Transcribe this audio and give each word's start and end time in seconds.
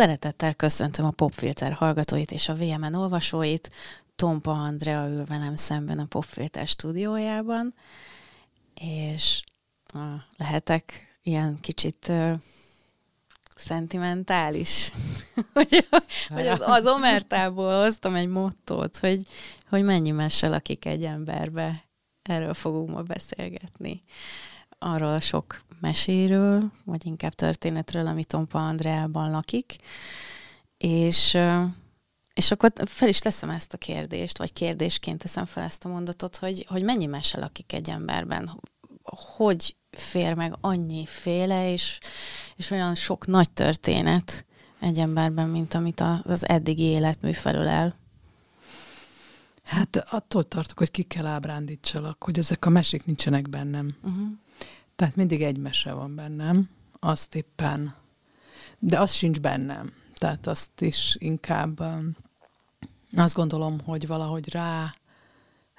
Szeretettel 0.00 0.54
köszöntöm 0.54 1.04
a 1.04 1.10
Popfilter 1.10 1.72
hallgatóit 1.72 2.30
és 2.30 2.48
a 2.48 2.54
VMN 2.54 2.94
olvasóit. 2.94 3.70
Tompa 4.16 4.50
Andrea 4.50 5.08
ül 5.08 5.24
velem 5.24 5.56
szemben 5.56 5.98
a 5.98 6.04
Popfilter 6.04 6.66
stúdiójában, 6.66 7.74
és 8.74 9.42
uh, 9.94 10.02
lehetek 10.36 11.18
ilyen 11.22 11.58
kicsit 11.60 12.08
uh, 12.08 12.32
szentimentális, 13.56 14.90
hogy, 15.54 15.88
hogy 16.28 16.46
az, 16.46 16.60
az 16.60 16.86
omertából 16.86 17.82
hoztam 17.82 18.14
egy 18.14 18.28
mottót, 18.28 18.96
hogy, 18.96 19.22
hogy 19.68 19.82
mennyi 19.82 20.10
mese 20.10 20.48
lakik 20.48 20.84
egy 20.84 21.04
emberbe. 21.04 21.84
Erről 22.22 22.54
fogunk 22.54 22.90
ma 22.90 23.02
beszélgetni. 23.02 24.00
Arról 24.78 25.20
sok 25.20 25.62
meséről, 25.80 26.72
vagy 26.84 27.06
inkább 27.06 27.34
történetről, 27.34 28.06
ami 28.06 28.24
Tompa 28.24 28.66
Andreában 28.66 29.30
lakik. 29.30 29.76
És, 30.76 31.38
és 32.34 32.50
akkor 32.50 32.72
fel 32.84 33.08
is 33.08 33.18
teszem 33.18 33.50
ezt 33.50 33.72
a 33.72 33.78
kérdést, 33.78 34.38
vagy 34.38 34.52
kérdésként 34.52 35.18
teszem 35.18 35.44
fel 35.44 35.64
ezt 35.64 35.84
a 35.84 35.88
mondatot, 35.88 36.36
hogy, 36.36 36.66
hogy 36.68 36.82
mennyi 36.82 37.06
mese 37.06 37.38
lakik 37.38 37.72
egy 37.72 37.90
emberben, 37.90 38.60
hogy 39.36 39.76
fér 39.90 40.36
meg 40.36 40.56
annyi 40.60 41.06
féle, 41.06 41.72
és, 41.72 41.98
és 42.56 42.70
olyan 42.70 42.94
sok 42.94 43.26
nagy 43.26 43.50
történet 43.50 44.44
egy 44.80 44.98
emberben, 44.98 45.48
mint 45.48 45.74
amit 45.74 46.02
az 46.22 46.48
eddigi 46.48 46.82
életmű 46.82 47.32
felől 47.32 47.68
el. 47.68 47.94
Hát 49.64 49.96
attól 50.10 50.42
tartok, 50.42 50.78
hogy 50.78 50.90
ki 50.90 51.02
kell 51.02 51.26
ábrándítsalak, 51.26 52.24
hogy 52.24 52.38
ezek 52.38 52.64
a 52.64 52.70
mesék 52.70 53.04
nincsenek 53.04 53.48
bennem. 53.48 53.96
Uh-huh. 54.02 54.28
Tehát 55.00 55.16
mindig 55.16 55.42
egy 55.42 55.58
mese 55.58 55.92
van 55.92 56.14
bennem, 56.14 56.70
azt 56.98 57.34
éppen, 57.34 57.94
de 58.78 59.00
az 59.00 59.12
sincs 59.12 59.40
bennem. 59.40 59.92
Tehát 60.14 60.46
azt 60.46 60.80
is 60.80 61.16
inkább 61.18 61.82
azt 63.16 63.34
gondolom, 63.34 63.80
hogy 63.80 64.06
valahogy 64.06 64.48
rá, 64.48 64.94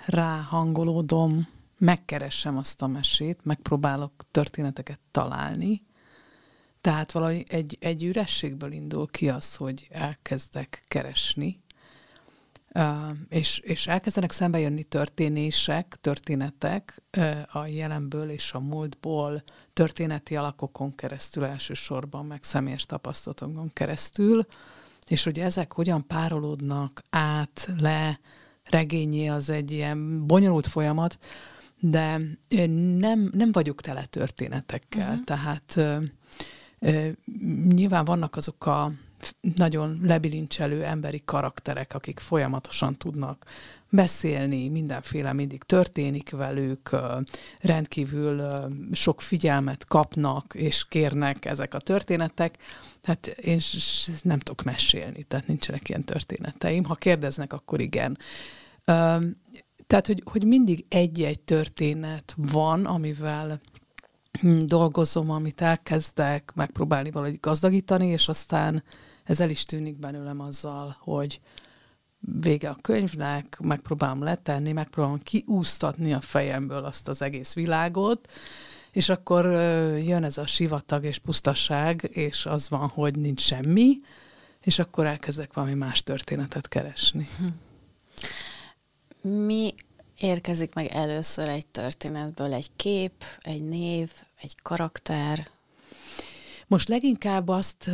rá 0.05 0.41
hangolódom, 0.41 1.47
megkeressem 1.77 2.57
azt 2.57 2.81
a 2.81 2.87
mesét, 2.87 3.39
megpróbálok 3.43 4.13
történeteket 4.31 4.99
találni. 5.11 5.83
Tehát 6.81 7.11
valahogy 7.11 7.43
egy, 7.47 7.77
egy 7.79 8.03
ürességből 8.03 8.71
indul 8.71 9.07
ki 9.07 9.29
az, 9.29 9.55
hogy 9.55 9.87
elkezdek 9.91 10.83
keresni, 10.87 11.60
és, 13.29 13.57
és 13.57 13.87
elkezdenek 13.87 14.31
szembe 14.31 14.59
jönni 14.59 14.83
történések, 14.83 15.97
történetek 16.01 17.01
a 17.51 17.65
jelenből 17.65 18.29
és 18.29 18.53
a 18.53 18.59
múltból, 18.59 19.43
történeti 19.73 20.35
alakokon 20.35 20.95
keresztül 20.95 21.45
elsősorban, 21.45 22.25
meg 22.25 22.43
személyes 22.43 22.85
tapasztalatokon 22.85 23.69
keresztül, 23.73 24.45
és 25.07 25.23
hogy 25.23 25.39
ezek 25.39 25.73
hogyan 25.73 26.07
párolódnak 26.07 27.03
át, 27.09 27.69
le, 27.77 28.19
regényé, 28.63 29.27
az 29.27 29.49
egy 29.49 29.71
ilyen 29.71 30.27
bonyolult 30.27 30.67
folyamat, 30.67 31.17
de 31.79 32.21
nem, 32.97 33.29
nem 33.33 33.51
vagyok 33.51 33.81
tele 33.81 34.05
történetekkel, 34.05 35.09
uh-huh. 35.11 35.23
tehát 35.23 35.73
ö, 35.75 35.97
ö, 36.79 37.09
nyilván 37.67 38.05
vannak 38.05 38.35
azok 38.35 38.65
a 38.65 38.91
nagyon 39.55 39.99
lebilincselő 40.03 40.83
emberi 40.83 41.21
karakterek, 41.25 41.93
akik 41.93 42.19
folyamatosan 42.19 42.95
tudnak 42.95 43.45
beszélni, 43.89 44.69
mindenféle 44.69 45.33
mindig 45.33 45.63
történik 45.63 46.29
velük, 46.29 46.89
rendkívül 47.59 48.43
sok 48.91 49.21
figyelmet 49.21 49.85
kapnak 49.85 50.53
és 50.53 50.85
kérnek 50.87 51.45
ezek 51.45 51.73
a 51.73 51.79
történetek. 51.79 52.57
Tehát 53.01 53.27
én 53.27 53.59
nem 54.21 54.39
tudok 54.39 54.63
mesélni, 54.63 55.23
tehát 55.23 55.47
nincsenek 55.47 55.89
ilyen 55.89 56.03
történeteim. 56.03 56.83
Ha 56.83 56.95
kérdeznek, 56.95 57.53
akkor 57.53 57.81
igen. 57.81 58.17
Tehát, 59.87 60.07
hogy, 60.07 60.23
hogy 60.25 60.43
mindig 60.45 60.85
egy-egy 60.89 61.39
történet 61.39 62.35
van, 62.37 62.85
amivel 62.85 63.61
hm, 64.41 64.57
dolgozom, 64.57 65.29
amit 65.29 65.61
elkezdek 65.61 66.51
megpróbálni 66.55 67.11
valahogy 67.11 67.39
gazdagítani, 67.39 68.07
és 68.07 68.27
aztán 68.27 68.83
ez 69.23 69.39
el 69.39 69.49
is 69.49 69.65
tűnik 69.65 69.97
belőlem 69.97 70.39
azzal, 70.39 70.95
hogy 70.99 71.39
vége 72.19 72.69
a 72.69 72.77
könyvnek, 72.81 73.59
megpróbálom 73.59 74.23
letenni, 74.23 74.71
megpróbálom 74.71 75.19
kiúsztatni 75.19 76.13
a 76.13 76.21
fejemből 76.21 76.85
azt 76.85 77.07
az 77.07 77.21
egész 77.21 77.53
világot, 77.53 78.31
és 78.91 79.09
akkor 79.09 79.45
jön 80.01 80.23
ez 80.23 80.37
a 80.37 80.45
sivatag 80.45 81.03
és 81.03 81.17
pusztaság, 81.17 82.09
és 82.13 82.45
az 82.45 82.69
van, 82.69 82.87
hogy 82.87 83.17
nincs 83.17 83.41
semmi, 83.41 83.95
és 84.61 84.79
akkor 84.79 85.05
elkezdek 85.05 85.53
valami 85.53 85.73
más 85.73 86.03
történetet 86.03 86.67
keresni. 86.67 87.27
Mi 89.21 89.73
érkezik 90.17 90.73
meg 90.73 90.85
először 90.85 91.49
egy 91.49 91.67
történetből? 91.67 92.53
Egy 92.53 92.69
kép, 92.75 93.23
egy 93.39 93.63
név, 93.63 94.11
egy 94.41 94.55
karakter? 94.61 95.47
Most 96.67 96.87
leginkább 96.87 97.47
azt 97.47 97.89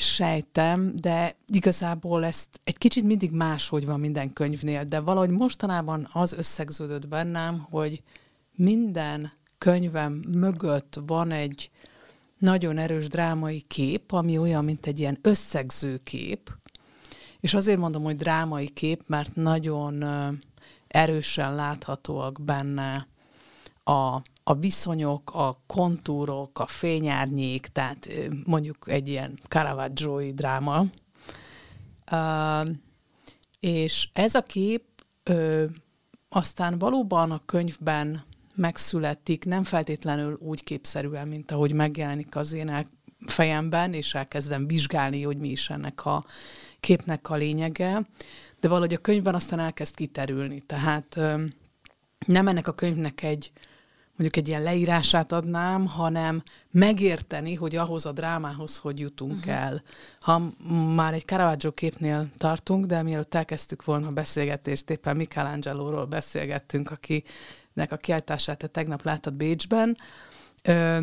sejtem, 0.00 0.96
de 0.96 1.36
igazából 1.46 2.24
ezt 2.24 2.60
egy 2.64 2.78
kicsit 2.78 3.04
mindig 3.04 3.30
máshogy 3.30 3.86
van 3.86 4.00
minden 4.00 4.32
könyvnél, 4.32 4.84
de 4.84 5.00
valahogy 5.00 5.30
mostanában 5.30 6.08
az 6.12 6.32
összegződött 6.32 7.08
bennem, 7.08 7.66
hogy 7.70 8.02
minden 8.54 9.32
könyvem 9.58 10.12
mögött 10.12 11.00
van 11.06 11.30
egy 11.30 11.70
nagyon 12.38 12.78
erős 12.78 13.08
drámai 13.08 13.60
kép, 13.60 14.12
ami 14.12 14.38
olyan, 14.38 14.64
mint 14.64 14.86
egy 14.86 14.98
ilyen 14.98 15.18
összegző 15.22 15.96
kép, 15.96 16.50
és 17.40 17.54
azért 17.54 17.78
mondom, 17.78 18.02
hogy 18.02 18.16
drámai 18.16 18.68
kép, 18.68 19.02
mert 19.06 19.34
nagyon 19.34 20.04
erősen 20.88 21.54
láthatóak 21.54 22.42
benne 22.42 23.06
a, 23.84 24.22
a 24.48 24.54
viszonyok, 24.54 25.30
a 25.34 25.62
kontúrok, 25.66 26.58
a 26.58 26.66
fényárnyék, 26.66 27.66
tehát 27.66 28.08
mondjuk 28.44 28.84
egy 28.86 29.08
ilyen 29.08 29.38
caravaggio 29.48 30.32
dráma. 30.32 30.84
Uh, 32.12 32.68
és 33.60 34.08
ez 34.12 34.34
a 34.34 34.42
kép 34.42 34.84
ö, 35.22 35.64
aztán 36.28 36.78
valóban 36.78 37.30
a 37.30 37.44
könyvben 37.44 38.24
megszületik, 38.54 39.44
nem 39.44 39.64
feltétlenül 39.64 40.38
úgy 40.40 40.64
képszerűen, 40.64 41.28
mint 41.28 41.50
ahogy 41.50 41.72
megjelenik 41.72 42.36
az 42.36 42.52
én 42.52 42.86
fejemben, 43.26 43.92
és 43.92 44.14
elkezdem 44.14 44.66
vizsgálni, 44.66 45.22
hogy 45.22 45.38
mi 45.38 45.48
is 45.48 45.70
ennek 45.70 46.04
a 46.06 46.24
képnek 46.80 47.30
a 47.30 47.36
lényege, 47.36 48.06
de 48.60 48.68
valahogy 48.68 48.94
a 48.94 48.98
könyvben 48.98 49.34
aztán 49.34 49.58
elkezd 49.58 49.94
kiterülni. 49.94 50.60
Tehát 50.60 51.16
ö, 51.16 51.44
nem 52.26 52.48
ennek 52.48 52.68
a 52.68 52.72
könyvnek 52.72 53.22
egy 53.22 53.52
mondjuk 54.18 54.36
egy 54.36 54.48
ilyen 54.48 54.62
leírását 54.62 55.32
adnám, 55.32 55.86
hanem 55.86 56.42
megérteni, 56.70 57.54
hogy 57.54 57.76
ahhoz 57.76 58.06
a 58.06 58.12
drámához 58.12 58.78
hogy 58.78 58.98
jutunk 58.98 59.32
uh-huh. 59.32 59.54
el. 59.54 59.82
Ha 60.20 60.52
már 60.94 61.14
egy 61.14 61.24
Caravaggio 61.24 61.72
képnél 61.72 62.28
tartunk, 62.36 62.86
de 62.86 63.02
mielőtt 63.02 63.34
elkezdtük 63.34 63.84
volna 63.84 64.06
a 64.06 64.12
beszélgetést, 64.12 64.90
éppen 64.90 65.16
Michelangelo-ról 65.16 66.06
beszélgettünk, 66.06 66.90
akinek 66.90 67.92
a 67.92 67.96
kiáltását 67.96 68.58
te 68.58 68.66
tegnap 68.66 69.02
láttad 69.02 69.34
Bécsben, 69.34 69.96
Ö, 70.62 70.98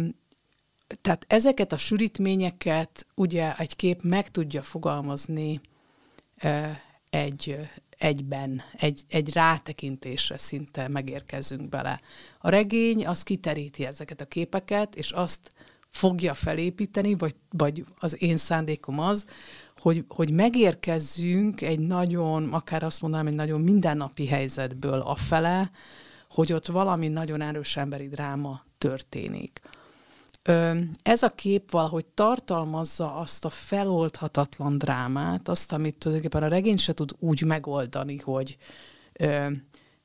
tehát 1.02 1.26
ezeket 1.28 1.72
a 1.72 1.78
sűrítményeket 1.78 3.08
ugye 3.16 3.56
egy 3.58 3.76
kép 3.76 4.02
meg 4.02 4.32
tudja 4.32 4.62
fogalmazni 4.62 5.62
ö, 6.42 6.68
egy 7.10 7.58
egyben, 8.06 8.62
egy, 8.78 9.02
egy 9.08 9.34
rátekintésre 9.34 10.38
szinte 10.38 10.88
megérkezünk 10.88 11.70
bele. 11.70 12.02
A 12.40 12.50
regény 12.50 13.08
az 13.08 13.24
kiteríti 13.24 13.86
ezeket 13.86 14.22
a 14.22 14.26
képeket, 14.26 14.96
és 14.96 15.12
azt 15.12 15.52
fogja 15.90 16.34
felépíteni, 16.34 17.16
vagy, 17.16 17.36
vagy 17.50 17.84
az 18.00 18.22
én 18.22 18.38
szándékom 18.38 19.00
az, 19.00 19.26
hogy, 19.78 20.06
hogy 20.08 20.32
megérkezzünk 20.32 21.62
egy 21.62 21.80
nagyon, 21.80 22.54
akár 22.54 22.84
azt 22.84 23.02
mondanám, 23.02 23.28
egy 23.28 23.36
nagyon 23.36 23.62
mindennapi 23.62 24.28
helyzetből 24.28 25.00
a 25.00 25.16
fele, 25.16 25.72
hogy 26.30 26.54
ott 26.54 26.66
valami 26.66 27.08
nagyon 27.08 27.42
erős 27.42 27.78
emberi 27.78 28.08
dráma 28.08 28.64
történik. 28.78 29.62
Ez 31.04 31.24
a 31.24 31.30
kép 31.30 31.72
valahogy 31.72 32.06
tartalmazza 32.06 33.16
azt 33.16 33.46
a 33.46 33.50
feloldhatatlan 33.50 34.78
drámát, 34.78 35.48
azt, 35.48 35.74
amit 35.74 35.98
tulajdonképpen 35.98 36.44
a 36.44 36.48
regény 36.48 36.78
se 36.78 36.94
tud 36.94 37.12
úgy 37.20 37.42
megoldani, 37.42 38.18
hogy 38.18 38.58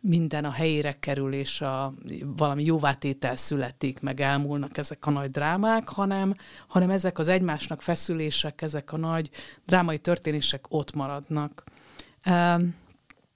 minden 0.00 0.44
a 0.44 0.50
helyére 0.50 0.98
kerül, 0.98 1.32
és 1.32 1.60
a, 1.60 1.94
valami 2.36 2.64
jóvátétel 2.64 3.36
születik, 3.36 4.00
meg 4.00 4.20
elmúlnak 4.20 4.76
ezek 4.76 5.06
a 5.06 5.10
nagy 5.10 5.30
drámák, 5.30 5.88
hanem, 5.88 6.34
hanem 6.66 6.90
ezek 6.90 7.18
az 7.18 7.28
egymásnak 7.28 7.82
feszülések, 7.82 8.62
ezek 8.62 8.92
a 8.92 8.96
nagy 8.96 9.30
drámai 9.66 9.98
történések 9.98 10.64
ott 10.68 10.94
maradnak. 10.94 11.64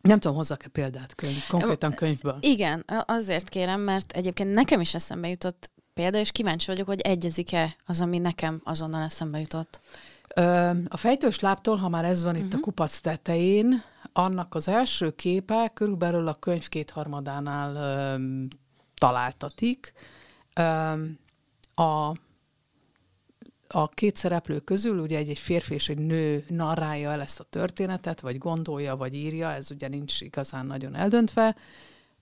Nem 0.01 0.19
tudom, 0.19 0.37
hozzak-e 0.37 0.69
példát 0.69 1.15
könyv, 1.15 1.47
konkrétan 1.49 1.93
könyvből? 1.93 2.37
Igen, 2.41 2.85
azért 3.07 3.49
kérem, 3.49 3.81
mert 3.81 4.13
egyébként 4.13 4.53
nekem 4.53 4.81
is 4.81 4.95
eszembe 4.95 5.29
jutott 5.29 5.71
példa, 5.95 6.19
és 6.19 6.31
kíváncsi 6.31 6.67
vagyok, 6.67 6.87
hogy 6.87 7.01
egyezik-e 7.01 7.77
az, 7.87 8.01
ami 8.01 8.19
nekem 8.19 8.61
azonnal 8.65 9.03
eszembe 9.03 9.39
jutott. 9.39 9.81
A 10.89 10.97
fejtős 10.97 11.41
láptól, 11.41 11.77
ha 11.77 11.89
már 11.89 12.05
ez 12.05 12.23
van 12.23 12.33
uh-huh. 12.33 12.47
itt 12.47 12.53
a 12.53 12.57
mhm. 12.57 12.65
kupac 12.65 12.99
tetején, 13.01 13.83
annak 14.13 14.55
az 14.55 14.69
első 14.69 15.11
képe 15.11 15.71
körülbelül 15.75 16.29
a 16.29 16.35
könyv 16.35 16.69
kétharmadánál 16.69 17.75
ö, 17.75 18.45
találtatik. 18.99 19.93
Ö, 20.55 20.63
a 21.83 22.13
a 23.69 23.89
két 23.89 24.17
szereplő 24.17 24.59
közül 24.59 24.99
ugye 24.99 25.19
egy, 25.19 25.29
egy 25.29 25.39
férfi 25.39 25.75
és 25.75 25.89
egy 25.89 25.99
nő 25.99 26.45
narrálja 26.49 27.11
el 27.11 27.21
ezt 27.21 27.41
a 27.41 27.47
történetet, 27.51 28.21
vagy 28.21 28.39
gondolja, 28.39 28.97
vagy 28.97 29.15
írja, 29.15 29.53
ez 29.53 29.71
ugye 29.71 29.89
nincs 29.89 30.21
igazán 30.21 30.67
nagyon 30.67 30.95
eldöntve. 30.95 31.57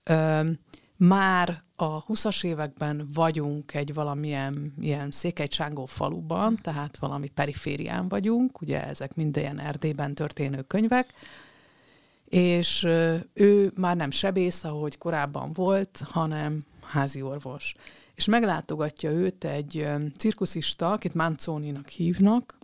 Ö, 0.03 0.49
már 0.97 1.63
a 1.75 2.05
20-as 2.05 2.45
években 2.45 3.09
vagyunk 3.13 3.73
egy 3.73 3.93
valamilyen 3.93 4.73
ilyen 4.81 5.11
székelycsángó 5.11 5.85
faluban, 5.85 6.59
tehát 6.61 6.97
valami 6.97 7.27
periférián 7.27 8.07
vagyunk, 8.07 8.61
ugye 8.61 8.87
ezek 8.87 9.15
minden 9.15 9.59
Erdélyben 9.59 10.13
történő 10.13 10.61
könyvek, 10.61 11.13
és 12.25 12.83
ő 13.33 13.71
már 13.75 13.95
nem 13.95 14.11
sebész, 14.11 14.63
ahogy 14.63 14.97
korábban 14.97 15.53
volt, 15.53 16.03
hanem 16.09 16.61
házi 16.81 17.21
orvos. 17.21 17.75
És 18.15 18.25
meglátogatja 18.25 19.11
őt 19.11 19.43
egy 19.43 19.87
cirkuszista, 20.17 20.91
akit 20.91 21.13
Manzoninak 21.13 21.87
hívnak, 21.87 22.57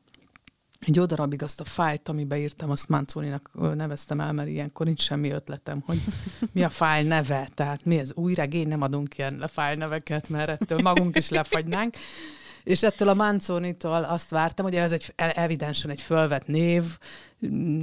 egy 0.79 1.01
darabig 1.01 1.43
azt 1.43 1.59
a 1.59 1.63
fájlt, 1.63 2.09
amiben 2.09 2.39
írtam, 2.39 2.69
azt 2.69 2.89
Manzoninak 2.89 3.49
neveztem 3.75 4.19
el, 4.19 4.33
mert 4.33 4.49
ilyenkor 4.49 4.85
nincs 4.85 5.01
semmi 5.01 5.31
ötletem, 5.31 5.83
hogy 5.85 5.97
mi 6.53 6.63
a 6.63 6.69
fájl 6.69 7.07
neve, 7.07 7.47
tehát 7.53 7.85
mi 7.85 7.97
ez? 7.97 8.11
Új 8.13 8.33
regény, 8.33 8.67
nem 8.67 8.81
adunk 8.81 9.17
ilyen 9.17 9.43
fájl 9.47 9.77
neveket, 9.77 10.29
mert 10.29 10.49
ettől 10.49 10.79
magunk 10.81 11.17
is 11.17 11.29
lefagynánk. 11.29 11.95
És 12.63 12.83
ettől 12.83 13.09
a 13.09 13.13
Manzonitól 13.13 14.03
azt 14.03 14.29
vártam, 14.29 14.65
hogy 14.65 14.75
ez 14.75 14.91
egy 14.91 15.13
evidensen 15.15 15.89
egy 15.89 16.01
fölvett 16.01 16.47
név, 16.47 16.83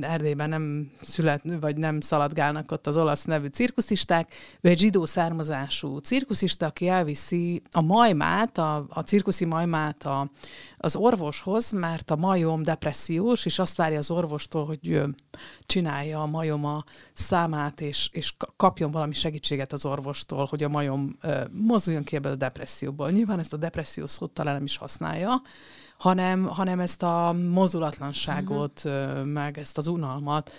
Erdélyben 0.01 0.49
nem 0.49 0.91
szület, 1.01 1.43
vagy 1.61 1.77
nem 1.77 2.01
szaladgálnak 2.01 2.73
ott 2.73 2.87
az 2.87 2.97
olasz 2.97 3.25
nevű 3.25 3.47
cirkuszisták. 3.47 4.35
Ő 4.61 4.69
egy 4.69 4.79
zsidó 4.79 5.05
származású 5.05 5.99
cirkuszista, 5.99 6.67
aki 6.67 6.89
elviszi 6.89 7.63
a 7.71 7.81
majmát, 7.81 8.59
a, 8.59 8.87
a 8.89 9.01
cirkuszi 9.01 9.45
majmát 9.45 10.03
a, 10.05 10.31
az 10.77 10.97
orvoshoz, 10.97 11.71
mert 11.71 12.11
a 12.11 12.17
majom 12.17 12.63
depressziós, 12.63 13.47
és 13.47 13.59
azt 13.59 13.77
várja 13.77 13.99
az 13.99 14.11
orvostól, 14.11 14.67
hogy 14.67 15.01
csinálja 15.67 16.23
a 16.23 16.27
majom 16.27 16.65
a 16.65 16.85
számát, 17.13 17.81
és, 17.81 18.09
és 18.13 18.35
kapjon 18.57 18.91
valami 18.91 19.13
segítséget 19.13 19.73
az 19.73 19.85
orvostól, 19.85 20.45
hogy 20.45 20.63
a 20.63 20.69
majom 20.69 21.19
mozduljon 21.51 22.05
ki 22.05 22.17
ebből 22.17 22.33
a 22.33 22.37
depresszióból. 22.37 23.11
Nyilván 23.11 23.39
ezt 23.39 23.53
a 23.53 23.57
depresszió 23.57 24.07
szót 24.07 24.31
talán 24.31 24.55
nem 24.55 24.65
is 24.65 24.77
használja, 24.77 25.43
hanem, 25.99 26.45
hanem 26.45 26.81
ezt 26.81 27.03
a 27.03 27.37
mozulatlanságot, 27.51 28.83
uh-huh. 28.85 29.25
meg 29.25 29.59
ezt 29.59 29.79
az 29.79 29.87
unalmat 29.87 30.51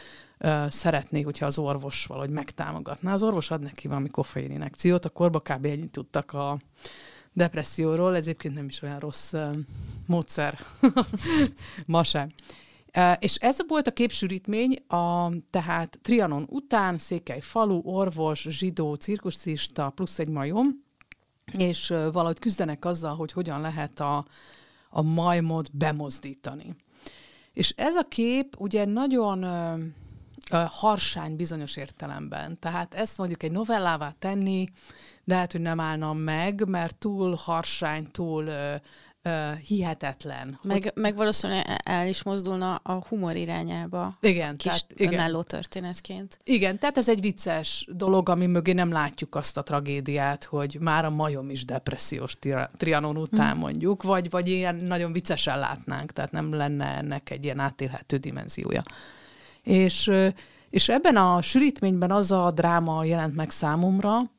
szeretnék, 0.67 1.25
hogyha 1.25 1.45
az 1.45 1.57
orvos 1.57 2.05
valahogy 2.05 2.29
megtámogatná. 2.29 3.13
Az 3.13 3.23
orvos 3.23 3.51
ad 3.51 3.61
neki 3.61 3.87
valami 3.87 4.09
koffein 4.09 4.51
injekciót, 4.51 5.05
a 5.05 5.09
korba 5.09 5.39
kb. 5.39 5.65
ennyit 5.65 5.91
tudtak 5.91 6.33
a 6.33 6.59
depresszióról, 7.33 8.15
ez 8.15 8.23
egyébként 8.23 8.53
nem 8.53 8.65
is 8.65 8.81
olyan 8.81 8.99
rossz 8.99 9.33
módszer, 10.05 10.59
ma 11.85 12.03
sem. 12.03 12.29
És 13.19 13.35
ez 13.35 13.57
volt 13.67 13.87
a 13.87 13.91
képsűrítmény, 13.91 14.73
a, 14.87 15.31
tehát 15.49 15.99
Trianon 16.01 16.47
után 16.49 16.97
Székely 16.97 17.39
falu, 17.39 17.81
orvos, 17.83 18.45
zsidó, 18.49 18.93
cirkuszista, 18.93 19.89
plusz 19.89 20.19
egy 20.19 20.29
majom, 20.29 20.83
és 21.57 21.87
valahogy 21.87 22.39
küzdenek 22.39 22.85
azzal, 22.85 23.15
hogy 23.15 23.31
hogyan 23.31 23.61
lehet 23.61 23.99
a, 23.99 24.25
a 24.97 25.01
majmot 25.01 25.77
bemozdítani. 25.77 26.75
És 27.53 27.73
ez 27.75 27.95
a 27.95 28.03
kép 28.03 28.55
ugye 28.59 28.85
nagyon 28.85 29.44
ö, 29.44 29.83
harsány 30.67 31.35
bizonyos 31.35 31.75
értelemben. 31.75 32.59
Tehát 32.59 32.94
ezt 32.94 33.17
mondjuk 33.17 33.44
egy 33.44 33.51
novellává 33.51 34.15
tenni, 34.19 34.67
lehet, 35.25 35.51
hogy 35.51 35.61
nem 35.61 35.79
állna 35.79 36.13
meg, 36.13 36.67
mert 36.67 36.95
túl 36.95 37.35
harsány, 37.35 38.11
túl 38.11 38.45
ö, 38.45 38.75
uh, 39.27 39.59
hihetetlen. 39.59 40.59
Meg, 40.63 40.83
hogy... 40.83 40.91
meg 40.95 41.15
valószínűleg 41.15 41.81
el 41.83 42.07
is 42.07 42.24
mozdulna 42.24 42.75
a 42.75 43.06
humor 43.07 43.35
irányába. 43.35 44.18
Igen. 44.21 44.57
Kis 44.57 44.71
tehát, 44.71 44.94
igen. 44.95 45.13
önálló 45.13 45.41
történetként. 45.41 46.38
Igen, 46.44 46.79
tehát 46.79 46.97
ez 46.97 47.09
egy 47.09 47.21
vicces 47.21 47.88
dolog, 47.91 48.29
ami 48.29 48.45
mögé 48.45 48.71
nem 48.71 48.91
látjuk 48.91 49.35
azt 49.35 49.57
a 49.57 49.63
tragédiát, 49.63 50.44
hogy 50.44 50.77
már 50.79 51.06
a 51.06 51.09
majom 51.09 51.50
is 51.50 51.65
depressziós 51.65 52.38
trianon 52.77 53.18
után 53.18 53.51
hmm. 53.51 53.59
mondjuk, 53.59 54.03
vagy, 54.03 54.29
vagy 54.29 54.50
ilyen 54.50 54.75
nagyon 54.75 55.12
viccesen 55.12 55.59
látnánk, 55.59 56.12
tehát 56.12 56.31
nem 56.31 56.53
lenne 56.53 56.85
ennek 56.85 57.30
egy 57.30 57.44
ilyen 57.44 57.59
átélhető 57.59 58.18
dimenziója. 58.18 58.83
És, 59.63 60.12
és 60.69 60.89
ebben 60.89 61.15
a 61.15 61.41
sűrítményben 61.41 62.12
az 62.12 62.31
a 62.31 62.51
dráma 62.51 63.03
jelent 63.03 63.35
meg 63.35 63.50
számomra, 63.50 64.31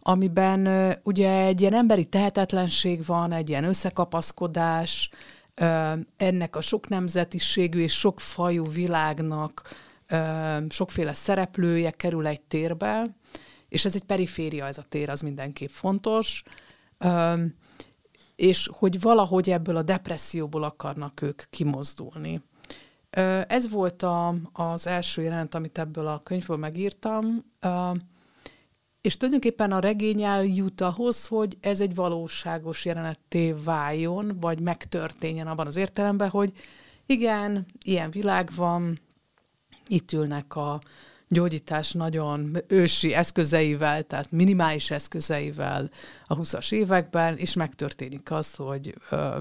amiben 0.00 0.68
ugye 1.02 1.44
egy 1.44 1.60
ilyen 1.60 1.74
emberi 1.74 2.04
tehetetlenség 2.04 3.04
van, 3.04 3.32
egy 3.32 3.48
ilyen 3.48 3.64
összekapaszkodás, 3.64 5.10
ennek 6.16 6.56
a 6.56 6.60
sok 6.60 6.88
nemzetiségű 6.88 7.80
és 7.80 7.98
sok 7.98 8.20
fajú 8.20 8.70
világnak 8.70 9.62
sokféle 10.68 11.12
szereplője 11.12 11.90
kerül 11.90 12.26
egy 12.26 12.40
térbe, 12.40 13.16
és 13.68 13.84
ez 13.84 13.94
egy 13.94 14.04
periféria, 14.04 14.66
ez 14.66 14.78
a 14.78 14.82
tér, 14.88 15.10
az 15.10 15.20
mindenképp 15.20 15.68
fontos, 15.68 16.42
és 18.36 18.70
hogy 18.72 19.00
valahogy 19.00 19.50
ebből 19.50 19.76
a 19.76 19.82
depresszióból 19.82 20.62
akarnak 20.62 21.22
ők 21.22 21.42
kimozdulni. 21.50 22.42
Ez 23.46 23.70
volt 23.70 24.02
a, 24.02 24.34
az 24.52 24.86
első 24.86 25.22
jelent, 25.22 25.54
amit 25.54 25.78
ebből 25.78 26.06
a 26.06 26.22
könyvből 26.22 26.56
megírtam. 26.56 27.44
És 29.00 29.16
tulajdonképpen 29.16 29.72
a 29.72 29.78
regény 29.78 30.22
eljut 30.22 30.80
ahhoz, 30.80 31.26
hogy 31.26 31.56
ez 31.60 31.80
egy 31.80 31.94
valóságos 31.94 32.84
jelenetté 32.84 33.52
váljon, 33.52 34.36
vagy 34.40 34.60
megtörténjen 34.60 35.46
abban 35.46 35.66
az 35.66 35.76
értelemben, 35.76 36.28
hogy 36.28 36.52
igen, 37.06 37.66
ilyen 37.84 38.10
világ 38.10 38.50
van, 38.56 39.00
itt 39.86 40.12
ülnek 40.12 40.56
a 40.56 40.80
gyógyítás 41.28 41.92
nagyon 41.92 42.56
ősi 42.66 43.14
eszközeivel, 43.14 44.02
tehát 44.02 44.30
minimális 44.30 44.90
eszközeivel 44.90 45.90
a 46.24 46.36
20-as 46.36 46.72
években, 46.72 47.36
és 47.36 47.54
megtörténik 47.54 48.30
az, 48.30 48.54
hogy 48.54 48.94
ö, 49.10 49.38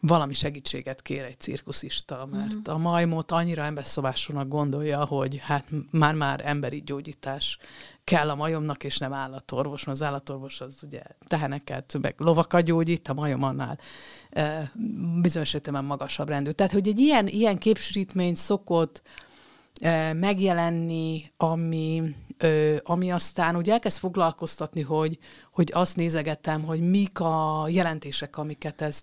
valami 0.00 0.34
segítséget 0.34 1.02
kér 1.02 1.24
egy 1.24 1.40
cirkuszista, 1.40 2.28
mert 2.30 2.54
uh-huh. 2.54 2.74
a 2.74 2.78
majmot 2.78 3.30
annyira 3.30 3.62
emberszobásúnak 3.62 4.48
gondolja, 4.48 5.04
hogy 5.04 5.38
hát 5.42 5.64
már-már 5.90 6.42
emberi 6.44 6.82
gyógyítás 6.82 7.58
kell 8.04 8.30
a 8.30 8.34
majomnak, 8.34 8.84
és 8.84 8.98
nem 8.98 9.12
állatorvos, 9.12 9.84
mert 9.84 10.00
az 10.00 10.06
állatorvos 10.06 10.60
az 10.60 10.74
ugye 10.82 11.02
teheneket, 11.26 11.98
meg 12.00 12.14
lovakat 12.16 12.62
gyógyít, 12.62 13.08
a 13.08 13.14
majom 13.14 13.42
annál 13.42 13.78
e, 14.30 14.72
bizonyos 15.20 15.54
értelemben 15.54 15.88
magasabb 15.88 16.28
rendű. 16.28 16.50
Tehát, 16.50 16.72
hogy 16.72 16.88
egy 16.88 17.00
ilyen, 17.00 17.26
ilyen 17.26 17.58
képsűrítmény 17.58 18.34
szokott 18.34 19.02
e, 19.80 20.12
megjelenni, 20.12 21.32
ami, 21.36 22.14
ö, 22.38 22.76
ami 22.82 23.10
aztán 23.10 23.56
úgy 23.56 23.70
elkezd 23.70 23.98
foglalkoztatni, 23.98 24.82
hogy, 24.82 25.18
hogy 25.52 25.70
azt 25.74 25.96
nézegettem, 25.96 26.62
hogy 26.62 26.80
mik 26.80 27.20
a 27.20 27.66
jelentések, 27.68 28.36
amiket 28.36 28.80
ez 28.80 29.02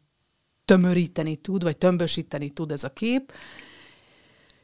tömöríteni 0.65 1.35
tud, 1.35 1.63
vagy 1.63 1.77
tömbösíteni 1.77 2.49
tud 2.49 2.71
ez 2.71 2.83
a 2.83 2.93
kép, 2.93 3.31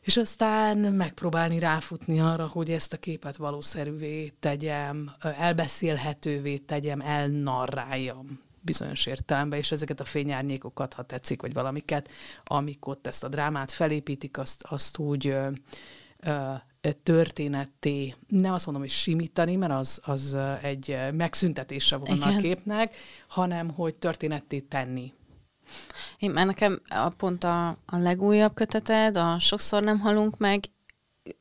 és 0.02 0.18
aztán 0.18 0.78
megpróbálni 0.78 1.60
ráfutni 1.60 2.20
arra, 2.20 2.48
hogy 2.48 2.72
ezt 2.72 2.94
a 2.94 2.98
képet 2.98 3.36
valószerűvé 3.36 4.32
tegyem, 4.40 5.12
elbeszélhetővé 5.20 6.58
tegyem, 6.58 7.02
elnarráljam 7.02 8.40
bizonyos 8.62 9.06
értelemben, 9.06 9.60
és 9.60 9.72
ezeket 9.72 10.00
a 10.00 10.04
fényárnyékokat, 10.04 10.94
ha 10.94 11.04
tetszik, 11.04 11.42
vagy 11.42 11.54
valamiket, 11.54 12.10
amik 12.44 12.88
ott 12.88 13.08
ezt 13.08 13.24
a 13.24 13.28
drámát 13.28 13.72
felépítik, 13.72 14.38
azt, 14.38 14.64
azt 14.64 14.98
úgy 14.98 15.28
ö, 15.28 15.50
ö, 16.20 16.54
történetté, 17.04 18.16
nem 18.28 18.54
azt 18.54 18.66
mondom, 18.66 18.84
hogy 18.84 18.92
simítani, 18.92 19.56
mert 19.56 19.72
az, 19.72 20.02
az 20.04 20.38
egy 20.62 20.98
megszüntetése 21.14 21.96
volna 21.96 22.16
Igen. 22.16 22.38
a 22.38 22.42
képnek, 22.42 22.96
hanem 23.28 23.70
hogy 23.70 23.96
történetté 23.96 24.60
tenni 24.60 25.14
én 26.18 26.32
már 26.32 26.46
nekem 26.46 26.82
a, 26.90 27.10
pont 27.10 27.44
a, 27.44 27.68
a 27.68 27.98
legújabb 27.98 28.54
köteted, 28.54 29.18
a 29.18 29.40
Sokszor 29.40 29.84
nem 29.84 30.00
halunk 30.00 30.38
meg 30.38 30.64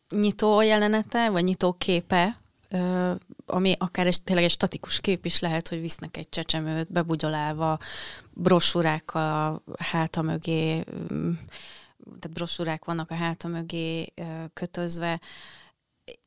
nyitó 0.09 0.61
jelenete, 0.61 1.31
vagy 1.31 1.45
nyitó 1.45 1.73
képe, 1.73 2.41
ö, 2.69 3.13
ami 3.47 3.75
akár 3.79 4.07
egy, 4.07 4.23
tényleg 4.23 4.45
egy 4.45 4.51
statikus 4.51 5.01
kép 5.01 5.25
is 5.25 5.41
lehet, 5.41 5.69
hogy 5.69 5.81
visznek 5.81 6.17
egy 6.17 6.29
csecsemőt 6.29 6.93
bebugyolálva, 6.93 7.79
brosúrákkal 8.31 9.63
a 9.67 9.83
háta 9.83 10.23
mögé, 10.23 10.81
tehát 12.05 12.33
brosúrák 12.33 12.85
vannak 12.85 13.11
a 13.11 13.15
háta 13.15 13.49
mögé 13.49 14.13
kötözve, 14.53 15.21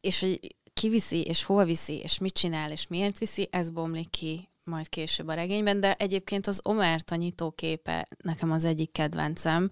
és 0.01 0.19
hogy 0.19 0.55
ki 0.73 0.89
viszi, 0.89 1.21
és 1.21 1.43
hol 1.43 1.65
viszi, 1.65 1.97
és 1.97 2.17
mit 2.17 2.33
csinál, 2.33 2.71
és 2.71 2.87
miért 2.87 3.17
viszi, 3.17 3.47
ez 3.51 3.69
bomlik 3.69 4.09
ki 4.09 4.49
majd 4.65 4.89
később 4.89 5.27
a 5.27 5.33
regényben, 5.33 5.79
de 5.79 5.93
egyébként 5.93 6.47
az 6.47 6.59
Omerta 6.63 7.15
nyitóképe 7.15 8.07
nekem 8.17 8.51
az 8.51 8.63
egyik 8.63 8.91
kedvencem, 8.91 9.69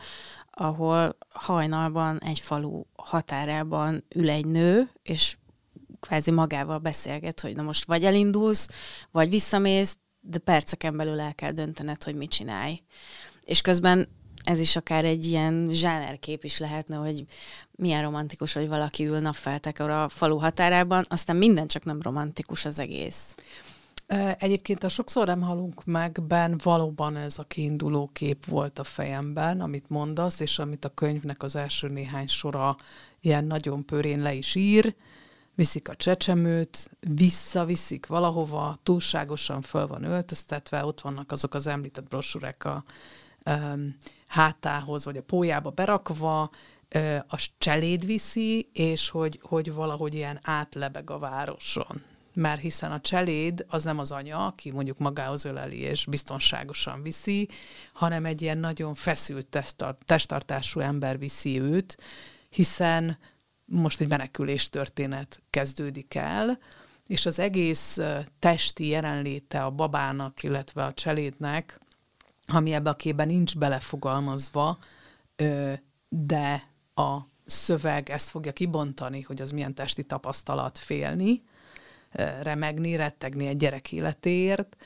ahol 0.52 1.18
hajnalban 1.30 2.20
egy 2.20 2.40
falu 2.40 2.82
határában 2.96 4.04
ül 4.16 4.30
egy 4.30 4.46
nő, 4.46 4.90
és 5.04 5.38
kvázi 6.00 6.32
magával 6.32 6.78
beszélget, 6.78 7.40
hogy 7.40 7.56
na 7.56 7.62
most 7.62 7.86
vagy 7.86 8.04
elindulsz, 8.04 8.68
vagy 9.12 9.30
visszamész, 9.30 9.98
de 10.20 10.38
perceken 10.38 10.98
belül 10.98 11.20
el 11.20 11.36
kell 11.36 11.52
döntened, 11.52 12.04
hogy 12.04 12.16
mit 12.16 12.30
csinálj. 12.32 12.80
És 13.44 13.62
közben 13.62 14.08
ez 14.44 14.60
is 14.60 14.76
akár 14.76 15.06
egy 15.06 15.26
ilyen 15.26 15.70
zsánerkép 15.72 16.44
is 16.44 16.58
lehetne, 16.58 16.96
hogy 16.96 17.26
milyen 17.72 18.02
romantikus, 18.02 18.54
hogy 18.54 18.68
valaki 18.68 19.06
ül 19.06 19.20
napfeltekor 19.20 19.90
a 19.90 20.10
falu 20.10 20.38
határában, 20.38 21.06
aztán 21.10 21.36
minden 21.36 21.68
csak 21.68 21.84
nem 21.84 22.02
romantikus 22.02 22.66
az 22.66 22.80
egész. 22.80 23.36
Egyébként 24.38 24.84
a 24.84 24.90
sokszor 24.90 25.26
nem 25.26 25.42
halunk 25.42 25.86
meg, 25.86 26.24
ben 26.24 26.60
valóban 26.64 27.16
ez 27.16 27.40
a 27.40 27.44
kiinduló 27.44 28.10
kép 28.14 28.46
volt 28.46 28.80
a 28.80 28.84
fejemben, 28.84 29.62
amit 29.62 29.90
mondasz, 29.90 30.40
és 30.40 30.60
amit 30.60 30.86
a 30.86 30.94
könyvnek 30.94 31.44
az 31.44 31.56
első 31.56 31.88
néhány 31.88 32.28
sora 32.28 32.78
ilyen 33.20 33.46
nagyon 33.46 33.86
pörén 33.86 34.22
le 34.22 34.34
is 34.34 34.56
ír, 34.56 34.96
viszik 35.56 35.90
a 35.90 35.96
csecsemőt, 35.96 36.92
visszaviszik 37.00 38.06
valahova, 38.06 38.78
túlságosan 38.84 39.62
föl 39.62 39.88
van 39.88 40.04
öltöztetve, 40.04 40.86
ott 40.86 41.02
vannak 41.02 41.32
azok 41.32 41.54
az 41.54 41.68
említett 41.68 42.08
brosúrek 42.08 42.66
a 42.66 42.84
um, 43.46 43.96
hátához, 44.28 45.06
vagy 45.06 45.18
a 45.18 45.24
pójába 45.24 45.70
berakva, 45.70 46.50
a 47.28 47.48
cseléd 47.58 48.06
viszi, 48.06 48.70
és 48.74 49.10
hogy, 49.10 49.40
hogy 49.44 49.74
valahogy 49.74 50.14
ilyen 50.14 50.40
átlebeg 50.44 51.10
a 51.10 51.20
városon. 51.20 52.11
Mert 52.34 52.62
hiszen 52.62 52.92
a 52.92 53.02
cseléd 53.02 53.66
az 53.68 53.84
nem 53.84 54.00
az 54.00 54.12
anya, 54.12 54.46
aki 54.46 54.72
mondjuk 54.72 54.98
magához 54.98 55.46
öleli 55.46 55.80
és 55.80 56.06
biztonságosan 56.06 57.02
viszi, 57.04 57.50
hanem 57.94 58.26
egy 58.26 58.42
ilyen 58.42 58.58
nagyon 58.58 58.94
feszült 58.94 59.64
testtartású 60.06 60.80
ember 60.80 61.20
viszi 61.20 61.60
őt, 61.60 61.98
hiszen 62.50 63.18
most 63.66 64.02
egy 64.02 64.08
menekülés 64.08 64.70
történet 64.70 65.42
kezdődik 65.50 66.16
el, 66.16 66.60
és 67.08 67.26
az 67.26 67.40
egész 67.40 68.00
testi 68.40 68.88
jelenléte 68.88 69.64
a 69.64 69.70
babának, 69.70 70.44
illetve 70.44 70.84
a 70.84 70.94
cselédnek, 70.94 71.80
ami 72.48 72.74
ebbe 72.74 72.90
a 72.90 72.96
képben 72.96 73.28
nincs 73.28 73.58
belefogalmazva, 73.58 74.78
de 76.10 76.70
a 76.96 77.18
szöveg 77.46 78.10
ezt 78.10 78.30
fogja 78.30 78.52
kibontani, 78.52 79.22
hogy 79.22 79.42
az 79.42 79.52
milyen 79.52 79.74
testi 79.74 80.04
tapasztalat 80.04 80.78
félni, 80.78 81.44
remegni, 82.42 82.96
rettegni 82.96 83.48
egy 83.48 83.58
gyerek 83.58 83.92
életéért, 83.92 84.78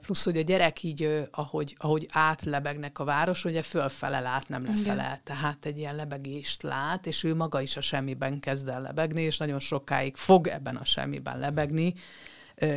plusz, 0.00 0.24
hogy 0.24 0.36
a 0.36 0.42
gyerek 0.42 0.82
így, 0.82 1.28
ahogy, 1.30 1.76
ahogy 1.78 2.08
átlebegnek 2.12 2.98
a 2.98 3.04
város, 3.04 3.44
ugye 3.44 3.62
fölfele 3.62 4.20
lát, 4.20 4.48
nem 4.48 4.64
lefele. 4.64 5.02
Igen. 5.02 5.20
Tehát 5.24 5.64
egy 5.64 5.78
ilyen 5.78 5.96
lebegést 5.96 6.62
lát, 6.62 7.06
és 7.06 7.24
ő 7.24 7.34
maga 7.34 7.60
is 7.60 7.76
a 7.76 7.80
semmiben 7.80 8.40
kezd 8.40 8.68
el 8.68 8.80
lebegni, 8.80 9.22
és 9.22 9.36
nagyon 9.36 9.58
sokáig 9.58 10.16
fog 10.16 10.46
ebben 10.46 10.76
a 10.76 10.84
semmiben 10.84 11.38
lebegni, 11.38 11.94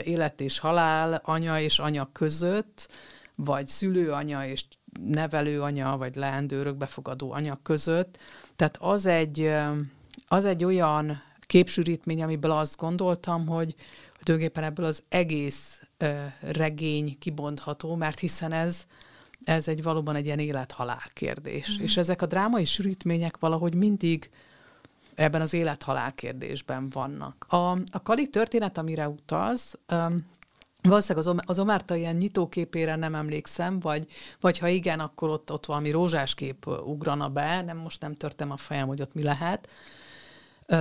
élet 0.04 0.42
és 0.42 0.60
halál, 0.60 1.22
anya 1.24 1.60
és 1.60 1.80
anya 1.80 2.10
között, 2.12 2.90
vagy 3.36 3.68
szülőanya 3.68 4.46
és 4.46 4.64
nevelőanya, 5.06 5.98
vagy 5.98 6.16
leendő 6.16 6.60
örökbefogadó 6.60 7.32
anya 7.32 7.60
között. 7.64 8.18
Tehát 8.56 8.78
az 8.80 9.06
egy, 9.06 9.54
az 10.28 10.46
egy 10.46 10.64
olyan 10.64 11.22
képsűrítmény, 11.52 12.24
amiből 12.24 12.52
azt 12.52 12.78
gondoltam, 12.78 13.48
hogy, 13.48 13.76
tulajdonképpen 14.20 14.64
ebből 14.64 14.86
az 14.86 15.04
egész 15.10 15.82
regény 16.40 17.18
kibontható, 17.20 17.96
mert 17.96 18.20
hiszen 18.20 18.52
ez, 18.52 18.84
ez 19.44 19.68
egy 19.68 19.84
valóban 19.84 20.16
egy 20.16 20.26
ilyen 20.26 20.40
élet-halál 20.40 21.04
kérdés. 21.14 21.80
Mm. 21.80 21.84
És 21.84 21.98
ezek 21.98 22.22
a 22.22 22.26
drámai 22.26 22.66
sűrítmények 22.66 23.38
valahogy 23.40 23.76
mindig 23.76 24.30
ebben 25.16 25.42
az 25.42 25.54
élet-halál 25.54 26.14
kérdésben 26.14 26.90
vannak. 26.90 27.46
A, 27.50 27.72
a 27.72 28.02
Kali 28.04 28.30
történet, 28.30 28.78
amire 28.78 29.08
utaz, 29.08 29.80
um, 29.92 30.30
Valószínűleg 30.84 31.28
az, 31.28 31.36
az 31.46 31.60
Omárta 31.60 31.96
ilyen 31.96 32.16
nyitóképére 32.16 32.96
nem 32.96 33.16
emlékszem, 33.16 33.80
vagy, 33.80 34.08
vagy 34.40 34.58
ha 34.58 34.68
igen, 34.68 35.00
akkor 35.00 35.30
ott, 35.30 35.52
ott 35.52 35.66
valami 35.66 35.92
rózsás 35.92 36.34
kép 36.34 36.68
ugrana 36.68 37.30
be, 37.30 37.62
nem 37.62 37.78
most 37.78 38.02
nem 38.02 38.14
törtem 38.14 38.52
a 38.52 38.58
fejem, 38.58 38.88
hogy 38.88 39.02
ott 39.02 39.14
mi 39.14 39.24
lehet 39.24 39.70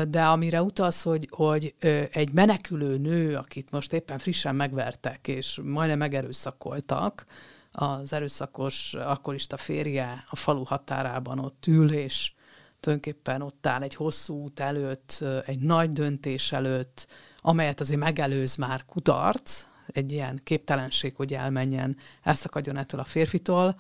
de 0.09 0.25
amire 0.25 0.63
utalsz, 0.63 1.03
hogy, 1.03 1.29
hogy 1.31 1.75
egy 2.11 2.33
menekülő 2.33 2.99
nő, 2.99 3.37
akit 3.37 3.71
most 3.71 3.93
éppen 3.93 4.19
frissen 4.19 4.55
megvertek, 4.55 5.29
és 5.29 5.61
majdnem 5.63 5.99
megerőszakoltak, 5.99 7.27
az 7.73 8.13
erőszakos 8.13 8.95
akkorista 8.95 9.57
férje 9.57 10.25
a 10.31 10.37
falu 10.37 10.65
határában 10.65 11.39
ott 11.39 11.67
ül, 11.67 11.93
és 11.93 12.33
tulajdonképpen 12.81 13.43
ott 13.43 13.67
áll 13.67 13.83
egy 13.83 13.95
hosszú 13.95 14.35
út 14.35 14.61
előtt, 14.61 15.25
egy 15.47 15.59
nagy 15.59 15.91
döntés 15.91 16.53
előtt, 16.53 17.07
amelyet 17.41 17.81
azért 17.81 18.01
megelőz 18.01 18.57
már 18.57 18.85
kudarc, 18.85 19.65
egy 19.87 20.13
ilyen 20.13 20.41
képtelenség, 20.45 21.17
hogy 21.17 21.35
elmenjen, 21.35 21.97
elszakadjon 22.23 22.77
ettől 22.77 23.01
a 23.01 23.05
férfitól, 23.05 23.77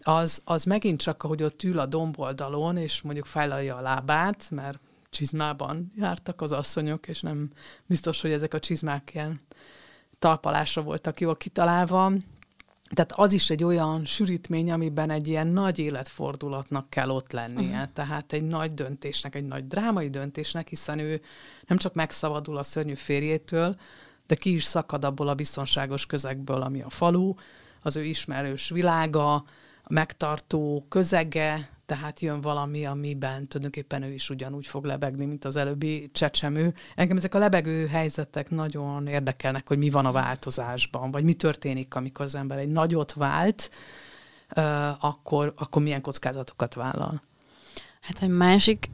az, 0.00 0.42
az 0.44 0.64
megint 0.64 1.00
csak, 1.00 1.22
ahogy 1.22 1.42
ott 1.42 1.62
ül 1.62 1.78
a 1.78 1.86
domboldalon, 1.86 2.76
és 2.76 3.02
mondjuk 3.02 3.26
fejlalja 3.26 3.76
a 3.76 3.80
lábát, 3.80 4.50
mert 4.50 4.78
csizmában 5.14 5.92
jártak 5.96 6.40
az 6.40 6.52
asszonyok, 6.52 7.08
és 7.08 7.20
nem 7.20 7.50
biztos, 7.86 8.20
hogy 8.20 8.32
ezek 8.32 8.54
a 8.54 8.58
csizmák 8.58 9.10
ilyen 9.14 9.40
talpalásra 10.18 10.82
voltak 10.82 11.20
jól 11.20 11.36
kitalálva. 11.36 12.12
Tehát 12.90 13.12
az 13.12 13.32
is 13.32 13.50
egy 13.50 13.64
olyan 13.64 14.04
sűrítmény, 14.04 14.70
amiben 14.70 15.10
egy 15.10 15.28
ilyen 15.28 15.46
nagy 15.46 15.78
életfordulatnak 15.78 16.90
kell 16.90 17.10
ott 17.10 17.32
lennie. 17.32 17.80
Uh-huh. 17.80 17.92
Tehát 17.92 18.32
egy 18.32 18.44
nagy 18.44 18.74
döntésnek, 18.74 19.34
egy 19.34 19.46
nagy 19.46 19.66
drámai 19.66 20.10
döntésnek, 20.10 20.68
hiszen 20.68 20.98
ő 20.98 21.20
nem 21.66 21.78
csak 21.78 21.94
megszabadul 21.94 22.56
a 22.56 22.62
szörnyű 22.62 22.94
férjétől, 22.94 23.76
de 24.26 24.34
ki 24.34 24.54
is 24.54 24.64
szakad 24.64 25.04
abból 25.04 25.28
a 25.28 25.34
biztonságos 25.34 26.06
közegből, 26.06 26.62
ami 26.62 26.82
a 26.82 26.90
falu, 26.90 27.34
az 27.82 27.96
ő 27.96 28.04
ismerős 28.04 28.68
világa, 28.68 29.34
a 29.86 29.92
megtartó 29.92 30.86
közege, 30.88 31.68
tehát 31.86 32.20
jön 32.20 32.40
valami, 32.40 32.86
amiben 32.86 33.46
tulajdonképpen 33.46 34.02
ő 34.02 34.12
is 34.12 34.30
ugyanúgy 34.30 34.66
fog 34.66 34.84
lebegni, 34.84 35.24
mint 35.24 35.44
az 35.44 35.56
előbbi 35.56 36.10
csecsemő. 36.12 36.74
Engem 36.94 37.16
ezek 37.16 37.34
a 37.34 37.38
lebegő 37.38 37.86
helyzetek 37.86 38.50
nagyon 38.50 39.06
érdekelnek, 39.06 39.68
hogy 39.68 39.78
mi 39.78 39.90
van 39.90 40.06
a 40.06 40.12
változásban, 40.12 41.10
vagy 41.10 41.24
mi 41.24 41.32
történik, 41.32 41.94
amikor 41.94 42.24
az 42.24 42.34
ember 42.34 42.58
egy 42.58 42.68
nagyot 42.68 43.12
vált, 43.12 43.70
akkor, 45.00 45.52
akkor 45.56 45.82
milyen 45.82 46.00
kockázatokat 46.00 46.74
vállal. 46.74 47.22
Hát 48.00 48.22
egy 48.22 48.28
másik 48.28 48.90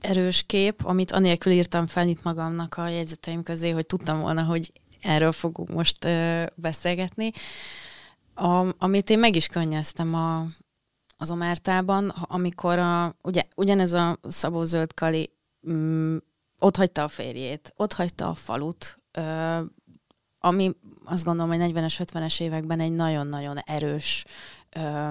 erős 0.00 0.42
kép, 0.46 0.84
amit 0.84 1.12
anélkül 1.12 1.52
írtam 1.52 1.86
fel 1.86 2.08
itt 2.08 2.22
magamnak 2.22 2.74
a 2.74 2.88
jegyzeteim 2.88 3.42
közé, 3.42 3.70
hogy 3.70 3.86
tudtam 3.86 4.20
volna, 4.20 4.42
hogy 4.42 4.72
erről 5.00 5.32
fogunk 5.32 5.72
most 5.72 6.04
ö, 6.04 6.44
beszélgetni. 6.54 7.30
A, 8.34 8.66
amit 8.78 9.10
én 9.10 9.18
meg 9.18 9.36
is 9.36 9.46
könnyeztem 9.46 10.14
a, 10.14 10.46
az 11.18 11.30
Omártában, 11.30 12.08
amikor 12.08 12.78
a, 12.78 13.16
ugye, 13.22 13.42
ugyanez 13.54 13.92
a 13.92 14.18
Szabó 14.22 14.64
Zöld 14.64 14.94
Kali 14.94 15.30
mm, 15.70 16.16
ott 16.58 16.76
hagyta 16.76 17.02
a 17.02 17.08
férjét, 17.08 17.72
ott 17.76 17.92
hagyta 17.92 18.28
a 18.28 18.34
falut, 18.34 18.98
ö, 19.12 19.60
ami 20.38 20.70
azt 21.04 21.24
gondolom, 21.24 21.50
hogy 21.50 21.72
40-es, 21.72 22.04
50-es 22.12 22.40
években 22.40 22.80
egy 22.80 22.92
nagyon-nagyon 22.92 23.58
erős 23.58 24.24
ö, 24.70 25.10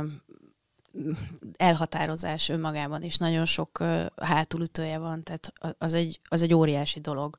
elhatározás 1.58 2.50
önmagában 2.50 3.04
is 3.04 3.18
nagyon 3.18 3.46
sok 3.46 3.80
ö, 3.80 4.06
hátulütője 4.22 4.98
van, 4.98 5.22
tehát 5.22 5.54
az 5.78 5.94
egy, 5.94 6.20
az 6.30 6.42
egy 6.42 6.54
óriási 6.54 7.00
dolog. 7.00 7.36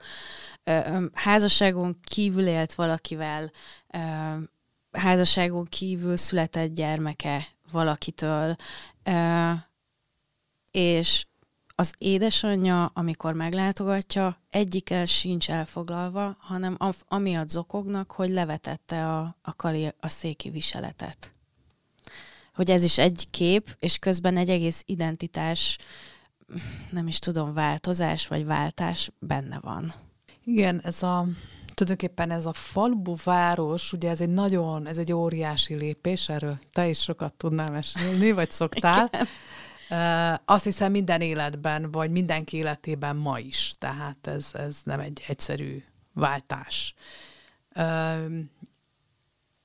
Ö, 0.64 1.04
házasságon 1.12 2.00
kívül 2.02 2.46
élt 2.46 2.74
valakivel, 2.74 3.50
ö, 3.86 3.98
házasságon 4.92 5.64
kívül 5.64 6.16
született 6.16 6.74
gyermeke 6.74 7.46
valakitől, 7.70 8.56
és 10.70 11.26
az 11.80 11.94
édesanyja, 11.98 12.90
amikor 12.94 13.34
meglátogatja, 13.34 14.40
egyikkel 14.50 15.04
sincs 15.04 15.50
elfoglalva, 15.50 16.36
hanem 16.38 16.76
amiatt 17.08 17.48
zokognak, 17.48 18.12
hogy 18.12 18.30
levetette 18.30 19.08
a, 19.08 19.36
a 19.42 19.54
kali 19.54 19.94
a 20.00 20.08
széki 20.08 20.50
viseletet. 20.50 21.32
Hogy 22.54 22.70
ez 22.70 22.84
is 22.84 22.98
egy 22.98 23.26
kép, 23.30 23.76
és 23.78 23.98
közben 23.98 24.36
egy 24.36 24.48
egész 24.48 24.82
identitás, 24.86 25.78
nem 26.90 27.06
is 27.06 27.18
tudom, 27.18 27.54
változás 27.54 28.26
vagy 28.26 28.44
váltás 28.44 29.10
benne 29.18 29.58
van. 29.60 29.92
Igen, 30.44 30.80
ez 30.84 31.02
a 31.02 31.26
tulajdonképpen 31.78 32.30
ez 32.30 32.46
a 32.46 32.52
falubu 32.52 33.14
város, 33.24 33.92
ugye 33.92 34.10
ez 34.10 34.20
egy 34.20 34.28
nagyon, 34.28 34.86
ez 34.86 34.98
egy 34.98 35.12
óriási 35.12 35.74
lépés, 35.74 36.28
erről 36.28 36.58
te 36.72 36.88
is 36.88 37.02
sokat 37.02 37.32
tudnál 37.32 37.70
mesélni, 37.70 38.32
vagy 38.32 38.50
szoktál. 38.50 39.10
Uh, 39.90 40.40
azt 40.44 40.64
hiszem 40.64 40.90
minden 40.90 41.20
életben, 41.20 41.90
vagy 41.90 42.10
mindenki 42.10 42.56
életében 42.56 43.16
ma 43.16 43.38
is, 43.38 43.74
tehát 43.78 44.26
ez, 44.26 44.50
ez 44.52 44.80
nem 44.84 45.00
egy 45.00 45.24
egyszerű 45.28 45.84
váltás. 46.12 46.94
Uh, 47.74 48.38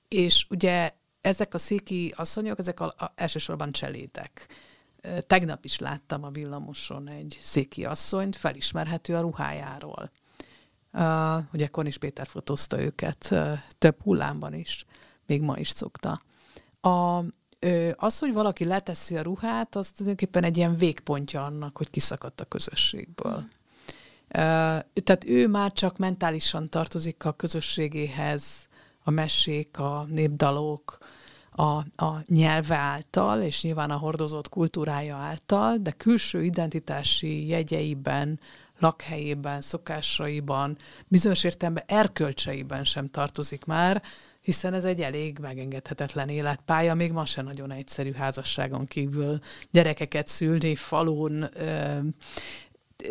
és 0.07 0.45
ugye 0.49 0.91
ezek 1.21 1.53
a 1.53 1.57
széki 1.57 2.13
asszonyok, 2.15 2.59
ezek 2.59 2.79
a, 2.79 2.85
a, 2.85 3.11
elsősorban 3.15 3.71
cselédek. 3.71 4.47
Tegnap 5.19 5.65
is 5.65 5.79
láttam 5.79 6.23
a 6.23 6.29
villamoson 6.29 7.07
egy 7.07 7.37
széki 7.41 7.85
asszonyt, 7.85 8.35
felismerhető 8.35 9.15
a 9.15 9.21
ruhájáról. 9.21 10.11
Ugye 11.53 11.67
Konis 11.67 11.97
Péter 11.97 12.27
fotózta 12.27 12.81
őket 12.81 13.35
több 13.77 14.01
hullámban 14.01 14.53
is, 14.53 14.85
még 15.25 15.41
ma 15.41 15.57
is 15.57 15.69
szokta. 15.69 16.21
A, 16.81 17.23
az, 17.95 18.19
hogy 18.19 18.33
valaki 18.33 18.65
leteszi 18.65 19.17
a 19.17 19.21
ruhát, 19.21 19.75
az 19.75 19.89
tulajdonképpen 19.89 20.43
egy 20.43 20.57
ilyen 20.57 20.77
végpontja 20.77 21.45
annak, 21.45 21.77
hogy 21.77 21.89
kiszakadt 21.89 22.41
a 22.41 22.45
közösségből. 22.45 23.37
Mm. 23.37 23.45
Tehát 25.03 25.25
ő 25.25 25.47
már 25.47 25.71
csak 25.71 25.97
mentálisan 25.97 26.69
tartozik 26.69 27.25
a 27.25 27.31
közösségéhez, 27.31 28.67
a 29.03 29.11
mesék, 29.11 29.79
a 29.79 30.05
népdalok, 30.09 30.97
a, 31.51 32.03
a 32.05 32.23
nyelve 32.25 32.75
által, 32.75 33.41
és 33.41 33.63
nyilván 33.63 33.91
a 33.91 33.97
hordozott 33.97 34.49
kultúrája 34.49 35.15
által, 35.15 35.77
de 35.77 35.91
külső 35.91 36.43
identitási 36.43 37.47
jegyeiben, 37.47 38.39
lakhelyében, 38.83 39.61
szokásaiban, 39.61 40.77
bizonyos 41.07 41.43
értelemben 41.43 41.83
erkölcseiben 41.87 42.83
sem 42.83 43.09
tartozik 43.09 43.65
már, 43.65 44.01
hiszen 44.41 44.73
ez 44.73 44.83
egy 44.85 45.01
elég 45.01 45.39
megengedhetetlen 45.39 46.29
életpálya, 46.29 46.93
még 46.93 47.11
ma 47.11 47.25
se 47.25 47.41
nagyon 47.41 47.71
egyszerű 47.71 48.11
házasságon 48.11 48.85
kívül 48.85 49.39
gyerekeket 49.71 50.27
szülni, 50.27 50.75
falun, 50.75 51.49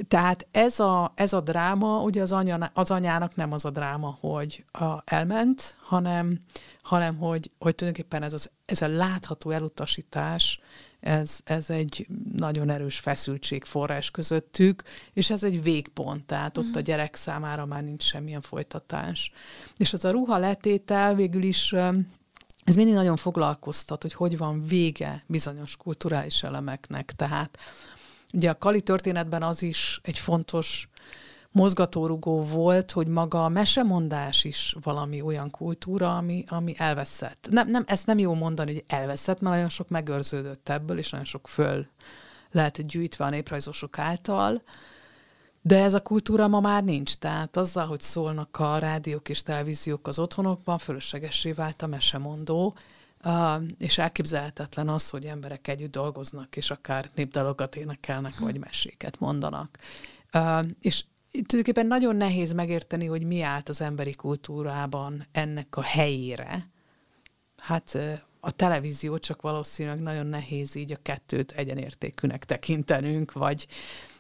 tehát 0.09 0.47
ez 0.51 0.81
a, 0.81 1.13
ez 1.15 1.33
a 1.33 1.41
dráma, 1.41 2.03
ugye 2.03 2.23
az, 2.23 2.33
anya, 2.33 2.71
az 2.75 2.91
anyának 2.91 3.35
nem 3.35 3.53
az 3.53 3.65
a 3.65 3.71
dráma, 3.71 4.19
hogy 4.21 4.65
a, 4.73 5.03
elment, 5.05 5.77
hanem, 5.81 6.39
hanem 6.83 7.17
hogy, 7.17 7.51
hogy 7.59 7.75
tulajdonképpen 7.75 8.23
ez, 8.23 8.33
az, 8.33 8.51
ez 8.65 8.83
a 8.83 8.89
látható 8.89 9.51
elutasítás, 9.51 10.61
ez, 11.03 11.39
ez 11.45 11.71
egy 11.71 12.07
nagyon 12.33 12.71
erős 12.71 12.99
feszültség 12.99 13.65
forrás 13.65 14.11
közöttük, 14.11 14.83
és 15.13 15.31
ez 15.31 15.45
egy 15.45 15.63
végpont, 15.63 16.25
tehát 16.25 16.59
ott 16.59 16.75
a 16.75 16.79
mhm. 16.79 16.85
gyerek 16.85 17.15
számára 17.15 17.67
már 17.67 17.83
nincs 17.85 18.03
semmilyen 18.03 18.41
folytatás. 18.41 19.33
És 19.77 19.93
az 19.93 20.05
a 20.05 20.11
ruha 20.11 20.39
letétel 20.39 21.15
végül 21.15 21.43
is 21.43 21.73
ez 22.65 22.75
mindig 22.75 22.95
nagyon 22.95 23.17
foglalkoztat, 23.17 24.03
hogy 24.03 24.15
hogy 24.15 24.39
van 24.39 24.65
vége 24.65 25.23
bizonyos 25.27 25.77
kulturális 25.77 26.43
elemeknek. 26.43 27.13
Tehát 27.17 27.59
Ugye 28.33 28.51
a 28.51 28.59
Kali 28.59 28.83
történetben 28.83 29.43
az 29.43 29.63
is 29.63 30.01
egy 30.03 30.19
fontos 30.19 30.89
mozgatórugó 31.53 32.43
volt, 32.43 32.91
hogy 32.91 33.07
maga 33.07 33.45
a 33.45 33.49
mesemondás 33.49 34.45
is 34.45 34.77
valami 34.83 35.21
olyan 35.21 35.51
kultúra, 35.51 36.17
ami, 36.17 36.45
ami 36.49 36.75
elveszett. 36.79 37.49
Nem, 37.51 37.69
nem, 37.69 37.85
ezt 37.87 38.07
nem 38.07 38.19
jó 38.19 38.35
mondani, 38.35 38.73
hogy 38.73 38.85
elveszett, 38.87 39.41
mert 39.41 39.55
nagyon 39.55 39.71
sok 39.71 39.89
megőrződött 39.89 40.69
ebből, 40.69 40.99
és 40.99 41.11
nagyon 41.11 41.27
sok 41.27 41.49
föl 41.49 41.87
lehet 42.51 42.87
gyűjtve 42.87 43.25
a 43.25 43.31
néprajzosok 43.31 43.99
által, 43.99 44.63
de 45.63 45.83
ez 45.83 45.95
a 45.95 46.03
kultúra 46.03 46.49
ma 46.49 46.61
már 46.61 46.85
nincs, 46.85 47.15
tehát 47.15 47.57
azzal, 47.57 47.87
hogy 47.87 48.01
szólnak 48.01 48.59
a 48.59 48.79
rádiók 48.79 49.29
és 49.29 49.43
televíziók 49.43 50.07
az 50.07 50.19
otthonokban, 50.19 50.79
fölöslegessé 50.79 51.53
vált 51.53 51.83
a 51.83 51.87
mesemondó, 51.87 52.77
és 53.79 53.99
elképzelhetetlen 53.99 54.89
az, 54.89 55.11
hogy 55.11 55.25
emberek 55.25 55.69
együtt 55.69 55.91
dolgoznak, 55.91 56.57
és 56.57 56.71
akár 56.71 57.11
népdalokat 57.15 57.77
énekelnek, 57.77 58.39
vagy 58.39 58.59
meséket 58.59 59.19
mondanak. 59.19 59.79
És 60.81 61.05
tulajdonképpen 61.33 61.87
nagyon 61.87 62.17
nehéz 62.17 62.53
megérteni, 62.53 63.07
hogy 63.07 63.23
mi 63.23 63.43
állt 63.43 63.69
az 63.69 63.81
emberi 63.81 64.15
kultúrában 64.15 65.27
ennek 65.33 65.77
a 65.77 65.83
helyére. 65.83 66.71
Hát 67.57 67.99
a 68.41 68.51
televízió 68.51 69.19
csak 69.19 69.43
valószínűleg 69.43 70.01
nagyon 70.01 70.27
nehéz 70.27 70.75
így 70.75 70.93
a 70.93 71.03
kettőt 71.03 71.53
egyenértékűnek 71.53 72.45
tekintenünk, 72.45 73.33
vagy 73.33 73.67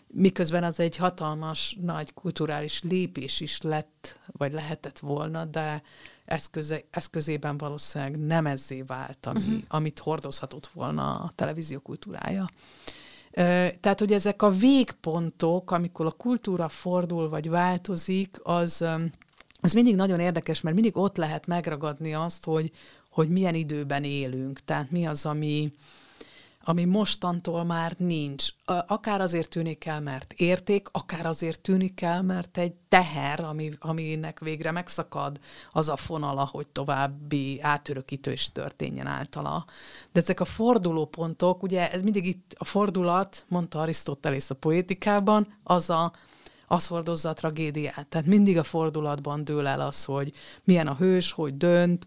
miközben 0.07 0.65
az 0.65 0.81
egy 0.81 0.97
hatalmas, 0.97 1.77
nagy 1.81 2.15
kulturális 2.15 2.83
lépés 2.83 3.41
is 3.41 3.61
lett, 3.61 4.19
vagy 4.27 4.53
lehetett 4.53 4.99
volna, 4.99 5.45
de 5.45 5.83
eszköze, 6.25 6.85
eszközében 6.91 7.59
valószínűleg 7.59 8.19
nem 8.19 8.47
ezzé 8.47 8.83
vált, 8.83 9.27
ami, 9.27 9.39
uh-huh. 9.39 9.63
amit 9.69 9.99
hordozhatott 9.99 10.67
volna 10.67 11.15
a 11.19 11.31
televízió 11.35 11.79
kultúrája. 11.79 12.49
Tehát, 13.81 13.99
hogy 13.99 14.13
ezek 14.13 14.43
a 14.43 14.51
végpontok, 14.51 15.71
amikor 15.71 16.07
a 16.07 16.11
kultúra 16.11 16.69
fordul 16.69 17.29
vagy 17.29 17.51
változik, 17.51 18.41
az, 18.43 18.85
az 19.61 19.73
mindig 19.73 19.97
nagyon 19.97 20.21
érdekes, 20.21 20.61
mert 20.61 20.75
mindig 20.75 20.97
ott 20.97 21.17
lehet 21.17 21.47
megragadni 21.47 22.15
azt, 22.15 22.45
hogy, 22.45 22.71
hogy 23.11 23.29
milyen 23.29 23.55
időben 23.55 24.05
élünk. 24.05 24.61
Tehát 24.61 24.91
mi 24.91 25.07
az, 25.07 25.27
ami, 25.27 25.73
ami 26.65 26.85
mostantól 26.85 27.65
már 27.65 27.95
nincs. 27.99 28.49
Akár 28.87 29.21
azért 29.21 29.51
tűnik 29.51 29.85
el, 29.85 30.01
mert 30.01 30.33
érték, 30.33 30.89
akár 30.93 31.27
azért 31.27 31.61
tűnik 31.61 32.01
el, 32.01 32.23
mert 32.23 32.59
egy 32.59 32.73
teher, 32.89 33.41
ami, 33.41 33.71
aminek 33.79 34.41
végre 34.41 34.71
megszakad 34.71 35.41
az 35.73 35.89
a 35.89 35.97
fonala, 35.97 36.49
hogy 36.53 36.67
további 36.67 37.61
átörökítő 37.61 38.33
is 38.33 38.53
történjen 38.53 39.07
általa. 39.07 39.65
De 40.13 40.21
ezek 40.21 40.41
a 40.41 40.45
fordulópontok, 40.45 41.63
ugye 41.63 41.91
ez 41.91 42.03
mindig 42.03 42.27
itt 42.27 42.55
a 42.59 42.65
fordulat, 42.65 43.45
mondta 43.49 43.81
Arisztotelész 43.81 44.51
a 44.51 44.55
poétikában, 44.55 45.59
az 45.63 45.91
a 45.91 46.13
az 46.67 46.87
hordozza 46.87 47.29
a 47.29 47.35
tragédiát. 47.35 48.07
Tehát 48.07 48.27
mindig 48.27 48.59
a 48.59 48.63
fordulatban 48.63 49.45
dől 49.45 49.67
el 49.67 49.81
az, 49.81 50.05
hogy 50.05 50.33
milyen 50.65 50.87
a 50.87 50.95
hős, 50.95 51.33
hogy 51.33 51.57
dönt, 51.57 52.07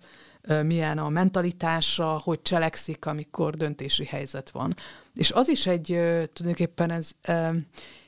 milyen 0.63 0.97
a 0.97 1.09
mentalitása, 1.09 2.21
hogy 2.23 2.41
cselekszik, 2.41 3.05
amikor 3.05 3.55
döntési 3.55 4.05
helyzet 4.05 4.49
van. 4.49 4.75
És 5.15 5.31
az 5.31 5.49
is 5.49 5.67
egy, 5.67 5.85
tulajdonképpen 6.33 6.91
ez, 6.91 7.11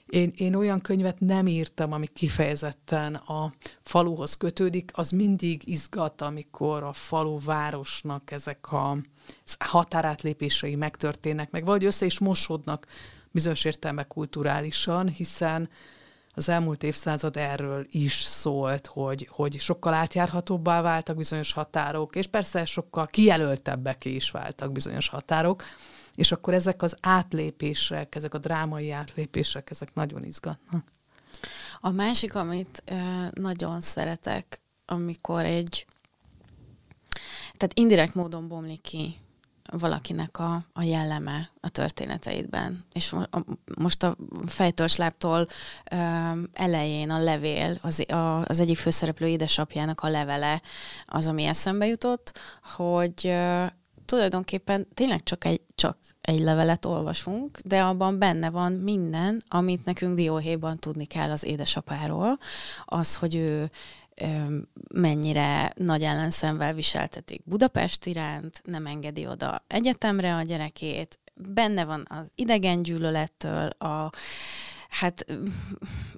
én, 0.07 0.33
én 0.35 0.55
olyan 0.55 0.81
könyvet 0.81 1.19
nem 1.19 1.47
írtam, 1.47 1.91
ami 1.91 2.07
kifejezetten 2.07 3.15
a 3.15 3.53
faluhoz 3.83 4.37
kötődik, 4.37 4.91
az 4.93 5.11
mindig 5.11 5.67
izgat, 5.67 6.21
amikor 6.21 6.83
a 6.83 6.93
falu 6.93 7.39
városnak 7.39 8.31
ezek 8.31 8.71
a 8.71 8.97
határátlépései 9.59 10.75
megtörténnek, 10.75 11.51
meg 11.51 11.65
vagy 11.65 11.85
össze 11.85 12.05
is 12.05 12.19
mosódnak 12.19 12.87
bizonyos 13.31 13.65
értelme 13.65 14.03
kulturálisan, 14.03 15.09
hiszen 15.09 15.69
az 16.37 16.49
elmúlt 16.49 16.83
évszázad 16.83 17.37
erről 17.37 17.87
is 17.89 18.21
szólt, 18.21 18.87
hogy, 18.87 19.27
hogy 19.31 19.59
sokkal 19.59 19.93
átjárhatóbbá 19.93 20.81
váltak 20.81 21.15
bizonyos 21.15 21.51
határok, 21.51 22.15
és 22.15 22.27
persze 22.27 22.65
sokkal 22.65 23.07
kijelöltebbek 23.07 24.05
is 24.05 24.31
váltak 24.31 24.71
bizonyos 24.71 25.07
határok, 25.07 25.63
és 26.15 26.31
akkor 26.31 26.53
ezek 26.53 26.81
az 26.81 26.97
átlépések, 27.01 28.15
ezek 28.15 28.33
a 28.33 28.37
drámai 28.37 28.91
átlépések, 28.91 29.69
ezek 29.69 29.93
nagyon 29.93 30.23
izgatnak. 30.23 30.85
A 31.79 31.89
másik, 31.89 32.35
amit 32.35 32.83
nagyon 33.33 33.81
szeretek, 33.81 34.61
amikor 34.85 35.45
egy, 35.45 35.85
tehát 37.53 37.71
indirekt 37.73 38.15
módon 38.15 38.47
bomlik 38.47 38.81
ki 38.81 39.15
valakinek 39.71 40.39
a, 40.39 40.63
a 40.73 40.83
jelleme 40.83 41.49
a 41.61 41.69
történeteidben. 41.69 42.85
És 42.93 43.15
most 43.77 44.03
a 44.03 44.15
fejtősláptól 44.45 45.47
elején 46.53 47.09
a 47.09 47.23
levél, 47.23 47.77
az, 47.81 48.03
a, 48.09 48.45
az 48.45 48.59
egyik 48.59 48.77
főszereplő 48.77 49.27
édesapjának 49.27 50.01
a 50.01 50.09
levele 50.09 50.61
az, 51.05 51.27
ami 51.27 51.43
eszembe 51.43 51.87
jutott, 51.87 52.39
hogy 52.75 53.21
ö, 53.23 53.65
tulajdonképpen 54.05 54.87
tényleg 54.93 55.23
csak 55.23 55.45
egy, 55.45 55.61
csak 55.75 55.97
egy 56.21 56.39
levelet 56.39 56.85
olvasunk, 56.85 57.59
de 57.59 57.83
abban 57.83 58.19
benne 58.19 58.49
van 58.49 58.71
minden, 58.71 59.41
amit 59.47 59.85
nekünk 59.85 60.15
dióhéjban 60.15 60.79
tudni 60.79 61.05
kell 61.05 61.31
az 61.31 61.43
édesapáról. 61.43 62.39
Az, 62.85 63.15
hogy 63.15 63.35
ő 63.35 63.71
mennyire 64.93 65.71
nagy 65.75 66.03
ellenszemvel 66.03 66.73
viseltetik 66.73 67.41
Budapest 67.45 68.05
iránt, 68.05 68.61
nem 68.63 68.85
engedi 68.85 69.27
oda 69.27 69.63
egyetemre 69.67 70.35
a 70.35 70.41
gyerekét, 70.41 71.19
benne 71.33 71.85
van 71.85 72.05
az 72.09 72.29
idegen 72.35 72.81
gyűlölettől, 72.81 73.67
a, 73.67 74.11
hát 74.89 75.25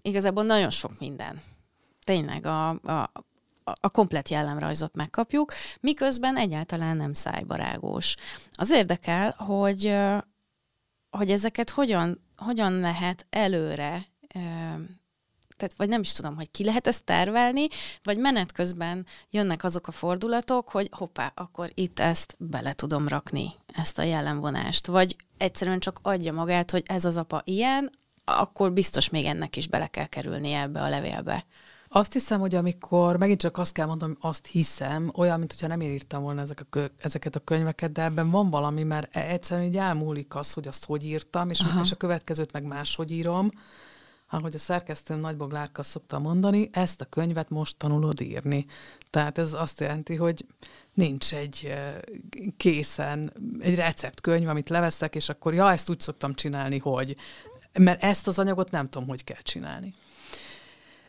igazából 0.01 0.43
nagyon 0.43 0.69
sok 0.69 0.99
minden. 0.99 1.41
Tényleg 2.03 2.45
a, 2.45 2.69
a, 2.69 3.11
a 3.63 3.89
komplet 3.89 4.29
jellemrajzot 4.29 4.95
megkapjuk, 4.95 5.53
miközben 5.79 6.37
egyáltalán 6.37 6.97
nem 6.97 7.13
szájbarágós. 7.13 8.15
Az 8.51 8.71
érdekel, 8.71 9.31
hogy, 9.37 9.97
hogy 11.09 11.31
ezeket 11.31 11.69
hogyan, 11.69 12.21
hogyan 12.37 12.79
lehet 12.79 13.25
előre 13.29 14.05
tehát 15.59 15.75
vagy 15.77 15.89
nem 15.89 16.01
is 16.01 16.11
tudom, 16.11 16.35
hogy 16.35 16.51
ki 16.51 16.63
lehet 16.63 16.87
ezt 16.87 17.03
tervelni, 17.03 17.67
vagy 18.03 18.17
menet 18.17 18.51
közben 18.51 19.05
jönnek 19.29 19.63
azok 19.63 19.87
a 19.87 19.91
fordulatok, 19.91 20.69
hogy 20.69 20.89
hoppá, 20.91 21.31
akkor 21.35 21.71
itt 21.73 21.99
ezt 21.99 22.35
bele 22.37 22.73
tudom 22.73 23.07
rakni, 23.07 23.51
ezt 23.73 23.97
a 23.99 24.03
jellemvonást, 24.03 24.87
vagy 24.87 25.15
egyszerűen 25.37 25.79
csak 25.79 25.99
adja 26.01 26.33
magát, 26.33 26.71
hogy 26.71 26.83
ez 26.85 27.05
az 27.05 27.17
apa 27.17 27.41
ilyen, 27.43 27.89
akkor 28.25 28.73
biztos 28.73 29.09
még 29.09 29.25
ennek 29.25 29.55
is 29.55 29.67
bele 29.67 29.87
kell 29.87 30.05
kerülnie 30.05 30.61
ebbe 30.61 30.81
a 30.81 30.89
levélbe. 30.89 31.45
Azt 31.91 32.13
hiszem, 32.13 32.39
hogy 32.39 32.55
amikor, 32.55 33.17
megint 33.17 33.39
csak 33.39 33.57
azt 33.57 33.73
kell 33.73 33.85
mondom, 33.85 34.17
azt 34.19 34.47
hiszem, 34.47 35.11
olyan, 35.15 35.39
mint 35.39 35.51
hogyha 35.51 35.67
nem 35.67 35.81
írtam 35.81 36.21
volna 36.21 36.41
ezek 36.41 36.59
a 36.59 36.65
kö, 36.69 36.85
ezeket 36.97 37.35
a 37.35 37.39
könyveket, 37.39 37.91
de 37.91 38.03
ebben 38.03 38.29
van 38.29 38.49
valami, 38.49 38.83
mert 38.83 39.15
e- 39.15 39.29
egyszerűen 39.29 39.67
így 39.67 39.77
elmúlik 39.77 40.35
az, 40.35 40.53
hogy 40.53 40.67
azt 40.67 40.85
hogy 40.85 41.05
írtam, 41.05 41.49
és, 41.49 41.61
és 41.83 41.91
a 41.91 41.95
következőt 41.95 42.51
meg 42.51 42.63
máshogy 42.63 43.11
írom. 43.11 43.49
Ahogy 44.29 44.55
a 44.55 44.59
szerkesztőm 44.59 45.19
Nagybog 45.19 45.51
Lárka 45.51 45.83
szokta 45.83 46.19
mondani, 46.19 46.69
ezt 46.71 47.01
a 47.01 47.05
könyvet 47.05 47.49
most 47.49 47.77
tanulod 47.77 48.21
írni. 48.21 48.65
Tehát 49.09 49.37
ez 49.37 49.53
azt 49.53 49.79
jelenti, 49.79 50.15
hogy 50.15 50.45
nincs 50.93 51.33
egy 51.33 51.73
készen, 52.57 53.33
egy 53.59 53.75
receptkönyv, 53.75 54.47
amit 54.47 54.69
leveszek, 54.69 55.15
és 55.15 55.29
akkor 55.29 55.53
ja, 55.53 55.71
ezt 55.71 55.89
úgy 55.89 55.99
szoktam 55.99 56.33
csinálni, 56.33 56.77
hogy 56.77 57.15
mert 57.79 58.03
ezt 58.03 58.27
az 58.27 58.39
anyagot 58.39 58.71
nem 58.71 58.89
tudom, 58.89 59.07
hogy 59.07 59.23
kell 59.23 59.41
csinálni. 59.41 59.93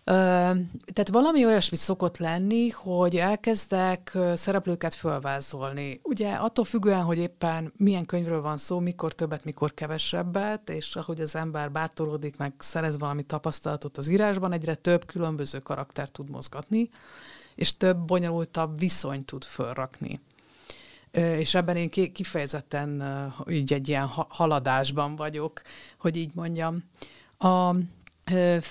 Tehát 0.05 1.09
valami 1.11 1.47
olyasmi 1.47 1.77
szokott 1.77 2.19
lenni, 2.19 2.69
hogy 2.69 3.17
elkezdek 3.17 4.19
szereplőket 4.35 4.95
fölvázolni. 4.95 6.01
Ugye 6.03 6.33
attól 6.33 6.65
függően, 6.65 7.03
hogy 7.03 7.19
éppen 7.19 7.73
milyen 7.77 8.07
könyvről 8.07 8.41
van 8.41 8.59
szó, 8.59 8.79
mikor 8.79 9.13
többet, 9.13 9.45
mikor 9.45 9.75
kevesebbet, 9.75 10.71
és 10.71 10.97
ahogy 10.97 11.21
az 11.21 11.37
ember 11.37 11.73
bátorodik, 11.73 12.37
meg 12.37 12.53
szerez 12.59 12.99
valami 12.99 13.23
tapasztalatot 13.23 13.97
az 13.97 14.09
írásban, 14.09 14.53
egyre 14.53 14.75
több 14.75 15.07
különböző 15.07 15.59
karakter 15.59 16.09
tud 16.09 16.31
mozgatni, 16.31 16.91
és 17.55 17.77
több 17.77 17.99
bonyolultabb 17.99 18.79
viszony 18.79 19.25
tud 19.25 19.45
fölrakni. 19.45 20.21
És 21.13 21.55
ebben 21.55 21.77
én 21.77 21.91
kifejezetten 22.13 23.03
így 23.49 23.73
egy 23.73 23.89
ilyen 23.89 24.07
haladásban 24.29 25.17
vagyok, 25.17 25.63
hogy 25.99 26.17
így 26.17 26.31
mondjam. 26.35 26.85
A, 27.39 27.75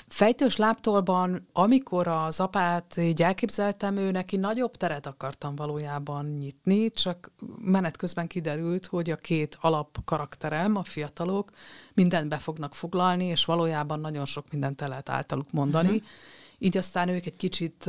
Fejtős 0.08 0.56
láptolban, 0.56 1.48
amikor 1.54 2.08
az 2.08 2.40
apát 2.40 2.98
így 2.98 3.22
elképzeltem, 3.22 3.98
ő 3.98 4.12
neki 4.12 4.38
nagyobb 4.38 4.78
teret 4.78 5.06
akartam 5.06 5.56
valójában 5.56 6.26
nyitni, 6.26 6.92
csak 6.92 7.32
menet 7.58 7.98
közben 7.98 8.28
kiderült, 8.28 8.86
hogy 8.86 9.10
a 9.10 9.16
két 9.16 9.58
alap 9.62 9.98
karakterem, 10.06 10.76
a 10.76 10.84
fiatalok, 10.84 11.52
mindent 11.94 12.30
be 12.30 12.38
fognak 12.38 12.76
foglalni, 12.76 13.26
és 13.26 13.46
valójában 13.46 14.00
nagyon 14.00 14.26
sok 14.26 14.52
mindent 14.52 14.82
el 14.82 14.90
lehet 14.90 15.10
általuk 15.10 15.52
mondani. 15.52 15.88
Uh-huh. 15.88 16.04
Így 16.58 16.78
aztán 16.78 17.10
ők 17.10 17.26
egy 17.26 17.38
kicsit, 17.38 17.84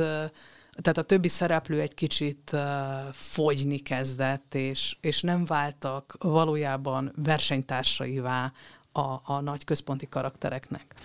tehát 0.75 0.97
a 0.97 1.03
többi 1.03 1.27
szereplő 1.27 1.79
egy 1.79 1.93
kicsit 1.93 2.55
fogyni 3.11 3.77
kezdett, 3.77 4.55
és, 4.55 4.97
és 5.01 5.21
nem 5.21 5.45
váltak 5.45 6.15
valójában 6.19 7.11
versenytársaivá 7.15 8.53
a, 8.91 9.19
a 9.23 9.39
nagy 9.41 9.63
központi 9.63 10.09
karaktereknek. 10.09 10.95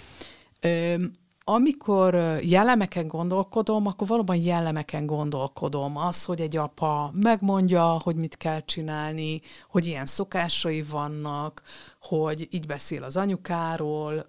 Amikor 1.48 2.14
jellemeken 2.42 3.08
gondolkodom, 3.08 3.86
akkor 3.86 4.06
valóban 4.06 4.36
jellemeken 4.36 5.06
gondolkodom. 5.06 5.96
Az, 5.96 6.24
hogy 6.24 6.40
egy 6.40 6.56
apa 6.56 7.10
megmondja, 7.14 8.00
hogy 8.02 8.16
mit 8.16 8.36
kell 8.36 8.60
csinálni, 8.60 9.40
hogy 9.68 9.86
ilyen 9.86 10.06
szokásai 10.06 10.82
vannak, 10.82 11.62
hogy 12.00 12.48
így 12.50 12.66
beszél 12.66 13.02
az 13.02 13.16
anyukáról, 13.16 14.26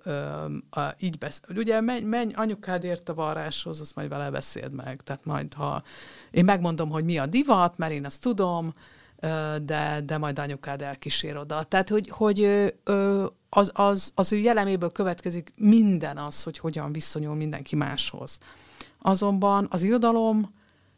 így 1.00 1.18
beszél. 1.18 1.58
Ugye 1.58 1.82
menj, 1.82 2.02
menj 2.02 2.34
anyukádért 2.34 3.10
a 3.10 3.14
varráshoz, 3.14 3.82
azt 3.82 3.96
majd 3.96 4.10
vele 4.10 4.30
beszéld 4.30 4.74
meg. 4.74 5.02
Tehát 5.02 5.26
majd, 5.26 5.54
ha 5.54 5.84
én 6.32 6.46
megmondom, 6.46 6.90
hogy 6.90 7.04
mi 7.06 7.18
a 7.18 7.26
divat, 7.26 7.78
mert 7.78 7.92
én 7.92 8.06
azt 8.06 8.22
tudom, 8.22 8.74
de, 9.62 10.02
de 10.06 10.18
majd 10.18 10.40
anyukád 10.40 10.82
elkísér 10.82 11.38
oda. 11.38 11.64
Tehát, 11.64 11.90
hogy, 11.90 12.10
hogy 12.10 12.44
az, 13.50 13.72
az, 13.74 14.12
az 14.16 14.34
ő 14.34 14.38
jelleméből 14.38 14.92
következik 14.92 15.52
minden 15.58 16.18
az, 16.18 16.44
hogy 16.44 16.58
hogyan 16.58 16.92
viszonyul 16.92 17.36
mindenki 17.36 17.76
máshoz. 17.76 18.40
Azonban 19.02 19.68
az 19.70 19.84
irodalom 19.84 20.56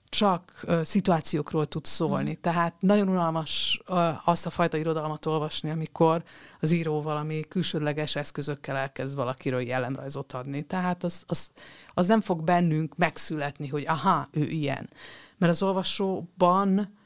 csak 0.09 0.63
uh, 0.67 0.83
szituációkról 0.83 1.65
tud 1.65 1.85
szólni. 1.85 2.29
Mm. 2.29 2.41
Tehát 2.41 2.73
nagyon 2.79 3.07
unalmas 3.07 3.81
uh, 3.87 4.29
azt 4.29 4.45
a 4.45 4.49
fajta 4.49 4.77
irodalmat 4.77 5.25
olvasni, 5.25 5.69
amikor 5.69 6.23
az 6.59 6.71
író 6.71 7.01
valami 7.01 7.45
külsődleges 7.49 8.15
eszközökkel 8.15 8.75
elkezd 8.75 9.15
valakiről 9.15 9.61
jellemrajzot 9.61 10.33
adni. 10.33 10.65
Tehát 10.65 11.03
az, 11.03 11.23
az, 11.27 11.49
az 11.93 12.07
nem 12.07 12.21
fog 12.21 12.43
bennünk 12.43 12.97
megszületni, 12.97 13.67
hogy 13.67 13.85
aha, 13.87 14.27
ő 14.31 14.43
ilyen. 14.43 14.89
Mert 15.37 15.51
az 15.51 15.63
olvasóban 15.63 16.97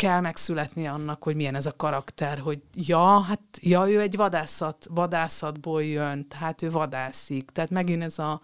kell 0.00 0.20
megszületni 0.20 0.86
annak, 0.86 1.22
hogy 1.22 1.36
milyen 1.36 1.54
ez 1.54 1.66
a 1.66 1.76
karakter, 1.76 2.38
hogy 2.38 2.58
ja, 2.74 3.20
hát 3.20 3.40
ja, 3.60 3.90
ő 3.90 4.00
egy 4.00 4.16
vadászat, 4.16 4.86
vadászatból 4.90 5.84
jön, 5.84 6.28
tehát 6.28 6.62
ő 6.62 6.70
vadászik. 6.70 7.50
Tehát 7.50 7.70
megint 7.70 8.02
ez 8.02 8.18
a 8.18 8.40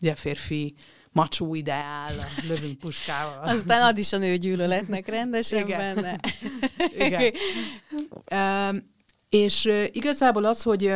ugye 0.00 0.14
férfi 0.14 0.74
macsó 1.12 1.54
ideál, 1.54 2.08
a 2.18 2.42
lövünk 2.48 2.78
puskával. 2.78 3.44
Aztán 3.54 3.82
ad 3.82 3.98
is 3.98 4.12
a 4.12 4.16
nőgyűlöletnek 4.16 5.08
rendesen 5.08 5.66
Igen. 5.66 5.94
benne. 5.94 6.20
Igen. 7.06 7.32
uh, 8.30 8.82
és 9.28 9.64
uh, 9.64 9.84
igazából 9.92 10.44
az, 10.44 10.62
hogy 10.62 10.94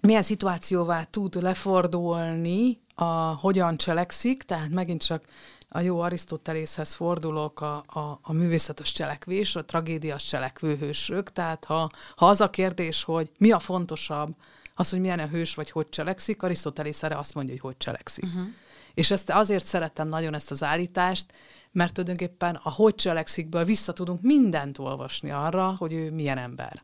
milyen 0.00 0.22
szituációvá 0.22 1.02
tud 1.02 1.42
lefordulni, 1.42 2.80
a 2.94 3.04
hogyan 3.40 3.76
cselekszik, 3.76 4.42
tehát 4.42 4.70
megint 4.70 5.04
csak 5.04 5.22
a 5.68 5.80
jó 5.80 6.00
Arisztotelészhez 6.00 6.94
fordulok, 6.94 7.60
a, 7.60 7.76
a, 7.76 8.18
a 8.22 8.32
művészetes 8.32 8.92
cselekvés, 8.92 9.56
a 9.56 9.64
tragédias 9.64 10.24
cselekvőhősök, 10.24 11.32
tehát 11.32 11.64
ha, 11.64 11.90
ha 12.16 12.26
az 12.26 12.40
a 12.40 12.50
kérdés, 12.50 13.02
hogy 13.02 13.30
mi 13.38 13.50
a 13.50 13.58
fontosabb, 13.58 14.34
az, 14.74 14.90
hogy 14.90 15.00
milyen 15.00 15.18
a 15.18 15.26
hős, 15.26 15.54
vagy 15.54 15.70
hogy 15.70 15.88
cselekszik, 15.88 16.42
Arisztotelész 16.42 17.02
erre 17.02 17.18
azt 17.18 17.34
mondja, 17.34 17.52
hogy 17.52 17.62
hogy 17.62 17.76
cselekszik. 17.76 18.24
Uh-huh. 18.24 18.46
És 18.94 19.10
ezt 19.10 19.30
azért 19.30 19.66
szerettem 19.66 20.08
nagyon 20.08 20.34
ezt 20.34 20.50
az 20.50 20.62
állítást, 20.62 21.26
mert 21.72 21.92
tulajdonképpen 21.92 22.60
a 22.62 22.70
hogy 22.70 22.94
cselekszikből 22.94 23.64
vissza 23.64 23.92
tudunk 23.92 24.22
mindent 24.22 24.78
olvasni 24.78 25.30
arra, 25.30 25.74
hogy 25.78 25.92
ő 25.92 26.10
milyen 26.10 26.38
ember. 26.38 26.82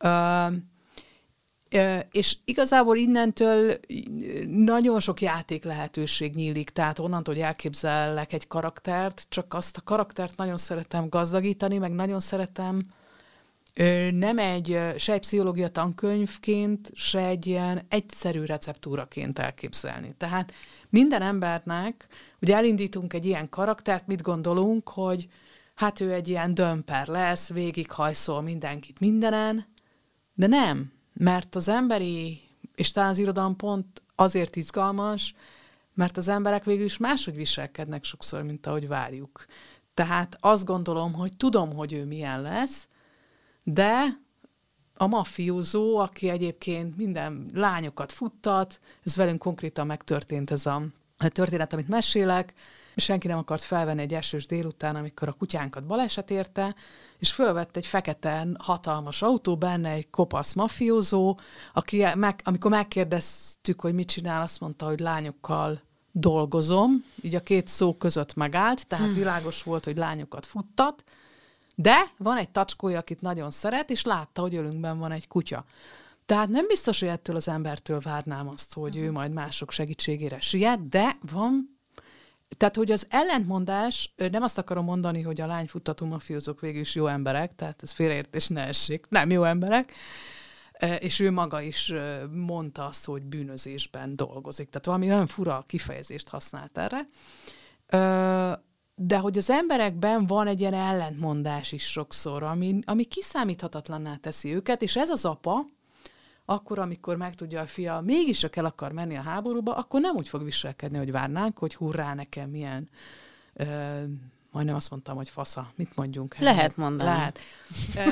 Uh, 0.00 0.56
és 2.10 2.36
igazából 2.44 2.96
innentől 2.96 3.80
nagyon 4.46 5.00
sok 5.00 5.20
játék 5.20 5.64
lehetőség 5.64 6.34
nyílik, 6.34 6.70
tehát 6.70 6.98
onnantól, 6.98 7.34
hogy 7.34 7.42
elképzellek 7.42 8.32
egy 8.32 8.46
karaktert, 8.46 9.26
csak 9.28 9.54
azt 9.54 9.76
a 9.76 9.80
karaktert 9.80 10.36
nagyon 10.36 10.56
szeretem 10.56 11.08
gazdagítani, 11.08 11.78
meg 11.78 11.92
nagyon 11.92 12.20
szeretem 12.20 12.82
nem 14.10 14.38
egy, 14.38 14.78
se 14.96 15.12
egy 15.12 15.20
pszichológia 15.20 15.68
tankönyvként, 15.68 16.90
se 16.94 17.26
egy 17.26 17.46
ilyen 17.46 17.82
egyszerű 17.88 18.44
receptúraként 18.44 19.38
elképzelni. 19.38 20.14
Tehát 20.16 20.52
minden 20.88 21.22
embernek, 21.22 22.06
ugye 22.40 22.56
elindítunk 22.56 23.12
egy 23.12 23.24
ilyen 23.24 23.48
karaktert, 23.48 24.06
mit 24.06 24.22
gondolunk, 24.22 24.88
hogy 24.88 25.28
hát 25.74 26.00
ő 26.00 26.12
egy 26.12 26.28
ilyen 26.28 26.54
dömper 26.54 27.06
lesz, 27.06 27.48
végighajszol 27.48 28.42
mindenkit 28.42 29.00
mindenen, 29.00 29.66
de 30.34 30.46
nem, 30.46 30.92
mert 31.18 31.54
az 31.54 31.68
emberi, 31.68 32.40
és 32.74 32.90
talán 32.90 33.10
az 33.10 33.18
irodalom 33.18 33.56
pont 33.56 34.02
azért 34.14 34.56
izgalmas, 34.56 35.34
mert 35.94 36.16
az 36.16 36.28
emberek 36.28 36.64
végül 36.64 36.84
is 36.84 36.96
máshogy 36.96 37.36
viselkednek 37.36 38.04
sokszor, 38.04 38.42
mint 38.42 38.66
ahogy 38.66 38.88
várjuk. 38.88 39.46
Tehát 39.94 40.36
azt 40.40 40.64
gondolom, 40.64 41.12
hogy 41.12 41.34
tudom, 41.34 41.74
hogy 41.74 41.92
ő 41.92 42.04
milyen 42.04 42.42
lesz, 42.42 42.88
de 43.62 44.04
a 44.94 45.06
mafiózó, 45.06 45.96
aki 45.96 46.28
egyébként 46.28 46.96
minden 46.96 47.50
lányokat 47.54 48.12
futtat, 48.12 48.80
ez 49.04 49.16
velünk 49.16 49.38
konkrétan 49.38 49.86
megtörtént 49.86 50.50
ez 50.50 50.66
a 50.66 50.82
történet, 51.28 51.72
amit 51.72 51.88
mesélek, 51.88 52.54
senki 53.00 53.26
nem 53.26 53.38
akart 53.38 53.62
felvenni 53.62 54.02
egy 54.02 54.14
esős 54.14 54.46
délután, 54.46 54.96
amikor 54.96 55.28
a 55.28 55.32
kutyánkat 55.32 55.86
baleset 55.86 56.30
érte, 56.30 56.74
és 57.18 57.32
fölvett 57.32 57.76
egy 57.76 57.86
fekete 57.86 58.46
hatalmas 58.58 59.22
autó, 59.22 59.56
benne 59.56 59.90
egy 59.90 60.10
kopasz 60.10 60.52
mafiózó, 60.52 61.38
aki 61.72 62.04
meg, 62.14 62.40
amikor 62.44 62.70
megkérdeztük, 62.70 63.80
hogy 63.80 63.94
mit 63.94 64.08
csinál, 64.08 64.42
azt 64.42 64.60
mondta, 64.60 64.86
hogy 64.86 65.00
lányokkal 65.00 65.80
dolgozom, 66.12 67.04
így 67.22 67.34
a 67.34 67.40
két 67.40 67.68
szó 67.68 67.94
között 67.96 68.34
megállt, 68.34 68.86
tehát 68.86 69.06
hmm. 69.06 69.14
világos 69.14 69.62
volt, 69.62 69.84
hogy 69.84 69.96
lányokat 69.96 70.46
futtat, 70.46 71.04
de 71.74 71.96
van 72.16 72.36
egy 72.36 72.50
tacskója, 72.50 72.98
akit 72.98 73.20
nagyon 73.20 73.50
szeret, 73.50 73.90
és 73.90 74.04
látta, 74.04 74.40
hogy 74.40 74.54
ölünkben 74.54 74.98
van 74.98 75.12
egy 75.12 75.28
kutya. 75.28 75.64
Tehát 76.26 76.48
nem 76.48 76.66
biztos, 76.66 77.00
hogy 77.00 77.08
ettől 77.08 77.36
az 77.36 77.48
embertől 77.48 78.00
várnám 78.00 78.48
azt, 78.48 78.74
hogy 78.74 78.96
ő 78.96 79.12
majd 79.12 79.32
mások 79.32 79.70
segítségére 79.70 80.40
siet, 80.40 80.88
de 80.88 81.18
van 81.32 81.77
tehát, 82.56 82.76
hogy 82.76 82.90
az 82.92 83.06
ellentmondás, 83.10 84.14
nem 84.30 84.42
azt 84.42 84.58
akarom 84.58 84.84
mondani, 84.84 85.22
hogy 85.22 85.40
a 85.40 85.46
lányfuttató 85.46 86.06
mafiózók 86.06 86.60
végül 86.60 86.80
is 86.80 86.94
jó 86.94 87.06
emberek, 87.06 87.54
tehát 87.54 87.82
ez 87.82 87.92
félreértés 87.92 88.48
ne 88.48 88.66
essék, 88.66 89.06
nem 89.08 89.30
jó 89.30 89.44
emberek, 89.44 89.92
és 90.98 91.20
ő 91.20 91.30
maga 91.30 91.60
is 91.60 91.92
mondta 92.30 92.86
azt, 92.86 93.04
hogy 93.04 93.22
bűnözésben 93.22 94.16
dolgozik. 94.16 94.68
Tehát 94.68 94.86
valami 94.86 95.06
nagyon 95.06 95.26
fura 95.26 95.64
kifejezést 95.66 96.28
használt 96.28 96.78
erre. 96.78 97.08
De 98.94 99.18
hogy 99.18 99.38
az 99.38 99.50
emberekben 99.50 100.26
van 100.26 100.46
egy 100.46 100.60
ilyen 100.60 100.74
ellentmondás 100.74 101.72
is 101.72 101.90
sokszor, 101.90 102.42
ami, 102.42 102.78
ami 102.84 103.04
kiszámíthatatlanná 103.04 104.16
teszi 104.16 104.54
őket, 104.54 104.82
és 104.82 104.96
ez 104.96 105.10
az 105.10 105.24
apa, 105.24 105.66
akkor, 106.50 106.78
amikor 106.78 107.16
megtudja 107.16 107.60
a 107.60 107.66
fia, 107.66 108.00
mégis 108.00 108.38
csak 108.38 108.56
el 108.56 108.64
akar 108.64 108.92
menni 108.92 109.16
a 109.16 109.22
háborúba, 109.22 109.74
akkor 109.74 110.00
nem 110.00 110.16
úgy 110.16 110.28
fog 110.28 110.44
viselkedni, 110.44 110.98
hogy 110.98 111.10
várnánk, 111.10 111.58
hogy 111.58 111.74
hurrá 111.74 112.14
nekem 112.14 112.50
milyen 112.50 112.88
ö, 113.54 114.02
majdnem 114.50 114.76
azt 114.76 114.90
mondtam, 114.90 115.16
hogy 115.16 115.28
fasza. 115.28 115.70
Mit 115.74 115.96
mondjunk? 115.96 116.36
Lehet 116.38 116.76
mondani. 116.76 117.10
Lehet. 117.10 117.38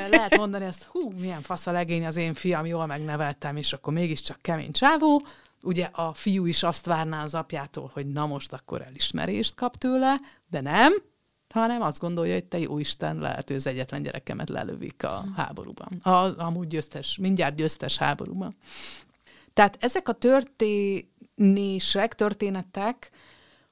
Lehet 0.09 0.37
mondani 0.37 0.65
ezt, 0.65 0.83
hú, 0.83 1.11
milyen 1.11 1.41
fasza 1.41 1.71
legény 1.71 2.05
az 2.05 2.15
én 2.15 2.33
fiam, 2.33 2.65
jól 2.65 2.85
megneveltem, 2.85 3.55
és 3.55 3.73
akkor 3.73 3.93
mégiscsak 3.93 4.41
kemény 4.41 4.71
csávó. 4.71 5.25
Ugye 5.61 5.89
a 5.91 6.13
fiú 6.13 6.45
is 6.45 6.63
azt 6.63 6.85
várná 6.85 7.23
az 7.23 7.33
apjától, 7.33 7.89
hogy 7.93 8.07
na 8.07 8.25
most 8.25 8.53
akkor 8.53 8.81
elismerést 8.81 9.55
kap 9.55 9.75
tőle, 9.75 10.15
de 10.49 10.61
nem, 10.61 10.93
hanem 11.57 11.81
azt 11.81 11.99
gondolja, 11.99 12.33
hogy 12.33 12.45
te 12.45 12.59
jó 12.59 12.79
Isten, 12.79 13.17
lehet, 13.17 13.47
hogy 13.47 13.55
az 13.55 13.67
egyetlen 13.67 14.03
gyerekemet 14.03 14.49
lelövik 14.49 15.03
a 15.03 15.23
háborúban. 15.35 15.99
A, 16.01 16.43
amúgy 16.43 16.67
győztes, 16.67 17.17
mindjárt 17.17 17.55
győztes 17.55 17.97
háborúban. 17.97 18.55
Tehát 19.53 19.77
ezek 19.79 20.09
a 20.09 20.13
történések, 20.13 22.15
történetek 22.15 23.09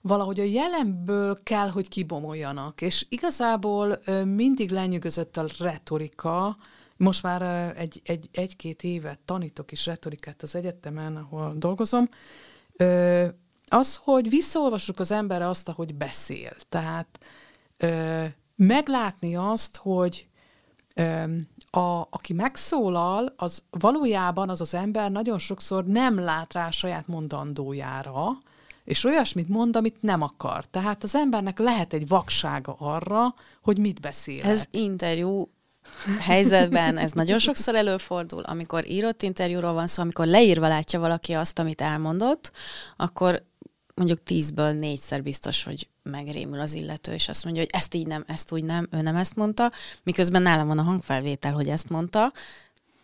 valahogy 0.02 0.40
a 0.40 0.44
jelenből 0.44 1.38
kell, 1.44 1.70
hogy 1.70 1.88
kibomoljanak, 1.88 2.82
és 2.82 3.06
igazából 3.10 4.00
mindig 4.24 4.72
lenyűgözött 4.72 5.38
a 5.38 5.46
retorika, 5.60 6.58
most 6.98 7.24
már 7.24 7.74
egy, 7.78 8.02
egy, 8.04 8.30
egy-két 8.32 8.84
évet 8.84 9.20
tanítok 9.26 9.72
is 9.72 9.86
retorikát 9.86 10.42
az 10.42 10.56
egyetemen, 10.56 11.16
ahol 11.16 11.54
dolgozom, 11.58 12.08
az, 13.68 14.00
hogy 14.04 14.30
visszaolvassuk 14.30 15.00
az 15.00 15.12
emberre 15.12 15.48
azt, 15.48 15.70
ahogy 15.70 15.96
beszél. 15.96 16.56
Tehát 16.70 17.20
meglátni 18.56 19.36
azt, 19.36 19.78
hogy 19.78 20.28
a, 21.70 22.08
aki 22.10 22.34
megszólal, 22.34 23.34
az 23.38 23.64
valójában 23.70 24.50
az 24.50 24.62
az 24.62 24.74
ember 24.74 25.12
nagyon 25.12 25.40
sokszor 25.40 25.86
nem 25.86 26.20
lát 26.20 26.54
rá 26.54 26.70
saját 26.70 27.08
mondandójára, 27.08 28.38
és 28.84 29.04
olyasmit 29.04 29.50
mond, 29.50 29.76
amit 29.76 30.02
nem 30.02 30.22
akar. 30.22 30.66
Tehát 30.66 31.04
az 31.04 31.16
embernek 31.16 31.60
lehet 31.60 31.94
egy 31.94 32.08
vaksága 32.08 32.76
arra, 32.80 33.34
hogy 33.62 33.78
mit 33.78 34.00
beszél. 34.02 34.44
Ez 34.44 34.66
interjú 34.72 35.50
helyzetben 36.20 36.98
ez 36.98 37.12
nagyon 37.12 37.40
sokszor 37.40 37.76
előfordul, 37.76 38.44
amikor 38.44 38.90
írott 38.90 39.24
interjúról 39.24 39.74
van 39.74 39.88
szó, 39.88 40.02
amikor 40.02 40.26
leírva 40.26 40.68
látja 40.68 41.00
valaki 41.00 41.34
azt, 41.34 41.60
amit 41.60 41.82
elmondott, 41.82 42.52
akkor 42.96 43.44
mondjuk 43.96 44.24
tízből 44.24 44.72
négyszer 44.72 45.24
biztos, 45.24 45.64
hogy 45.64 45.88
megrémül 46.04 46.60
az 46.60 46.74
illető, 46.74 47.14
és 47.14 47.30
azt 47.30 47.44
mondja, 47.44 47.62
hogy 47.62 47.72
ezt 47.74 47.94
így 47.94 48.08
nem, 48.08 48.24
ezt 48.28 48.52
úgy 48.52 48.64
nem, 48.64 48.88
ő 48.92 49.02
nem 49.02 49.16
ezt 49.16 49.36
mondta, 49.36 49.72
miközben 50.04 50.42
nálam 50.42 50.68
van 50.68 50.80
a 50.80 50.84
hangfelvétel, 50.84 51.54
hogy 51.54 51.70
ezt 51.70 51.90
mondta, 51.90 52.34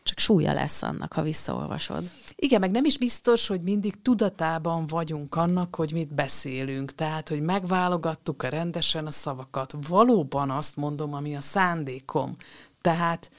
csak 0.03 0.19
súlya 0.19 0.53
lesz 0.53 0.83
annak, 0.83 1.13
ha 1.13 1.21
visszaolvasod. 1.21 2.09
Igen, 2.35 2.59
meg 2.59 2.71
nem 2.71 2.85
is 2.85 2.97
biztos, 2.97 3.47
hogy 3.47 3.61
mindig 3.61 4.01
tudatában 4.01 4.87
vagyunk 4.87 5.35
annak, 5.35 5.75
hogy 5.75 5.91
mit 5.93 6.13
beszélünk. 6.13 6.95
Tehát, 6.95 7.29
hogy 7.29 7.41
megválogattuk-e 7.41 8.49
rendesen 8.49 9.05
a 9.05 9.11
szavakat. 9.11 9.75
Valóban 9.87 10.49
azt 10.49 10.75
mondom, 10.75 11.13
ami 11.13 11.35
a 11.35 11.41
szándékom. 11.41 12.35
Tehát 12.81 13.31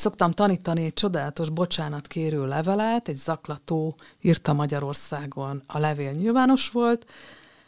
szoktam 0.00 0.30
tanítani 0.30 0.84
egy 0.84 0.92
csodálatos 0.92 1.50
bocsánatkérő 1.50 2.46
levelet, 2.46 3.08
egy 3.08 3.16
zaklató 3.16 3.96
írta 4.20 4.52
Magyarországon, 4.52 5.62
a 5.66 5.78
levél 5.78 6.12
nyilvános 6.12 6.70
volt, 6.70 7.06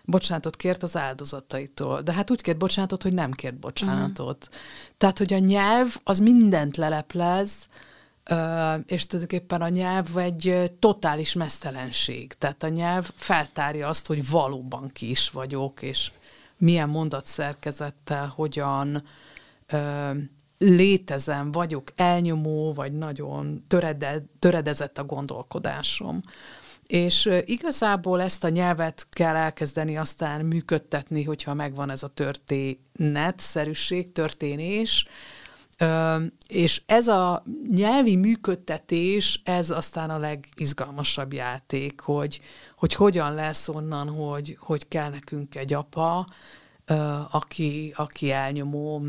bocsánatot 0.04 0.56
kért 0.56 0.82
az 0.82 0.96
áldozataitól. 0.96 2.00
De 2.02 2.12
hát 2.12 2.30
úgy 2.30 2.40
kért 2.40 2.58
bocsánatot, 2.58 3.02
hogy 3.02 3.12
nem 3.12 3.30
kért 3.30 3.58
bocsánatot. 3.58 4.48
Uh-huh. 4.50 4.60
Tehát, 4.98 5.18
hogy 5.18 5.32
a 5.32 5.38
nyelv 5.38 5.96
az 6.04 6.18
mindent 6.18 6.76
leleplez, 6.76 7.50
és 8.86 9.06
tulajdonképpen 9.06 9.62
a 9.62 9.68
nyelv 9.68 10.16
egy 10.16 10.72
totális 10.78 11.32
mesztelenség. 11.32 12.32
Tehát 12.32 12.62
a 12.62 12.68
nyelv 12.68 13.10
feltárja 13.14 13.88
azt, 13.88 14.06
hogy 14.06 14.28
valóban 14.28 14.90
ki 14.92 15.10
is 15.10 15.30
vagyok, 15.30 15.82
és 15.82 16.10
milyen 16.56 16.88
mondatszerkezettel, 16.88 18.32
hogyan 18.36 19.02
létezem, 20.62 21.52
vagyok 21.52 21.92
elnyomó, 21.96 22.72
vagy 22.72 22.92
nagyon 22.92 23.64
törede, 23.68 24.24
töredezett 24.38 24.98
a 24.98 25.04
gondolkodásom. 25.04 26.20
És 26.86 27.30
igazából 27.44 28.22
ezt 28.22 28.44
a 28.44 28.48
nyelvet 28.48 29.06
kell 29.10 29.34
elkezdeni 29.34 29.96
aztán 29.96 30.44
működtetni, 30.44 31.24
hogyha 31.24 31.54
megvan 31.54 31.90
ez 31.90 32.02
a 32.02 32.08
történetszerűség, 32.08 34.12
történés, 34.12 35.06
és 36.48 36.82
ez 36.86 37.08
a 37.08 37.42
nyelvi 37.70 38.16
működtetés, 38.16 39.40
ez 39.44 39.70
aztán 39.70 40.10
a 40.10 40.18
legizgalmasabb 40.18 41.32
játék, 41.32 42.00
hogy, 42.00 42.40
hogy 42.76 42.94
hogyan 42.94 43.34
lesz 43.34 43.68
onnan, 43.68 44.08
hogy, 44.08 44.56
hogy 44.60 44.88
kell 44.88 45.10
nekünk 45.10 45.54
egy 45.54 45.72
apa, 45.72 46.26
aki, 47.30 47.92
aki 47.96 48.30
elnyomó, 48.30 49.02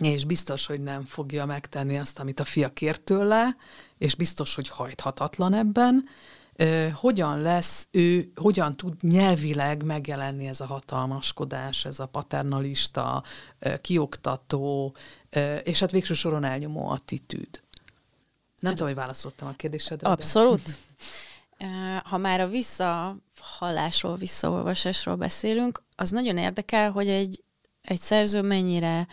és 0.00 0.24
biztos, 0.24 0.66
hogy 0.66 0.80
nem 0.80 1.04
fogja 1.04 1.46
megtenni 1.46 1.98
azt, 1.98 2.18
amit 2.18 2.40
a 2.40 2.44
fia 2.44 2.72
kért 2.72 3.00
tőle, 3.00 3.56
és 3.98 4.14
biztos, 4.14 4.54
hogy 4.54 4.68
hajthatatlan 4.68 5.54
ebben, 5.54 6.08
hogyan 6.92 7.40
lesz 7.40 7.88
ő, 7.90 8.32
hogyan 8.34 8.76
tud 8.76 9.02
nyelvileg 9.02 9.84
megjelenni 9.84 10.46
ez 10.46 10.60
a 10.60 10.66
hatalmaskodás, 10.66 11.84
ez 11.84 12.00
a 12.00 12.06
paternalista, 12.06 13.22
kioktató, 13.80 14.94
és 15.62 15.80
hát 15.80 15.90
végső 15.90 16.14
soron 16.14 16.44
elnyomó 16.44 16.88
attitűd. 16.88 17.60
Nem 18.60 18.72
tudom, 18.72 18.86
hogy 18.86 18.96
válaszoltam 18.96 19.48
a 19.48 19.52
kérdésedre. 19.52 20.08
Abszolút. 20.08 20.62
De... 21.58 22.02
Ha 22.04 22.16
már 22.16 22.40
a 22.40 22.48
visszahallásról, 22.48 24.16
visszaolvasásról 24.16 25.16
beszélünk, 25.16 25.82
az 25.96 26.10
nagyon 26.10 26.36
érdekel, 26.38 26.90
hogy 26.90 27.08
egy, 27.08 27.42
egy 27.82 28.00
szerző 28.00 28.42
mennyire 28.42 29.06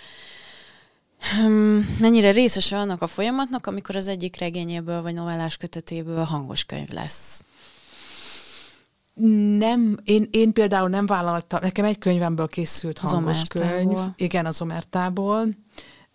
mennyire 1.99 2.31
részes 2.31 2.71
annak 2.71 3.01
a 3.01 3.07
folyamatnak, 3.07 3.67
amikor 3.67 3.95
az 3.95 4.07
egyik 4.07 4.39
regényéből 4.39 5.01
vagy 5.01 5.13
novellás 5.13 5.57
kötetéből 5.57 6.23
hangos 6.23 6.63
könyv 6.63 6.89
lesz? 6.89 7.43
Nem, 9.57 9.97
én, 10.03 10.27
én 10.31 10.53
például 10.53 10.89
nem 10.89 11.05
vállaltam, 11.05 11.59
nekem 11.61 11.85
egy 11.85 11.97
könyvemből 11.97 12.47
készült 12.47 12.97
hangos 12.97 13.43
könyv. 13.43 13.99
Igen, 14.15 14.45
az 14.45 14.61
Omertából. 14.61 15.47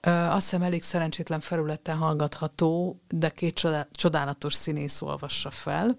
Azt 0.01 0.43
hiszem 0.43 0.63
elég 0.63 0.83
szerencsétlen 0.83 1.41
felületen 1.41 1.97
hallgatható, 1.97 3.01
de 3.09 3.29
két 3.29 3.65
csodálatos 3.91 4.55
színész 4.55 5.03
olvassa 5.03 5.51
fel. 5.51 5.97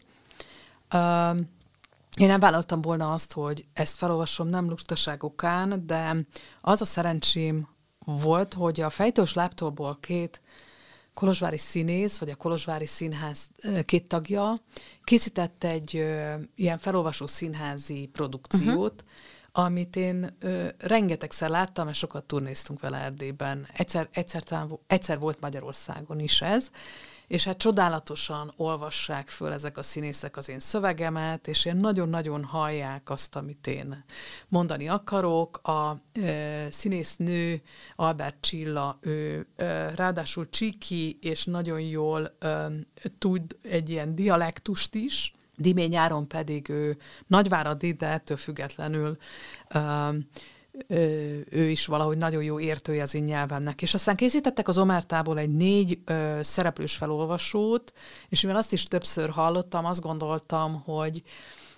Én 2.15 2.27
nem 2.27 2.39
vállaltam 2.39 2.81
volna 2.81 3.13
azt, 3.13 3.33
hogy 3.33 3.65
ezt 3.73 3.97
felolvasom 3.97 4.47
nem 4.47 4.69
lustaság 4.69 5.23
okán, 5.23 5.83
de 5.85 6.15
az 6.61 6.81
a 6.81 6.85
szerencsém 6.85 7.67
volt, 8.17 8.53
hogy 8.53 8.81
a 8.81 8.89
Fejtős 8.89 9.33
láptólból 9.33 9.97
két 10.01 10.41
kolozsvári 11.13 11.57
színész, 11.57 12.17
vagy 12.17 12.29
a 12.29 12.35
kolozsvári 12.35 12.85
színház 12.85 13.49
két 13.85 14.07
tagja 14.07 14.59
készített 15.03 15.63
egy 15.63 15.95
ö, 15.95 16.33
ilyen 16.55 16.77
felolvasó 16.77 17.27
színházi 17.27 18.09
produkciót, 18.11 19.01
uh-huh 19.01 19.37
amit 19.51 19.95
én 19.95 20.35
ö, 20.39 20.67
rengetegszer 20.77 21.49
láttam, 21.49 21.87
és 21.87 21.97
sokat 21.97 22.23
turnéztunk 22.23 22.79
vele 22.79 22.97
Erdélyben. 22.97 23.67
Egyszer, 23.73 24.09
egyszer, 24.11 24.43
talán, 24.43 24.79
egyszer 24.87 25.19
volt 25.19 25.39
Magyarországon 25.39 26.19
is 26.19 26.41
ez, 26.41 26.71
és 27.29 27.43
hát 27.43 27.57
csodálatosan 27.57 28.53
olvassák 28.55 29.29
föl 29.29 29.51
ezek 29.51 29.77
a 29.77 29.81
színészek 29.81 30.37
az 30.37 30.49
én 30.49 30.59
szövegemet, 30.59 31.47
és 31.47 31.65
én 31.65 31.75
nagyon-nagyon 31.75 32.43
hallják 32.43 33.09
azt, 33.09 33.35
amit 33.35 33.67
én 33.67 34.03
mondani 34.47 34.87
akarok. 34.87 35.57
A 35.57 36.01
e, 36.21 36.71
színésznő 36.71 37.61
Albert 37.95 38.35
Csilla, 38.39 38.97
ő 39.01 39.47
e, 39.55 39.95
ráadásul 39.95 40.49
csiki, 40.49 41.17
és 41.21 41.45
nagyon 41.45 41.79
jól 41.79 42.35
e, 42.39 42.69
tud 43.17 43.57
egy 43.61 43.89
ilyen 43.89 44.15
dialektust 44.15 44.95
is, 44.95 45.33
Dimé 45.55 45.85
nyáron 45.85 46.27
pedig 46.27 46.69
ő 46.69 46.97
Nagyváradi, 47.27 47.91
de 47.91 48.07
ettől 48.07 48.37
függetlenül 48.37 49.17
ő 51.49 51.69
is 51.69 51.85
valahogy 51.85 52.17
nagyon 52.17 52.43
jó 52.43 52.59
értője 52.59 53.01
az 53.01 53.15
én 53.15 53.23
nyelvemnek. 53.23 53.81
És 53.81 53.93
aztán 53.93 54.15
készítettek 54.15 54.67
az 54.67 54.77
Omertából 54.77 55.39
egy 55.39 55.55
négy 55.55 55.99
ö, 56.05 56.39
szereplős 56.41 56.95
felolvasót, 56.95 57.93
és 58.29 58.41
mivel 58.41 58.57
azt 58.57 58.73
is 58.73 58.83
többször 58.83 59.29
hallottam, 59.29 59.85
azt 59.85 60.01
gondoltam, 60.01 60.81
hogy 60.85 61.23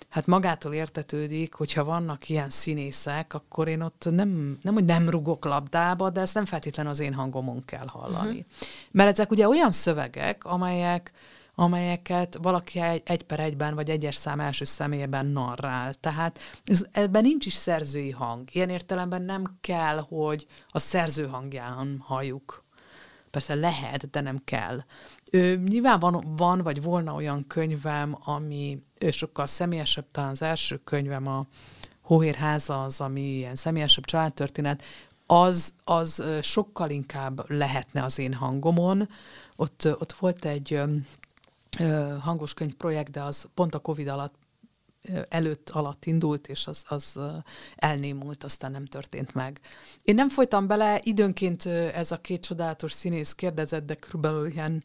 hát 0.08 0.26
magától 0.26 0.72
értetődik, 0.72 1.54
hogyha 1.54 1.84
vannak 1.84 2.28
ilyen 2.28 2.50
színészek, 2.50 3.34
akkor 3.34 3.68
én 3.68 3.80
ott 3.80 4.06
nem, 4.10 4.58
nem 4.62 4.74
hogy 4.74 4.84
nem 4.84 5.10
rugok 5.10 5.44
labdába, 5.44 6.10
de 6.10 6.20
ezt 6.20 6.34
nem 6.34 6.44
feltétlenül 6.44 6.92
az 6.92 7.00
én 7.00 7.14
hangomon 7.14 7.64
kell 7.64 7.86
hallani. 7.86 8.28
Uh-huh. 8.28 8.44
Mert 8.90 9.10
ezek 9.10 9.30
ugye 9.30 9.48
olyan 9.48 9.72
szövegek, 9.72 10.44
amelyek 10.44 11.12
amelyeket 11.54 12.38
valaki 12.42 12.80
egy, 12.80 13.02
egy 13.04 13.22
per 13.22 13.40
egyben, 13.40 13.74
vagy 13.74 13.90
egyes 13.90 14.14
szám 14.14 14.40
első 14.40 14.64
személyében 14.64 15.26
narrál. 15.26 15.94
Tehát 15.94 16.38
ez, 16.64 16.84
ebben 16.92 17.22
nincs 17.22 17.46
is 17.46 17.54
szerzői 17.54 18.10
hang. 18.10 18.48
Ilyen 18.54 18.68
értelemben 18.68 19.22
nem 19.22 19.44
kell, 19.60 19.98
hogy 20.08 20.46
a 20.68 20.78
szerző 20.78 21.26
hangján 21.26 22.02
halljuk. 22.04 22.64
Persze 23.30 23.54
lehet, 23.54 24.10
de 24.10 24.20
nem 24.20 24.40
kell. 24.44 24.84
Ö, 25.30 25.54
nyilván 25.54 25.98
van, 25.98 26.34
van, 26.36 26.62
vagy 26.62 26.82
volna 26.82 27.14
olyan 27.14 27.46
könyvem, 27.46 28.18
ami 28.24 28.82
sokkal 29.10 29.46
személyesebb, 29.46 30.06
talán 30.10 30.30
az 30.30 30.42
első 30.42 30.80
könyvem 30.84 31.26
a 31.26 31.46
Hóhérháza 32.02 32.84
az, 32.84 33.00
ami 33.00 33.20
ilyen 33.20 33.56
személyesebb 33.56 34.04
családtörténet, 34.04 34.82
az, 35.26 35.74
az 35.84 36.22
sokkal 36.42 36.90
inkább 36.90 37.50
lehetne 37.50 38.02
az 38.02 38.18
én 38.18 38.34
hangomon. 38.34 39.08
Ott, 39.56 39.88
ott 39.98 40.12
volt 40.12 40.44
egy 40.44 40.80
hangos 42.20 42.54
könyv 42.54 42.74
projekt, 42.74 43.10
de 43.10 43.22
az 43.22 43.48
pont 43.54 43.74
a 43.74 43.78
Covid 43.78 44.08
alatt 44.08 44.34
előtt 45.28 45.70
alatt 45.70 46.04
indult, 46.04 46.48
és 46.48 46.66
az, 46.66 46.84
az 46.88 47.18
elnémult, 47.76 48.44
aztán 48.44 48.70
nem 48.70 48.86
történt 48.86 49.34
meg. 49.34 49.60
Én 50.02 50.14
nem 50.14 50.28
folytam 50.28 50.66
bele, 50.66 51.00
időnként 51.02 51.66
ez 51.66 52.12
a 52.12 52.20
két 52.20 52.42
csodálatos 52.42 52.92
színész 52.92 53.32
kérdezett, 53.32 53.86
de 53.86 53.94
körülbelül 53.94 54.46
ilyen 54.46 54.84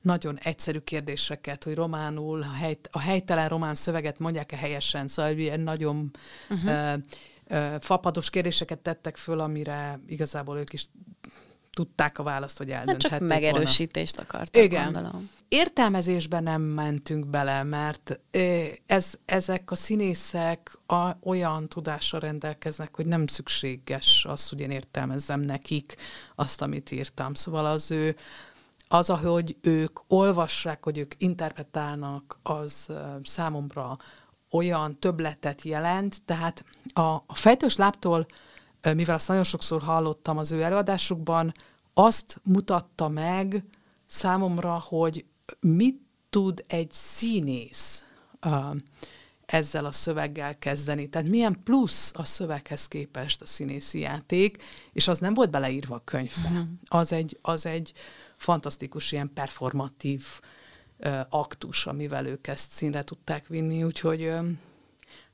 nagyon 0.00 0.38
egyszerű 0.38 0.78
kérdéseket, 0.78 1.64
hogy 1.64 1.74
románul, 1.74 2.42
a, 2.42 2.52
hely, 2.52 2.78
a 2.90 2.98
helytelen 2.98 3.48
román 3.48 3.74
szöveget 3.74 4.18
mondják-e 4.18 4.56
helyesen, 4.56 5.08
szóval 5.08 5.32
ilyen 5.32 5.60
nagyon 5.60 6.10
uh-huh. 6.50 6.70
uh, 6.70 6.98
uh, 7.50 7.80
fapados 7.80 8.30
kérdéseket 8.30 8.78
tettek 8.78 9.16
föl, 9.16 9.40
amire 9.40 10.00
igazából 10.06 10.58
ők 10.58 10.72
is 10.72 10.88
tudták 11.72 12.18
a 12.18 12.22
választ, 12.22 12.58
hogy 12.58 12.70
eldönthették 12.70 13.10
hát 13.10 13.20
csak 13.20 13.28
megerősítést 13.28 14.16
volna. 14.16 14.30
akartak, 14.30 14.62
Igen. 14.62 14.92
gondolom. 14.92 15.30
Értelmezésben 15.48 16.42
nem 16.42 16.62
mentünk 16.62 17.26
bele, 17.26 17.62
mert 17.62 18.20
ez, 18.86 19.14
ezek 19.24 19.70
a 19.70 19.74
színészek 19.74 20.78
a, 20.86 21.10
olyan 21.22 21.68
tudással 21.68 22.20
rendelkeznek, 22.20 22.96
hogy 22.96 23.06
nem 23.06 23.26
szükséges 23.26 24.24
az, 24.28 24.48
hogy 24.48 24.60
én 24.60 24.70
értelmezzem 24.70 25.40
nekik 25.40 25.96
azt, 26.34 26.62
amit 26.62 26.90
írtam. 26.90 27.34
Szóval 27.34 27.66
az 27.66 27.90
ő, 27.90 28.16
az, 28.88 29.10
ahogy 29.10 29.56
ők 29.60 29.98
olvassák, 30.06 30.84
hogy 30.84 30.98
ők 30.98 31.14
interpretálnak, 31.18 32.38
az 32.42 32.88
számomra 33.22 33.98
olyan 34.50 34.98
többletet 34.98 35.62
jelent, 35.62 36.22
tehát 36.24 36.64
a, 36.92 37.00
a 37.00 37.34
fejtős 37.34 37.76
láptól 37.76 38.26
mivel 38.94 39.14
azt 39.14 39.28
nagyon 39.28 39.44
sokszor 39.44 39.82
hallottam 39.82 40.38
az 40.38 40.52
ő 40.52 40.62
előadásukban, 40.62 41.52
azt 41.94 42.40
mutatta 42.44 43.08
meg 43.08 43.64
számomra, 44.06 44.78
hogy 44.78 45.24
mit 45.60 46.00
tud 46.30 46.64
egy 46.66 46.90
színész 46.90 48.04
ezzel 49.46 49.84
a 49.84 49.92
szöveggel 49.92 50.58
kezdeni. 50.58 51.08
Tehát 51.08 51.28
milyen 51.28 51.56
plusz 51.64 52.12
a 52.14 52.24
szöveghez 52.24 52.88
képest 52.88 53.40
a 53.40 53.46
színészi 53.46 53.98
játék, 53.98 54.62
és 54.92 55.08
az 55.08 55.18
nem 55.18 55.34
volt 55.34 55.50
beleírva 55.50 55.94
a 55.94 56.04
könyvbe. 56.04 56.48
Uh-huh. 56.48 56.66
Az, 56.84 57.12
egy, 57.12 57.38
az 57.42 57.66
egy 57.66 57.92
fantasztikus 58.36 59.12
ilyen 59.12 59.32
performatív 59.34 60.26
uh, 60.98 61.20
aktus, 61.28 61.86
amivel 61.86 62.26
ők 62.26 62.46
ezt 62.46 62.70
színre 62.70 63.02
tudták 63.02 63.46
vinni, 63.46 63.82
úgyhogy 63.82 64.22
uh, 64.22 64.46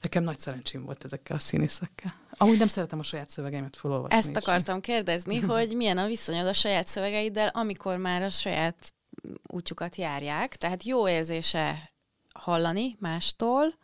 Nekem 0.04 0.22
nagy 0.22 0.38
szerencsém 0.38 0.84
volt 0.84 1.04
ezekkel 1.04 1.36
a 1.36 1.38
színészekkel. 1.38 2.14
Amúgy 2.30 2.58
nem 2.58 2.68
szeretem 2.68 2.98
a 2.98 3.02
saját 3.02 3.30
szövegeimet 3.30 3.76
felolvasni. 3.76 4.16
Ezt 4.16 4.36
akartam 4.36 4.80
kérdezni, 4.80 5.38
hogy 5.54 5.76
milyen 5.76 5.98
a 5.98 6.06
viszonyod 6.06 6.46
a 6.46 6.52
saját 6.52 6.86
szövegeiddel, 6.86 7.48
amikor 7.48 7.96
már 7.96 8.22
a 8.22 8.28
saját 8.28 8.92
útjukat 9.46 9.96
járják. 9.96 10.56
Tehát 10.56 10.82
jó 10.82 11.08
érzése 11.08 11.92
hallani 12.34 12.96
mástól, 13.00 13.74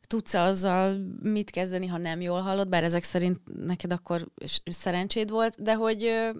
tudsz 0.00 0.34
azzal 0.34 0.96
mit 1.22 1.50
kezdeni, 1.50 1.86
ha 1.86 1.96
nem 1.96 2.20
jól 2.20 2.40
hallod, 2.40 2.68
bár 2.68 2.84
ezek 2.84 3.02
szerint 3.02 3.40
neked 3.66 3.92
akkor 3.92 4.28
szerencséd 4.64 5.30
volt, 5.30 5.62
de 5.62 5.74
hogy 5.74 6.04
ö, 6.04 6.30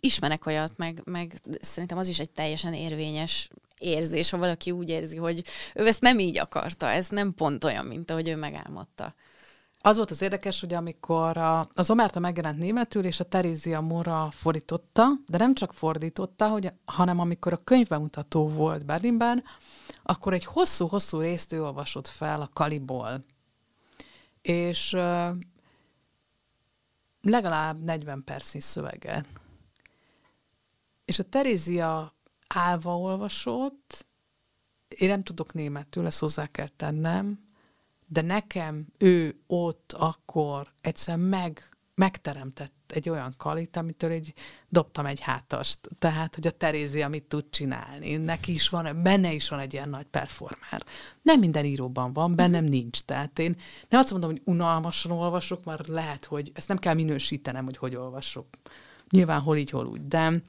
ismerek 0.00 0.46
olyat, 0.46 0.76
meg, 0.76 1.00
meg 1.04 1.40
szerintem 1.60 1.98
az 1.98 2.08
is 2.08 2.18
egy 2.18 2.30
teljesen 2.30 2.74
érvényes 2.74 3.50
érzés, 3.78 4.30
ha 4.30 4.38
valaki 4.38 4.70
úgy 4.70 4.88
érzi, 4.88 5.16
hogy 5.16 5.44
ő 5.74 5.86
ezt 5.86 6.00
nem 6.00 6.18
így 6.18 6.38
akarta, 6.38 6.90
ez 6.90 7.08
nem 7.08 7.34
pont 7.34 7.64
olyan, 7.64 7.84
mint 7.84 8.10
ahogy 8.10 8.28
ő 8.28 8.36
megálmodta. 8.36 9.14
Az 9.80 9.96
volt 9.96 10.10
az 10.10 10.22
érdekes, 10.22 10.60
hogy 10.60 10.74
amikor 10.74 11.36
a, 11.36 11.68
az 11.74 11.90
Omerta 11.90 12.18
megjelent 12.18 12.58
németül, 12.58 13.04
és 13.04 13.20
a 13.20 13.24
Terézia 13.24 13.80
Mora 13.80 14.28
fordította, 14.30 15.08
de 15.26 15.38
nem 15.38 15.54
csak 15.54 15.72
fordította, 15.72 16.48
hogy, 16.48 16.72
hanem 16.84 17.18
amikor 17.18 17.52
a 17.52 17.64
könyvbemutató 17.64 18.48
volt 18.48 18.84
Berlinben, 18.84 19.44
akkor 20.02 20.32
egy 20.32 20.44
hosszú-hosszú 20.44 21.20
részt 21.20 21.52
ő 21.52 21.62
olvasott 21.62 22.08
fel 22.08 22.40
a 22.40 22.50
Kaliból. 22.52 23.24
És 24.42 24.92
uh, 24.92 25.28
legalább 27.20 27.82
40 27.82 28.24
percnyi 28.24 28.60
szöveget. 28.60 29.26
És 31.04 31.18
a 31.18 31.22
Terézia 31.22 32.17
állva 32.48 32.98
olvasott, 32.98 34.06
én 34.88 35.08
nem 35.08 35.22
tudok 35.22 35.52
németül, 35.52 36.06
ezt 36.06 36.20
hozzá 36.20 36.46
kell 36.46 36.68
tennem, 36.68 37.46
de 38.06 38.20
nekem 38.20 38.86
ő 38.98 39.40
ott 39.46 39.92
akkor 39.92 40.72
egyszer 40.80 41.16
meg, 41.16 41.76
megteremtett 41.94 42.92
egy 42.92 43.08
olyan 43.08 43.34
kalit, 43.36 43.76
amitől 43.76 44.10
egy, 44.10 44.34
dobtam 44.68 45.06
egy 45.06 45.20
hátast. 45.20 45.78
Tehát, 45.98 46.34
hogy 46.34 46.46
a 46.46 46.50
Terézia 46.50 47.08
mit 47.08 47.22
tud 47.22 47.44
csinálni. 47.50 48.16
Neki 48.16 48.52
is 48.52 48.68
van, 48.68 49.02
benne 49.02 49.32
is 49.32 49.48
van 49.48 49.58
egy 49.58 49.72
ilyen 49.72 49.88
nagy 49.88 50.06
performer. 50.06 50.84
Nem 51.22 51.38
minden 51.38 51.64
íróban 51.64 52.12
van, 52.12 52.34
bennem 52.34 52.64
nincs. 52.64 53.00
Tehát 53.00 53.38
én 53.38 53.56
nem 53.88 54.00
azt 54.00 54.10
mondom, 54.10 54.30
hogy 54.30 54.42
unalmasan 54.44 55.12
olvasok, 55.12 55.64
mert 55.64 55.88
lehet, 55.88 56.24
hogy 56.24 56.50
ezt 56.54 56.68
nem 56.68 56.78
kell 56.78 56.94
minősítenem, 56.94 57.64
hogy 57.64 57.76
hogy 57.76 57.96
olvasok. 57.96 58.46
Nyilván 59.10 59.40
hol 59.40 59.56
így, 59.56 59.70
hol 59.70 59.86
úgy. 59.86 60.06
De 60.06 60.42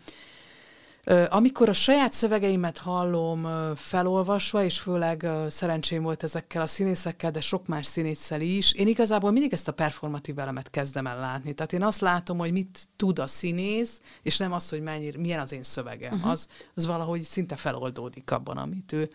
amikor 1.29 1.69
a 1.69 1.73
saját 1.73 2.11
szövegeimet 2.11 2.77
hallom 2.77 3.47
felolvasva, 3.75 4.63
és 4.63 4.79
főleg 4.79 5.27
szerencsém 5.47 6.03
volt 6.03 6.23
ezekkel 6.23 6.61
a 6.61 6.67
színészekkel, 6.67 7.31
de 7.31 7.41
sok 7.41 7.67
más 7.67 7.85
színésszel 7.85 8.41
is, 8.41 8.73
én 8.73 8.87
igazából 8.87 9.31
mindig 9.31 9.53
ezt 9.53 9.67
a 9.67 9.71
performatív 9.73 10.39
elemet 10.39 10.69
kezdem 10.69 11.07
el 11.07 11.19
látni. 11.19 11.53
Tehát 11.53 11.73
én 11.73 11.83
azt 11.83 12.01
látom, 12.01 12.37
hogy 12.37 12.51
mit 12.51 12.79
tud 12.95 13.19
a 13.19 13.27
színész, 13.27 14.01
és 14.21 14.37
nem 14.37 14.51
az, 14.51 14.69
hogy 14.69 14.81
mennyire, 14.81 15.19
milyen 15.19 15.39
az 15.39 15.51
én 15.51 15.63
szövegem. 15.63 16.13
Uh-huh. 16.13 16.31
Az, 16.31 16.47
az 16.75 16.85
valahogy 16.85 17.21
szinte 17.21 17.55
feloldódik 17.55 18.31
abban, 18.31 18.57
amit 18.57 18.91
ő, 18.91 19.09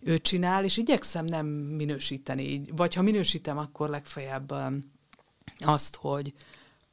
ő 0.00 0.18
csinál, 0.18 0.64
és 0.64 0.76
igyekszem 0.76 1.24
nem 1.24 1.46
minősíteni 1.46 2.48
így. 2.48 2.76
Vagy 2.76 2.94
ha 2.94 3.02
minősítem, 3.02 3.58
akkor 3.58 3.88
legfeljebb 3.88 4.54
azt, 5.58 5.96
hogy 5.96 6.32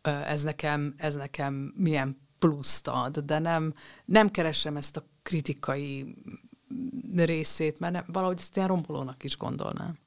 ez 0.01 0.41
nekem, 0.41 0.93
ez 0.97 1.15
nekem 1.15 1.73
milyen 1.75 2.25
pluszt 2.39 2.87
ad, 2.87 3.17
de 3.19 3.39
nem, 3.39 3.73
nem 4.05 4.29
keresem 4.29 4.77
ezt 4.77 4.97
a 4.97 5.05
kritikai 5.23 6.15
részét, 7.15 7.79
mert 7.79 7.93
nem, 7.93 8.05
valahogy 8.07 8.37
ezt 8.39 8.55
ilyen 8.55 8.67
rombolónak 8.67 9.23
is 9.23 9.37
gondolnám. 9.37 9.97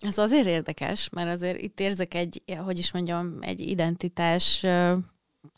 Ez 0.00 0.18
azért 0.18 0.46
érdekes, 0.46 1.08
mert 1.08 1.30
azért 1.30 1.60
itt 1.60 1.80
érzek 1.80 2.14
egy, 2.14 2.42
hogy 2.64 2.78
is 2.78 2.92
mondjam, 2.92 3.36
egy 3.40 3.60
identitás 3.60 4.66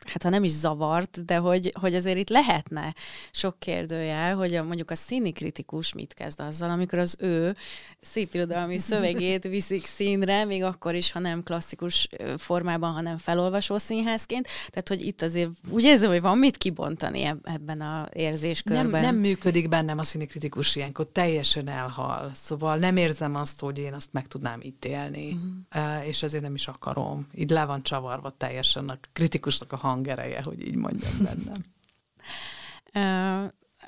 hát 0.07 0.23
ha 0.23 0.29
nem 0.29 0.45
is 0.45 0.51
zavart, 0.51 1.25
de 1.25 1.37
hogy, 1.37 1.73
hogy 1.81 1.95
azért 1.95 2.19
itt 2.19 2.29
lehetne 2.29 2.95
sok 3.31 3.59
kérdőjel, 3.59 4.37
hogy 4.37 4.55
a, 4.55 4.65
mondjuk 4.65 4.91
a 4.91 4.95
színi 4.95 5.33
kritikus 5.33 5.93
mit 5.93 6.15
kezd 6.15 6.41
azzal, 6.41 6.71
amikor 6.71 6.99
az 6.99 7.17
ő 7.19 7.57
szépirodalmi 8.01 8.79
szövegét 8.89 9.45
viszik 9.45 9.87
színre, 9.87 10.45
még 10.45 10.63
akkor 10.63 10.95
is, 10.95 11.13
ha 11.13 11.19
nem 11.19 11.43
klasszikus 11.43 12.09
formában, 12.37 12.93
hanem 12.93 13.19
felolvasó 13.19 13.79
színházként. 13.79 14.49
Tehát, 14.69 14.89
hogy 14.89 15.03
itt 15.03 15.23
azért 15.23 15.51
úgy 15.71 15.85
érzem, 15.85 16.11
hogy 16.11 16.21
van 16.21 16.39
mit 16.39 16.57
kibontani 16.57 17.35
ebben 17.43 17.81
a 17.81 18.09
érzéskörben. 18.13 18.91
Nem, 18.91 19.01
nem 19.01 19.17
működik 19.17 19.69
bennem 19.69 19.99
a 19.99 20.03
színi 20.03 20.27
kritikus 20.27 20.77
ilyenkor, 20.77 21.07
teljesen 21.07 21.69
elhal. 21.69 22.31
Szóval 22.35 22.77
nem 22.77 22.97
érzem 22.97 23.35
azt, 23.35 23.61
hogy 23.61 23.79
én 23.79 23.95
azt 23.95 24.13
meg 24.13 24.27
tudnám 24.27 24.61
ítélni, 24.63 25.37
uh-huh. 25.73 26.07
és 26.07 26.23
ezért 26.23 26.43
nem 26.43 26.55
is 26.55 26.67
akarom. 26.69 27.27
Így 27.35 27.51
le 27.51 27.65
van 27.65 27.83
csavarva 27.83 28.31
teljesen 28.31 28.89
a 28.89 28.99
kritikusnak 29.13 29.73
a 29.73 29.77
hangereje, 29.79 30.43
hogy 30.43 30.67
így 30.67 30.75
mondjam 30.75 31.13
bennem. 31.23 31.65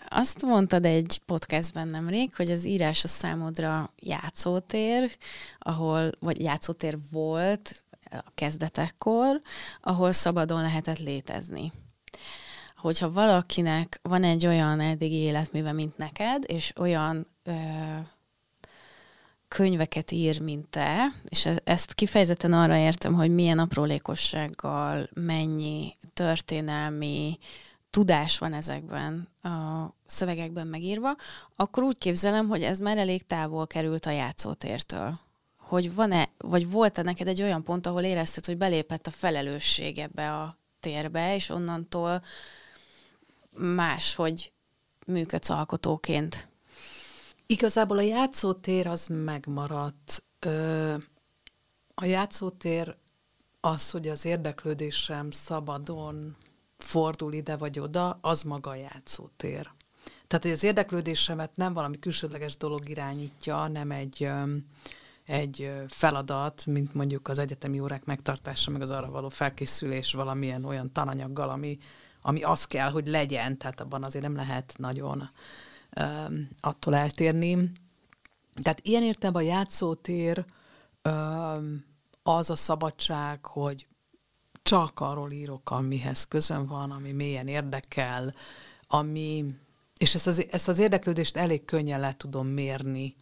Azt 0.09 0.43
mondtad 0.43 0.85
egy 0.85 1.21
podcastben 1.27 1.89
nemrég, 1.89 2.35
hogy 2.35 2.51
az 2.51 2.65
írás 2.65 3.05
a 3.05 3.09
számodra 3.09 3.93
játszótér, 3.97 5.17
ahol, 5.59 6.11
vagy 6.19 6.41
játszótér 6.41 6.99
volt 7.11 7.85
a 8.11 8.31
kezdetekkor, 8.35 9.41
ahol 9.81 10.13
szabadon 10.13 10.61
lehetett 10.61 10.99
létezni. 10.99 11.73
Hogyha 12.77 13.13
valakinek 13.13 14.01
van 14.03 14.25
egy 14.25 14.47
olyan 14.47 14.81
eddigi 14.81 15.17
életműve, 15.17 15.73
mint 15.73 15.97
neked, 15.97 16.45
és 16.47 16.73
olyan 16.77 17.27
ö, 17.43 17.53
könyveket 19.61 20.11
ír, 20.11 20.41
mint 20.41 20.69
te, 20.69 21.13
és 21.29 21.47
e- 21.47 21.61
ezt 21.65 21.95
kifejezetten 21.95 22.53
arra 22.53 22.77
értem, 22.77 23.15
hogy 23.15 23.35
milyen 23.35 23.59
aprólékossággal, 23.59 25.09
mennyi 25.15 25.97
történelmi 26.15 27.39
tudás 27.91 28.39
van 28.39 28.53
ezekben 28.53 29.29
a 29.43 29.87
szövegekben 30.07 30.67
megírva, 30.67 31.17
akkor 31.57 31.83
úgy 31.83 31.99
képzelem, 31.99 32.49
hogy 32.49 32.63
ez 32.63 32.79
már 32.81 32.99
elég 32.99 33.27
távol 33.27 33.67
került 33.67 34.07
a 34.07 34.11
játszótértől. 34.11 35.19
Hogy 35.57 35.95
van-e, 35.95 36.29
vagy 36.39 36.71
volt-e 36.71 37.03
neked 37.03 37.29
egy 37.29 37.43
olyan 37.43 37.65
pont, 37.65 37.87
ahol 37.87 38.03
érezted, 38.03 38.45
hogy 38.45 38.57
belépett 38.57 39.07
a 39.07 39.11
felelősség 39.11 39.99
ebbe 39.99 40.35
a 40.35 40.59
térbe, 40.81 41.35
és 41.35 41.49
onnantól 41.49 42.23
más, 43.51 44.15
hogy 44.15 44.53
működsz 45.07 45.51
alkotóként? 45.51 46.50
Igazából 47.51 47.99
a 47.99 48.03
játszótér 48.03 48.87
az 48.87 49.07
megmaradt. 49.07 50.25
A 51.95 52.05
játszótér 52.05 52.97
az, 53.61 53.91
hogy 53.91 54.09
az 54.09 54.25
érdeklődésem 54.25 55.31
szabadon 55.31 56.37
fordul 56.79 57.33
ide 57.33 57.57
vagy 57.57 57.79
oda, 57.79 58.19
az 58.21 58.43
maga 58.43 58.71
a 58.71 58.75
játszótér. 58.75 59.71
Tehát, 60.27 60.45
hogy 60.45 60.51
az 60.51 60.65
érdeklődésemet 60.65 61.57
nem 61.57 61.73
valami 61.73 61.99
külsődleges 61.99 62.57
dolog 62.57 62.89
irányítja, 62.89 63.67
nem 63.69 63.91
egy, 63.91 64.31
egy 65.25 65.73
feladat, 65.89 66.67
mint 66.67 66.95
mondjuk 66.95 67.29
az 67.29 67.39
egyetemi 67.39 67.81
órák 67.81 68.05
megtartása, 68.05 68.71
meg 68.71 68.81
az 68.81 68.91
arra 68.91 69.11
való 69.11 69.29
felkészülés 69.29 70.13
valamilyen 70.13 70.65
olyan 70.65 70.93
tananyaggal, 70.93 71.49
ami, 71.49 71.79
ami 72.23 72.43
az 72.43 72.65
kell, 72.65 72.91
hogy 72.91 73.07
legyen, 73.07 73.59
tehát 73.59 73.81
abban 73.81 74.05
azért 74.05 74.25
nem 74.25 74.37
lehet 74.37 74.75
nagyon 74.79 75.29
attól 76.61 76.95
eltérni. 76.95 77.73
Tehát 78.63 78.81
ilyen 78.83 79.03
értelemben 79.03 79.43
a 79.43 79.47
játszótér 79.47 80.45
az 82.23 82.51
a 82.51 82.57
szabadság, 82.57 83.47
hogy 83.47 83.87
csak 84.63 85.01
arról 85.01 85.31
írok, 85.31 85.71
amihez 85.71 86.25
közön 86.25 86.67
van, 86.67 86.91
ami 86.91 87.13
mélyen 87.13 87.49
érdekel, 87.49 88.35
ami, 88.87 89.45
és 89.97 90.15
ezt 90.15 90.27
az, 90.27 90.47
ezt 90.51 90.69
az 90.69 90.79
érdeklődést 90.79 91.37
elég 91.37 91.65
könnyen 91.65 92.01
le 92.01 92.15
tudom 92.17 92.47
mérni, 92.47 93.17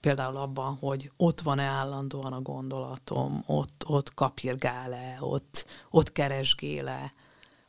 például 0.00 0.36
abban, 0.36 0.76
hogy 0.76 1.10
ott 1.16 1.40
van-e 1.40 1.62
állandóan 1.62 2.32
a 2.32 2.40
gondolatom, 2.40 3.42
ott, 3.46 3.84
ott 3.86 4.14
kapirgál-e, 4.14 5.16
ott, 5.20 5.66
ott 5.90 6.12
keresgél-e. 6.12 7.12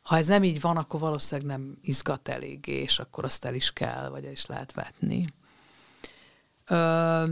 Ha 0.02 0.16
ez 0.16 0.26
nem 0.26 0.42
így 0.42 0.60
van, 0.60 0.76
akkor 0.76 1.00
valószínűleg 1.00 1.50
nem 1.50 1.78
izgat 1.82 2.28
eléggé, 2.28 2.72
és 2.72 2.98
akkor 2.98 3.24
azt 3.24 3.44
el 3.44 3.54
is 3.54 3.72
kell, 3.72 4.08
vagy 4.08 4.24
el 4.24 4.32
is 4.32 4.46
lehet 4.46 4.72
vetni. 4.72 5.26
Ö, 6.66 7.24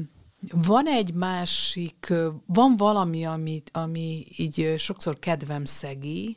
van 0.52 0.86
egy 0.86 1.14
másik, 1.14 2.12
van 2.46 2.76
valami, 2.76 3.24
ami, 3.24 3.62
ami 3.72 4.26
így 4.36 4.74
sokszor 4.78 5.18
kedvem 5.18 5.64
szegi, 5.64 6.36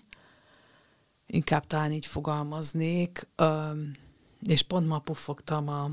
inkább 1.28 1.68
talán 1.68 1.92
így 1.92 2.06
fogalmaznék, 2.06 3.28
és 4.42 4.62
pont 4.62 4.88
ma 4.88 5.00
pufogtam 5.00 5.68
a 5.68 5.92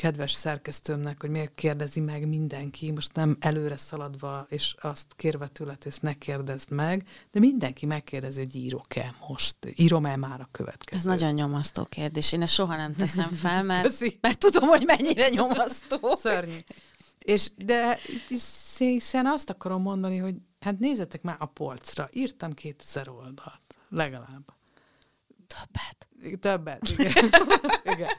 kedves 0.00 0.32
szerkesztőmnek, 0.32 1.20
hogy 1.20 1.30
miért 1.30 1.54
kérdezi 1.54 2.00
meg 2.00 2.28
mindenki, 2.28 2.90
most 2.90 3.14
nem 3.14 3.36
előre 3.40 3.76
szaladva, 3.76 4.46
és 4.48 4.74
azt 4.80 5.06
kérve 5.16 5.48
tőle, 5.48 5.70
hogy 5.78 5.86
ezt 5.86 6.02
ne 6.02 6.14
kérdezd 6.14 6.70
meg, 6.70 7.08
de 7.30 7.40
mindenki 7.40 7.86
megkérdezi, 7.86 8.40
hogy 8.40 8.56
írok-e 8.56 9.14
most, 9.28 9.56
írom-e 9.74 10.16
már 10.16 10.40
a 10.40 10.48
következő. 10.50 10.98
Ez 10.98 11.04
nagyon 11.04 11.32
nyomasztó 11.32 11.84
kérdés. 11.84 12.32
Én 12.32 12.42
ezt 12.42 12.52
soha 12.52 12.76
nem 12.76 12.94
teszem 12.94 13.28
fel, 13.28 13.62
mert, 13.72 14.20
mert 14.20 14.38
tudom, 14.38 14.68
hogy 14.68 14.84
mennyire 14.86 15.28
nyomasztó. 15.28 16.16
Szörnyű. 16.16 16.58
És, 17.18 17.50
de 17.56 17.98
hiszen 18.78 19.26
azt 19.26 19.50
akarom 19.50 19.82
mondani, 19.82 20.16
hogy 20.16 20.34
hát 20.60 20.78
nézzetek 20.78 21.22
már 21.22 21.36
a 21.38 21.46
polcra, 21.46 22.08
írtam 22.12 22.52
2000 22.52 23.08
oldalt, 23.08 23.76
legalább. 23.88 24.54
Többet. 25.46 26.40
Többet, 26.40 26.88
igen. 26.88 27.30
igen. 27.94 28.10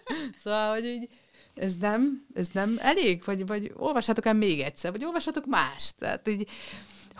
Szóval, 0.43 0.73
hogy 0.73 0.85
így, 0.85 1.09
ez 1.55 1.75
nem, 1.75 2.25
ez 2.33 2.47
nem 2.53 2.77
elég, 2.81 3.21
vagy, 3.25 3.45
vagy 3.47 3.71
olvashatok 3.75 4.25
el 4.25 4.33
még 4.33 4.59
egyszer, 4.59 4.91
vagy 4.91 5.05
olvashatok 5.05 5.45
más. 5.45 5.93
Tehát 5.97 6.27
így, 6.27 6.47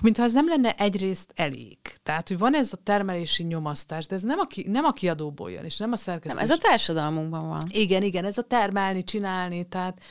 mintha 0.01 0.23
ez 0.23 0.34
nem 0.34 0.47
lenne 0.47 0.75
egyrészt 0.75 1.32
elég. 1.36 1.77
Tehát, 2.03 2.27
hogy 2.27 2.38
van 2.38 2.55
ez 2.55 2.73
a 2.73 2.77
termelési 2.84 3.43
nyomasztás, 3.43 4.05
de 4.05 4.15
ez 4.15 4.21
nem 4.21 4.39
a, 4.39 4.45
ki, 4.45 4.65
nem 4.67 4.86
a 4.86 4.91
kiadóból 4.91 5.51
jön, 5.51 5.63
és 5.63 5.77
nem 5.77 5.91
a 5.91 5.95
szerkesztés. 5.95 6.41
Nem, 6.41 6.51
ez 6.51 6.57
a 6.57 6.67
társadalmunkban 6.67 7.47
van. 7.47 7.67
Igen, 7.69 8.03
igen, 8.03 8.25
ez 8.25 8.38
a 8.38 8.41
termelni, 8.41 9.03
csinálni, 9.03 9.67
tehát 9.67 10.01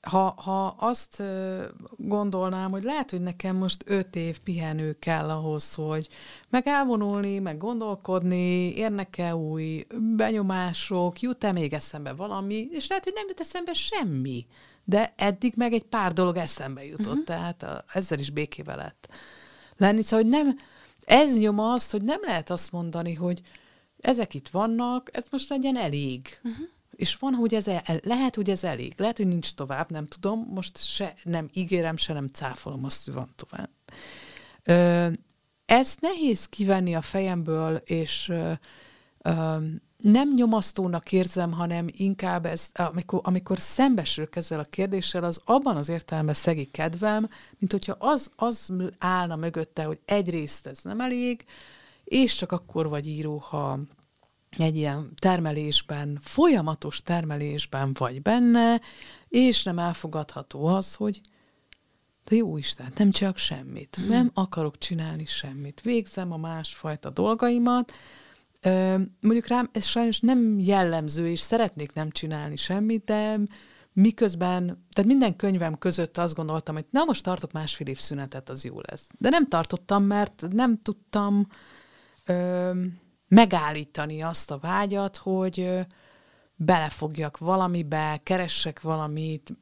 ha, 0.00 0.34
ha 0.36 0.66
azt 0.66 1.22
gondolnám, 1.96 2.70
hogy 2.70 2.82
lehet, 2.82 3.10
hogy 3.10 3.20
nekem 3.20 3.56
most 3.56 3.84
öt 3.86 4.16
év 4.16 4.38
pihenő 4.38 4.92
kell 4.92 5.30
ahhoz, 5.30 5.74
hogy 5.74 6.08
meg 6.48 6.66
elvonulni, 6.66 7.38
meg 7.38 7.56
gondolkodni, 7.56 8.74
érnek-e 8.76 9.36
új 9.36 9.86
benyomások, 10.16 11.20
jut-e 11.20 11.52
még 11.52 11.72
eszembe 11.72 12.12
valami, 12.12 12.68
és 12.70 12.88
lehet, 12.88 13.04
hogy 13.04 13.12
nem 13.12 13.28
jut 13.28 13.40
eszembe 13.40 13.72
semmi. 13.72 14.46
De 14.84 15.14
eddig 15.16 15.52
meg 15.56 15.72
egy 15.72 15.84
pár 15.84 16.12
dolog 16.12 16.36
eszembe 16.36 16.84
jutott, 16.84 17.06
uh-huh. 17.06 17.24
tehát 17.24 17.62
a, 17.62 17.84
ezzel 17.92 18.18
is 18.18 18.30
békével 18.30 18.76
lett 18.76 19.08
lenni. 19.76 20.02
Szóval, 20.02 20.24
hogy 20.24 20.32
nem, 20.32 20.58
ez 21.04 21.38
nyoma 21.38 21.72
azt, 21.72 21.90
hogy 21.90 22.02
nem 22.02 22.20
lehet 22.22 22.50
azt 22.50 22.72
mondani, 22.72 23.14
hogy 23.14 23.40
ezek 24.00 24.34
itt 24.34 24.48
vannak, 24.48 25.10
ez 25.12 25.24
most 25.30 25.48
legyen 25.48 25.76
elég. 25.76 26.40
Uh-huh 26.42 26.68
és 26.98 27.16
van, 27.16 27.34
hogy 27.34 27.54
ez 27.54 27.68
el, 27.68 27.82
lehet, 28.02 28.34
hogy 28.34 28.50
ez 28.50 28.64
elég, 28.64 28.94
lehet, 28.96 29.16
hogy 29.16 29.26
nincs 29.26 29.54
tovább, 29.54 29.90
nem 29.90 30.06
tudom, 30.06 30.48
most 30.54 30.78
se 30.78 31.14
nem 31.22 31.48
ígérem, 31.52 31.96
se 31.96 32.12
nem 32.12 32.26
cáfolom 32.26 32.84
azt, 32.84 33.04
hogy 33.04 33.14
van 33.14 33.32
tovább. 33.36 33.70
Ö, 34.64 35.08
ezt 35.66 36.00
nehéz 36.00 36.46
kivenni 36.46 36.94
a 36.94 37.00
fejemből, 37.00 37.76
és 37.76 38.28
ö, 38.28 38.52
ö, 39.18 39.56
nem 39.96 40.34
nyomasztónak 40.34 41.12
érzem, 41.12 41.52
hanem 41.52 41.86
inkább 41.90 42.46
ez, 42.46 42.70
amikor, 42.74 43.20
amikor 43.22 43.58
szembesülök 43.58 44.36
ezzel 44.36 44.60
a 44.60 44.64
kérdéssel, 44.64 45.24
az 45.24 45.40
abban 45.44 45.76
az 45.76 45.88
értelemben 45.88 46.34
szegi 46.34 46.64
kedvem, 46.64 47.28
mint 47.58 47.72
hogyha 47.72 47.96
az, 47.98 48.30
az 48.36 48.72
állna 48.98 49.36
mögötte, 49.36 49.84
hogy 49.84 49.98
egyrészt 50.04 50.66
ez 50.66 50.78
nem 50.82 51.00
elég, 51.00 51.44
és 52.04 52.34
csak 52.34 52.52
akkor 52.52 52.88
vagy 52.88 53.06
író, 53.06 53.36
ha 53.36 53.78
egy 54.50 54.76
ilyen 54.76 55.12
termelésben, 55.18 56.18
folyamatos 56.22 57.02
termelésben 57.02 57.92
vagy 57.98 58.22
benne, 58.22 58.80
és 59.28 59.62
nem 59.62 59.78
elfogadható 59.78 60.66
az, 60.66 60.94
hogy 60.94 61.20
de 62.28 62.36
jó 62.36 62.56
Isten, 62.56 62.92
nem 62.96 63.10
csak 63.10 63.36
semmit. 63.36 63.96
Hmm. 63.96 64.08
Nem 64.08 64.30
akarok 64.34 64.78
csinálni 64.78 65.24
semmit. 65.24 65.80
Végzem 65.80 66.32
a 66.32 66.36
másfajta 66.36 67.10
dolgaimat. 67.10 67.92
Mondjuk 69.20 69.46
rám 69.46 69.68
ez 69.72 69.84
sajnos 69.84 70.20
nem 70.20 70.58
jellemző, 70.58 71.28
és 71.28 71.40
szeretnék 71.40 71.92
nem 71.92 72.10
csinálni 72.10 72.56
semmit, 72.56 73.04
de 73.04 73.38
miközben, 73.92 74.64
tehát 74.92 75.10
minden 75.10 75.36
könyvem 75.36 75.78
között 75.78 76.18
azt 76.18 76.34
gondoltam, 76.34 76.74
hogy 76.74 76.86
na 76.90 77.04
most 77.04 77.22
tartok 77.22 77.52
másfél 77.52 77.86
év 77.86 77.98
szünetet, 77.98 78.48
az 78.48 78.64
jó 78.64 78.80
lesz. 78.80 79.08
De 79.18 79.28
nem 79.28 79.46
tartottam, 79.46 80.04
mert 80.04 80.46
nem 80.50 80.78
tudtam 80.78 81.46
megállítani 83.28 84.22
azt 84.22 84.50
a 84.50 84.58
vágyat, 84.58 85.16
hogy 85.16 85.86
belefogjak 86.56 87.38
valamibe, 87.38 88.20
keressek 88.22 88.80
valamit, 88.80 89.52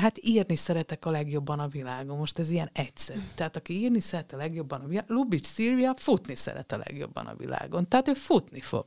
hát 0.00 0.18
írni 0.20 0.56
szeretek 0.56 1.04
a 1.04 1.10
legjobban 1.10 1.58
a 1.58 1.68
világon. 1.68 2.18
Most 2.18 2.38
ez 2.38 2.50
ilyen 2.50 2.70
egyszerű. 2.72 3.20
Tehát 3.34 3.56
aki 3.56 3.72
írni 3.72 4.00
szeret 4.00 4.32
a 4.32 4.36
legjobban 4.36 4.80
a 4.80 4.86
világon, 4.86 5.16
Lubitsch 5.16 5.52
Szilvia 5.52 5.94
futni 5.96 6.34
szeret 6.34 6.72
a 6.72 6.76
legjobban 6.76 7.26
a 7.26 7.34
világon. 7.34 7.88
Tehát 7.88 8.08
ő 8.08 8.14
futni 8.14 8.60
fog. 8.60 8.84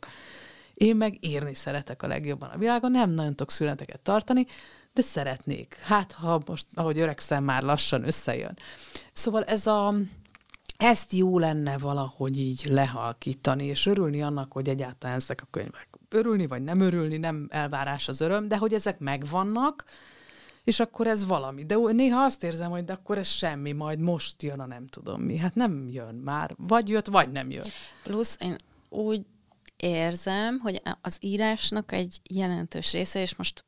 Én 0.73 0.95
meg 0.95 1.17
írni 1.25 1.53
szeretek 1.53 2.03
a 2.03 2.07
legjobban 2.07 2.49
a 2.49 2.57
világon, 2.57 2.91
nem 2.91 3.09
nagyon 3.09 3.31
tudok 3.31 3.51
szüneteket 3.51 3.99
tartani, 3.99 4.45
de 4.93 5.01
szeretnék. 5.01 5.75
Hát, 5.75 6.11
ha 6.11 6.41
most, 6.45 6.65
ahogy 6.73 6.99
öregszem, 6.99 7.43
már 7.43 7.63
lassan 7.63 8.07
összejön. 8.07 8.57
Szóval 9.11 9.43
ez 9.43 9.67
a, 9.67 9.95
ezt 10.79 11.13
jó 11.13 11.39
lenne 11.39 11.77
valahogy 11.77 12.39
így 12.39 12.65
lehalkítani, 12.69 13.65
és 13.65 13.85
örülni 13.85 14.21
annak, 14.21 14.53
hogy 14.53 14.69
egyáltalán 14.69 15.15
ezek 15.15 15.41
a 15.41 15.47
könyvek. 15.51 15.87
Örülni 16.09 16.47
vagy 16.47 16.63
nem 16.63 16.79
örülni, 16.79 17.17
nem 17.17 17.47
elvárás 17.49 18.07
az 18.07 18.21
öröm, 18.21 18.47
de 18.47 18.57
hogy 18.57 18.73
ezek 18.73 18.99
megvannak, 18.99 19.83
és 20.63 20.79
akkor 20.79 21.07
ez 21.07 21.25
valami. 21.25 21.65
De 21.65 21.75
néha 21.75 22.23
azt 22.23 22.43
érzem, 22.43 22.69
hogy 22.69 22.83
de 22.83 22.93
akkor 22.93 23.17
ez 23.17 23.27
semmi, 23.27 23.71
majd 23.71 23.99
most 23.99 24.43
jön 24.43 24.59
a 24.59 24.65
nem 24.65 24.87
tudom 24.87 25.21
mi. 25.21 25.37
Hát 25.37 25.55
nem 25.55 25.87
jön 25.89 26.15
már. 26.15 26.53
Vagy 26.57 26.89
jött, 26.89 27.07
vagy 27.07 27.31
nem 27.31 27.51
jön. 27.51 27.65
Plusz 28.03 28.37
én 28.41 28.55
úgy 28.89 29.25
érzem, 29.77 30.59
hogy 30.59 30.81
az 31.01 31.17
írásnak 31.21 31.91
egy 31.91 32.19
jelentős 32.29 32.91
része, 32.91 33.21
és 33.21 33.35
most 33.35 33.65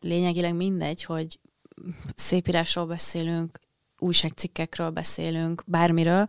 lényegileg 0.00 0.54
mindegy, 0.54 1.04
hogy 1.04 1.40
szépírásról 2.14 2.86
beszélünk, 2.86 3.58
újságcikkekről 3.98 4.90
beszélünk, 4.90 5.62
bármiről, 5.66 6.26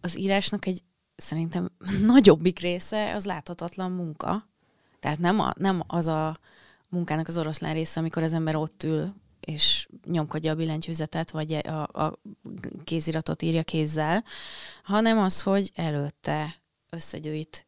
az 0.00 0.18
írásnak 0.18 0.66
egy 0.66 0.82
szerintem 1.16 1.70
nagyobbik 2.06 2.58
része 2.58 3.14
az 3.14 3.24
láthatatlan 3.24 3.92
munka. 3.92 4.48
Tehát 5.00 5.18
nem, 5.18 5.40
a, 5.40 5.52
nem 5.56 5.82
az 5.86 6.06
a 6.06 6.36
munkának 6.88 7.28
az 7.28 7.38
oroszlán 7.38 7.74
része, 7.74 8.00
amikor 8.00 8.22
az 8.22 8.32
ember 8.32 8.56
ott 8.56 8.82
ül, 8.82 9.14
és 9.40 9.88
nyomkodja 10.06 10.52
a 10.52 10.54
billentyűzetet, 10.54 11.30
vagy 11.30 11.52
a, 11.52 11.82
a 11.82 12.20
kéziratot 12.84 13.42
írja 13.42 13.62
kézzel, 13.62 14.24
hanem 14.82 15.18
az, 15.18 15.42
hogy 15.42 15.72
előtte 15.74 16.54
összegyűjt 16.90 17.66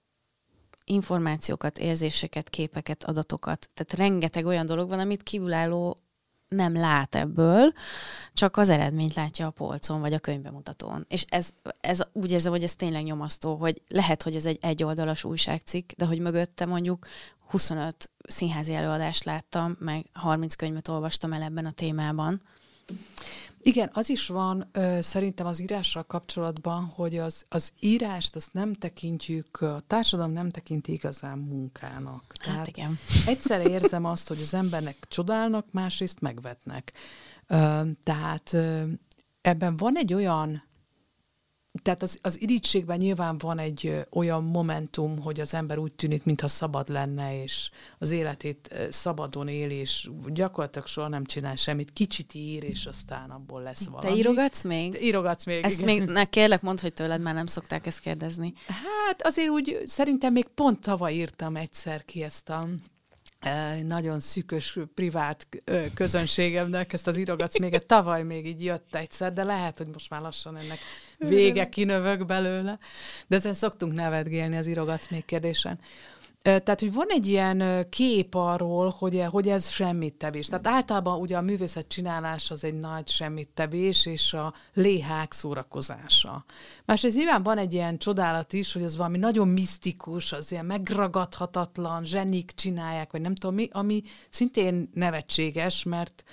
információkat, 0.85 1.79
érzéseket, 1.79 2.49
képeket, 2.49 3.05
adatokat. 3.05 3.71
Tehát 3.75 4.09
rengeteg 4.09 4.47
olyan 4.47 4.67
dolog 4.67 4.89
van, 4.89 4.99
amit 4.99 5.23
kívülálló 5.23 5.97
nem 6.49 6.75
lát 6.75 7.15
ebből, 7.15 7.73
csak 8.33 8.57
az 8.57 8.69
eredményt 8.69 9.15
látja 9.15 9.47
a 9.47 9.51
polcon, 9.51 10.01
vagy 10.01 10.13
a 10.13 10.19
könyvemutatón. 10.19 11.05
És 11.09 11.25
ez, 11.29 11.49
ez 11.81 12.01
úgy 12.13 12.31
érzem, 12.31 12.53
hogy 12.53 12.63
ez 12.63 12.75
tényleg 12.75 13.05
nyomasztó, 13.05 13.55
hogy 13.55 13.83
lehet, 13.89 14.23
hogy 14.23 14.35
ez 14.35 14.47
egy 14.47 14.59
egyoldalas 14.61 15.25
újságcikk, 15.25 15.91
de 15.97 16.05
hogy 16.05 16.19
mögötte 16.19 16.65
mondjuk 16.65 17.07
25 17.47 18.11
színházi 18.29 18.75
előadást 18.75 19.25
láttam, 19.25 19.77
meg 19.79 20.07
30 20.13 20.55
könyvet 20.55 20.89
olvastam 20.89 21.33
el 21.33 21.43
ebben 21.43 21.67
a 21.67 21.71
témában. 21.71 22.43
Igen, 23.67 23.91
az 23.93 24.11
is 24.11 24.27
van 24.27 24.69
ö, 24.73 24.99
szerintem 25.01 25.47
az 25.47 25.61
írással 25.61 26.03
kapcsolatban, 26.03 26.85
hogy 26.85 27.19
az, 27.19 27.45
az 27.49 27.73
írást 27.81 28.37
azt 28.37 28.53
nem 28.53 28.73
tekintjük, 28.73 29.61
a 29.61 29.81
társadalom 29.87 30.33
nem 30.33 30.49
tekinti 30.49 30.93
igazán 30.93 31.39
munkának. 31.39 32.23
Hát 32.27 32.39
Tehát 32.39 32.59
hát 32.59 32.69
igen. 32.69 32.99
Egyszer 33.33 33.67
érzem 33.67 34.05
azt, 34.05 34.29
hogy 34.29 34.41
az 34.41 34.55
embernek 34.55 34.97
csodálnak, 35.09 35.67
másrészt 35.71 36.21
megvetnek. 36.21 36.93
Ö, 37.47 37.81
tehát 38.03 38.53
ö, 38.53 38.83
ebben 39.41 39.77
van 39.77 39.97
egy 39.97 40.15
olyan 40.15 40.63
tehát 41.83 42.03
az, 42.03 42.19
az 42.23 42.41
irítségben 42.41 42.97
nyilván 42.99 43.39
van 43.39 43.59
egy 43.59 44.07
olyan 44.11 44.45
momentum, 44.45 45.21
hogy 45.23 45.41
az 45.41 45.55
ember 45.55 45.79
úgy 45.79 45.93
tűnik, 45.93 46.25
mintha 46.25 46.49
szabad 46.49 46.89
lenne, 46.89 47.43
és 47.43 47.71
az 47.99 48.11
életét 48.11 48.75
szabadon 48.91 49.49
él, 49.49 49.71
és 49.71 50.11
gyakorlatilag 50.27 50.87
soha 50.87 51.09
nem 51.09 51.25
csinál 51.25 51.57
semmit. 51.57 51.91
Kicsit 51.91 52.35
ír, 52.35 52.65
és 52.65 52.87
aztán 52.87 53.31
abból 53.31 53.63
lesz 53.63 53.87
valami. 53.87 54.09
Te 54.09 54.15
írogatsz 54.19 54.65
még? 54.65 54.93
Te 54.93 55.01
írogatsz 55.01 55.45
még, 55.45 55.65
Ezt 55.65 55.83
igen. 55.83 55.95
még, 55.95 56.09
ne, 56.09 56.25
kérlek, 56.25 56.63
mondd, 56.63 56.81
hogy 56.81 56.93
tőled 56.93 57.21
már 57.21 57.35
nem 57.35 57.47
szokták 57.47 57.87
ezt 57.87 58.01
kérdezni. 58.01 58.53
Hát 58.67 59.23
azért 59.23 59.49
úgy, 59.49 59.83
szerintem 59.85 60.33
még 60.33 60.47
pont 60.47 60.81
tavaly 60.81 61.15
írtam 61.15 61.57
egyszer 61.57 62.05
ki 62.05 62.23
ezt 62.23 62.49
a 62.49 62.69
nagyon 63.83 64.21
szűkös, 64.21 64.79
privát 64.95 65.47
közönségemnek 65.95 66.93
ezt 66.93 67.07
az 67.07 67.17
írogatsz 67.17 67.59
még 67.59 67.87
tavaly 67.87 68.23
még 68.23 68.47
így 68.47 68.65
jött 68.65 68.95
egyszer, 68.95 69.33
de 69.33 69.45
lehet, 69.45 69.79
hogy 69.79 69.87
most 69.87 70.11
már 70.11 70.21
lassan 70.21 70.57
ennek 70.57 70.79
vége 71.19 71.69
kinövök 71.69 72.27
belőle. 72.27 72.79
De 73.27 73.37
ezen 73.37 73.55
szoktunk 73.55 73.93
nevetgélni 73.93 74.57
az 74.57 74.67
írogatsz 74.67 75.09
még 75.09 75.25
kérdésen. 75.25 75.79
Tehát, 76.47 76.81
hogy 76.81 76.93
van 76.93 77.07
egy 77.09 77.27
ilyen 77.27 77.87
kép 77.91 78.35
arról, 78.35 78.95
hogy, 78.99 79.25
hogy 79.31 79.49
ez 79.49 79.71
semmit 79.71 80.15
tevés. 80.15 80.47
Tehát 80.47 80.67
általában 80.67 81.21
ugye 81.21 81.37
a 81.37 81.41
művészet 81.41 81.89
csinálás 81.89 82.51
az 82.51 82.65
egy 82.65 82.79
nagy 82.81 83.09
semmit 83.09 83.49
tevés, 83.49 84.07
és 84.07 84.33
a 84.33 84.55
léhák 84.75 85.33
szórakozása. 85.33 86.45
Másrészt 86.85 87.17
nyilván 87.17 87.43
van 87.43 87.59
egy 87.59 87.73
ilyen 87.73 87.99
csodálat 87.99 88.53
is, 88.53 88.73
hogy 88.73 88.83
az 88.83 88.97
valami 88.97 89.19
nagyon 89.19 89.49
misztikus, 89.49 90.33
az 90.33 90.53
ilyen 90.53 90.67
megragadhatatlan, 90.67 92.05
zsenik 92.05 92.51
csinálják, 92.51 93.13
vagy 93.13 93.21
nem 93.21 93.35
tudom 93.35 93.55
mi, 93.55 93.69
ami 93.73 94.03
szintén 94.29 94.91
nevetséges, 94.95 95.83
mert 95.83 96.25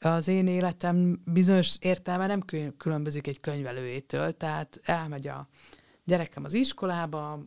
az 0.00 0.28
én 0.28 0.46
életem 0.46 1.22
bizonyos 1.24 1.76
értelme 1.80 2.26
nem 2.26 2.40
különbözik 2.76 3.26
egy 3.26 3.40
könyvelőjétől, 3.40 4.32
tehát 4.32 4.80
elmegy 4.84 5.28
a 5.28 5.48
gyerekem 6.04 6.44
az 6.44 6.54
iskolába, 6.54 7.38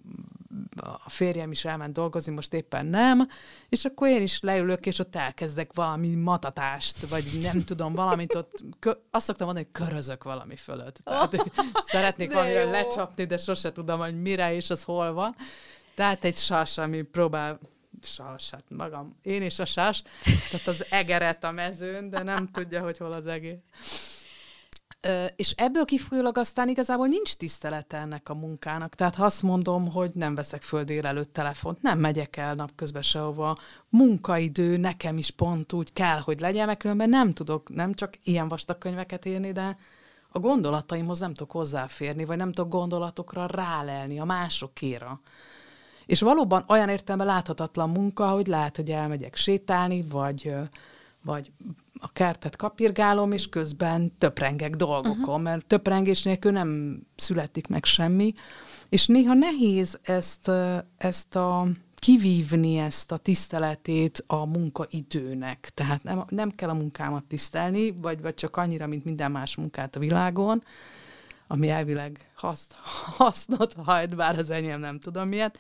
a 0.79 1.09
férjem 1.09 1.51
is 1.51 1.65
elment 1.65 1.93
dolgozni, 1.93 2.33
most 2.33 2.53
éppen 2.53 2.85
nem, 2.85 3.27
és 3.69 3.85
akkor 3.85 4.07
én 4.07 4.21
is 4.21 4.39
leülök, 4.39 4.85
és 4.85 4.99
ott 4.99 5.15
elkezdek 5.15 5.73
valami 5.73 6.15
matatást, 6.15 7.09
vagy 7.09 7.23
nem 7.41 7.59
tudom, 7.69 7.93
valamit 7.93 8.35
ott, 8.35 8.63
kö- 8.79 8.99
azt 9.11 9.25
szoktam 9.25 9.45
mondani, 9.45 9.67
hogy 9.71 9.85
körözök 9.85 10.23
valami 10.23 10.55
fölött. 10.55 10.99
Tehát 11.03 11.33
oh, 11.33 11.45
szeretnék 11.81 12.33
valamire 12.33 12.63
lecsapni, 12.63 13.25
de 13.25 13.37
sose 13.37 13.71
tudom, 13.71 13.99
hogy 13.99 14.21
mire 14.21 14.53
és 14.53 14.69
az 14.69 14.83
hol 14.83 15.13
van. 15.13 15.35
Tehát 15.95 16.23
egy 16.23 16.37
sas, 16.37 16.77
ami 16.77 17.01
próbál 17.01 17.59
sas, 18.01 18.49
hát 18.49 18.63
magam, 18.67 19.19
én 19.21 19.41
is 19.41 19.59
a 19.59 19.65
sas, 19.65 20.01
tehát 20.51 20.67
az 20.67 20.85
egeret 20.89 21.43
a 21.43 21.51
mezőn, 21.51 22.09
de 22.09 22.23
nem 22.23 22.47
tudja, 22.51 22.81
hogy 22.81 22.97
hol 22.97 23.11
az 23.11 23.25
egér. 23.25 23.59
És 25.35 25.51
ebből 25.51 25.85
kifolyólag 25.85 26.37
aztán 26.37 26.69
igazából 26.69 27.07
nincs 27.07 27.33
tisztelete 27.33 27.97
ennek 27.97 28.29
a 28.29 28.33
munkának. 28.33 28.95
Tehát 28.95 29.15
ha 29.15 29.25
azt 29.25 29.41
mondom, 29.41 29.91
hogy 29.91 30.11
nem 30.13 30.35
veszek 30.35 30.61
föl 30.61 30.83
délelőtt 30.83 31.33
telefont, 31.33 31.81
nem 31.81 31.99
megyek 31.99 32.37
el 32.37 32.55
napközben 32.55 33.01
sehova, 33.01 33.57
munkaidő 33.89 34.77
nekem 34.77 35.17
is 35.17 35.31
pont 35.31 35.73
úgy 35.73 35.93
kell, 35.93 36.19
hogy 36.19 36.39
legyen, 36.39 36.65
mert 36.65 36.79
különben 36.79 37.09
nem 37.09 37.33
tudok, 37.33 37.69
nem 37.69 37.93
csak 37.93 38.13
ilyen 38.23 38.47
vastag 38.47 38.77
könyveket 38.77 39.25
írni, 39.25 39.51
de 39.51 39.77
a 40.31 40.39
gondolataimhoz 40.39 41.19
nem 41.19 41.33
tudok 41.33 41.51
hozzáférni, 41.51 42.25
vagy 42.25 42.37
nem 42.37 42.51
tudok 42.51 42.71
gondolatokra 42.71 43.45
rálelni 43.45 44.19
a 44.19 44.25
másokéra. 44.25 45.19
És 46.05 46.21
valóban 46.21 46.63
olyan 46.67 46.89
értelemben 46.89 47.27
láthatatlan 47.27 47.89
munka, 47.89 48.29
hogy 48.29 48.47
lehet, 48.47 48.75
hogy 48.75 48.91
elmegyek 48.91 49.35
sétálni, 49.35 50.01
vagy, 50.01 50.53
vagy 51.23 51.51
a 51.99 52.11
kertet 52.11 52.55
kapirgálom, 52.55 53.31
és 53.31 53.49
közben 53.49 54.15
töprengek 54.17 54.75
dolgokon, 54.75 55.19
uh-huh. 55.19 55.41
mert 55.41 55.65
töprengés 55.65 56.23
nélkül 56.23 56.51
nem 56.51 57.01
születik 57.15 57.67
meg 57.67 57.85
semmi, 57.85 58.33
és 58.89 59.05
néha 59.05 59.33
nehéz 59.33 59.99
ezt, 60.01 60.51
ezt 60.97 61.35
a 61.35 61.67
kivívni 61.95 62.77
ezt 62.77 63.11
a 63.11 63.17
tiszteletét 63.17 64.23
a 64.27 64.45
munkaidőnek. 64.45 65.71
Tehát 65.73 66.03
nem, 66.03 66.25
nem 66.29 66.49
kell 66.49 66.69
a 66.69 66.73
munkámat 66.73 67.25
tisztelni, 67.25 67.91
vagy, 67.91 68.21
vagy 68.21 68.33
csak 68.33 68.57
annyira, 68.57 68.87
mint 68.87 69.05
minden 69.05 69.31
más 69.31 69.55
munkát 69.55 69.95
a 69.95 69.99
világon, 69.99 70.63
ami 71.47 71.69
elvileg 71.69 72.31
haszt, 72.35 72.75
hasznot 73.17 73.73
hajt, 73.73 74.15
bár 74.15 74.37
az 74.37 74.49
enyém 74.49 74.79
nem 74.79 74.99
tudom 74.99 75.27
miért, 75.27 75.57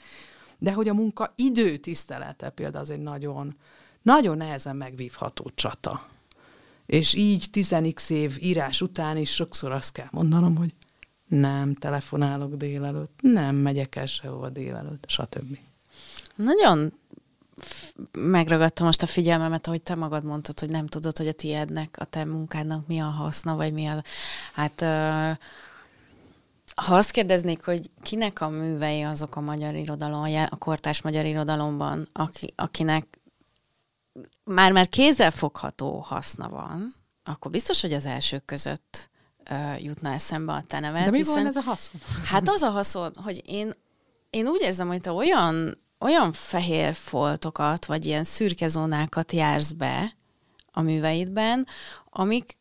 de 0.57 0.73
hogy 0.73 0.87
a 0.87 0.93
munka 0.93 1.33
idő 1.35 1.77
tisztelete 1.77 2.49
például 2.49 2.83
az 2.83 2.89
egy 2.89 3.01
nagyon, 3.01 3.57
nagyon 4.01 4.37
nehezen 4.37 4.75
megvívható 4.75 5.51
csata. 5.55 6.07
És 6.89 7.13
így 7.13 7.47
10 7.51 7.75
év 8.09 8.37
írás 8.39 8.81
után 8.81 9.17
is 9.17 9.33
sokszor 9.33 9.71
azt 9.71 9.91
kell 9.91 10.07
mondanom, 10.11 10.55
hogy 10.55 10.73
nem 11.27 11.73
telefonálok 11.73 12.55
délelőtt, 12.55 13.19
nem 13.21 13.55
megyek 13.55 13.95
el 13.95 14.05
sehova 14.05 14.49
délelőtt, 14.49 15.03
stb. 15.07 15.57
Nagyon 16.35 16.93
megragadta 18.11 18.83
most 18.83 19.01
a 19.01 19.05
figyelmemet, 19.05 19.67
ahogy 19.67 19.81
te 19.81 19.95
magad 19.95 20.23
mondtad, 20.23 20.59
hogy 20.59 20.69
nem 20.69 20.87
tudod, 20.87 21.17
hogy 21.17 21.27
a 21.27 21.31
tiédnek, 21.31 21.95
a 21.99 22.05
te 22.05 22.25
munkádnak 22.25 22.87
mi 22.87 22.99
a 22.99 23.09
haszna, 23.09 23.55
vagy 23.55 23.73
mi 23.73 23.85
a... 23.85 24.03
Hát 24.53 24.81
ha 26.75 26.95
azt 26.95 27.11
kérdeznék, 27.11 27.65
hogy 27.65 27.89
kinek 28.01 28.41
a 28.41 28.49
művei 28.49 29.01
azok 29.01 29.35
a 29.35 29.41
magyar 29.41 29.75
irodalom, 29.75 30.45
a 30.49 30.55
kortás 30.55 31.01
magyar 31.01 31.25
irodalomban, 31.25 32.07
aki, 32.13 32.53
akinek 32.55 33.18
már-már 34.53 34.89
kézzelfogható 34.89 35.99
haszna 35.99 36.49
van, 36.49 36.95
akkor 37.23 37.51
biztos, 37.51 37.81
hogy 37.81 37.93
az 37.93 38.05
elsők 38.05 38.45
között 38.45 39.09
uh, 39.49 39.83
jutna 39.83 40.13
eszembe 40.13 40.53
a 40.53 40.63
te 40.67 40.79
neved. 40.79 41.03
De 41.03 41.09
mi 41.09 41.17
hiszen, 41.17 41.33
van 41.33 41.47
ez 41.47 41.55
a 41.55 41.61
haszon? 41.61 42.01
Hát 42.25 42.49
az 42.49 42.61
a 42.61 42.69
haszon, 42.69 43.11
hogy 43.23 43.41
én, 43.45 43.73
én 44.29 44.47
úgy 44.47 44.61
érzem, 44.61 44.87
hogy 44.87 45.01
te 45.01 45.11
olyan, 45.11 45.77
olyan 45.99 46.31
fehér 46.31 46.93
foltokat, 46.93 47.85
vagy 47.85 48.05
ilyen 48.05 48.23
szürke 48.23 48.67
zónákat 48.67 49.31
jársz 49.31 49.71
be 49.71 50.15
a 50.71 50.81
műveidben, 50.81 51.67
amik 52.09 52.57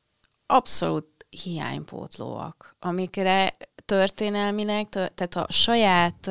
abszolút 0.46 1.26
hiánypótlóak, 1.28 2.76
amikre 2.78 3.56
történelmileg, 3.84 4.88
tehát 4.88 5.36
a 5.36 5.46
saját, 5.48 6.26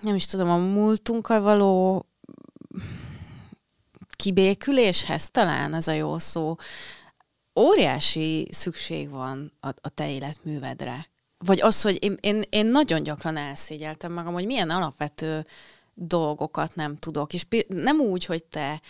nem 0.00 0.14
is 0.14 0.26
tudom, 0.26 0.50
a 0.50 0.56
múltunkkal 0.56 1.40
való 1.40 2.04
kibéküléshez 4.20 5.30
talán 5.30 5.74
ez 5.74 5.88
a 5.88 5.92
jó 5.92 6.18
szó, 6.18 6.56
óriási 7.58 8.48
szükség 8.50 9.10
van 9.10 9.52
a, 9.60 9.68
a 9.68 9.88
te 9.88 10.10
életművedre. 10.10 11.08
Vagy 11.38 11.60
az, 11.60 11.82
hogy 11.82 12.04
én, 12.04 12.16
én, 12.20 12.42
én 12.50 12.66
nagyon 12.66 13.02
gyakran 13.02 13.36
elszégyeltem 13.36 14.12
magam, 14.12 14.32
hogy 14.32 14.46
milyen 14.46 14.70
alapvető 14.70 15.46
dolgokat 15.94 16.74
nem 16.74 16.96
tudok. 16.96 17.32
És 17.32 17.46
nem 17.68 18.00
úgy, 18.00 18.24
hogy 18.24 18.44
te 18.44 18.80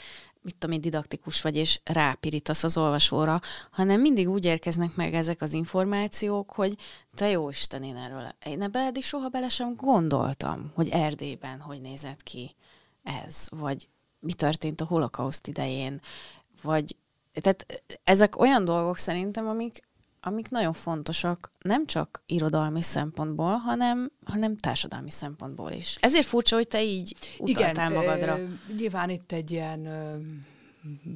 mit 0.42 0.56
tudom 0.56 0.74
én, 0.74 0.80
didaktikus 0.80 1.42
vagy, 1.42 1.56
és 1.56 1.80
rápirítasz 1.84 2.64
az 2.64 2.76
olvasóra, 2.76 3.40
hanem 3.70 4.00
mindig 4.00 4.28
úgy 4.28 4.44
érkeznek 4.44 4.94
meg 4.94 5.14
ezek 5.14 5.42
az 5.42 5.52
információk, 5.52 6.52
hogy 6.52 6.76
te 7.14 7.28
jó 7.28 7.48
Isten, 7.48 7.82
én 7.82 7.96
erről, 7.96 8.28
én 8.46 8.62
ebbe 8.62 8.78
eddig 8.80 9.04
soha 9.04 9.28
bele 9.28 9.48
sem 9.48 9.74
gondoltam, 9.76 10.72
hogy 10.74 10.88
Erdélyben 10.88 11.60
hogy 11.60 11.80
nézett 11.80 12.22
ki 12.22 12.54
ez, 13.02 13.46
vagy 13.50 13.88
mi 14.20 14.32
történt 14.32 14.80
a 14.80 14.84
holokauszt 14.84 15.48
idején, 15.48 16.00
vagy 16.62 16.96
tehát 17.32 17.82
ezek 18.04 18.40
olyan 18.40 18.64
dolgok 18.64 18.98
szerintem, 18.98 19.48
amik, 19.48 19.88
amik 20.20 20.50
nagyon 20.50 20.72
fontosak, 20.72 21.52
nem 21.60 21.86
csak 21.86 22.22
irodalmi 22.26 22.82
szempontból, 22.82 23.52
hanem, 23.52 24.10
hanem 24.24 24.56
társadalmi 24.56 25.10
szempontból 25.10 25.70
is. 25.70 25.96
Ezért 26.00 26.26
furcsa, 26.26 26.56
hogy 26.56 26.68
te 26.68 26.82
így 26.82 27.16
utaltál 27.38 27.90
Igen, 27.90 28.04
magadra. 28.04 28.38
E, 28.38 28.46
nyilván 28.76 29.10
itt 29.10 29.32
egy 29.32 29.50
ilyen 29.50 29.86
e, 29.86 30.16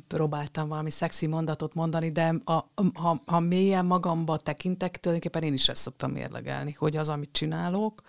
próbáltam 0.08 0.68
valami 0.68 0.90
szexi 0.90 1.26
mondatot 1.26 1.74
mondani, 1.74 2.12
de 2.12 2.34
a, 2.44 2.70
ha, 2.94 3.22
ha 3.26 3.40
mélyen 3.40 3.84
magamba 3.84 4.36
tekintek, 4.36 5.00
tulajdonképpen 5.00 5.42
én 5.42 5.54
is 5.54 5.68
ezt 5.68 5.80
szoktam 5.80 6.10
mérlegelni, 6.10 6.72
hogy 6.72 6.96
az, 6.96 7.08
amit 7.08 7.32
csinálok, 7.32 8.02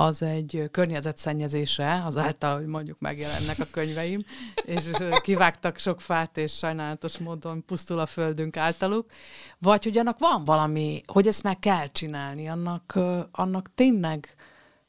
az 0.00 0.22
egy 0.22 0.68
környezetszennyezése, 0.70 2.02
azáltal, 2.04 2.56
hogy 2.56 2.66
mondjuk 2.66 2.98
megjelennek 2.98 3.58
a 3.58 3.64
könyveim, 3.70 4.20
és 4.76 4.90
kivágtak 5.22 5.78
sok 5.78 6.00
fát, 6.00 6.36
és 6.36 6.56
sajnálatos 6.56 7.18
módon 7.18 7.64
pusztul 7.64 7.98
a 7.98 8.06
földünk 8.06 8.56
általuk, 8.56 9.10
vagy 9.58 9.84
hogy 9.84 9.98
annak 9.98 10.18
van 10.18 10.44
valami, 10.44 11.02
hogy 11.06 11.26
ezt 11.26 11.42
meg 11.42 11.58
kell 11.58 11.86
csinálni, 11.86 12.48
annak, 12.48 12.98
annak 13.30 13.74
tényleg 13.74 14.34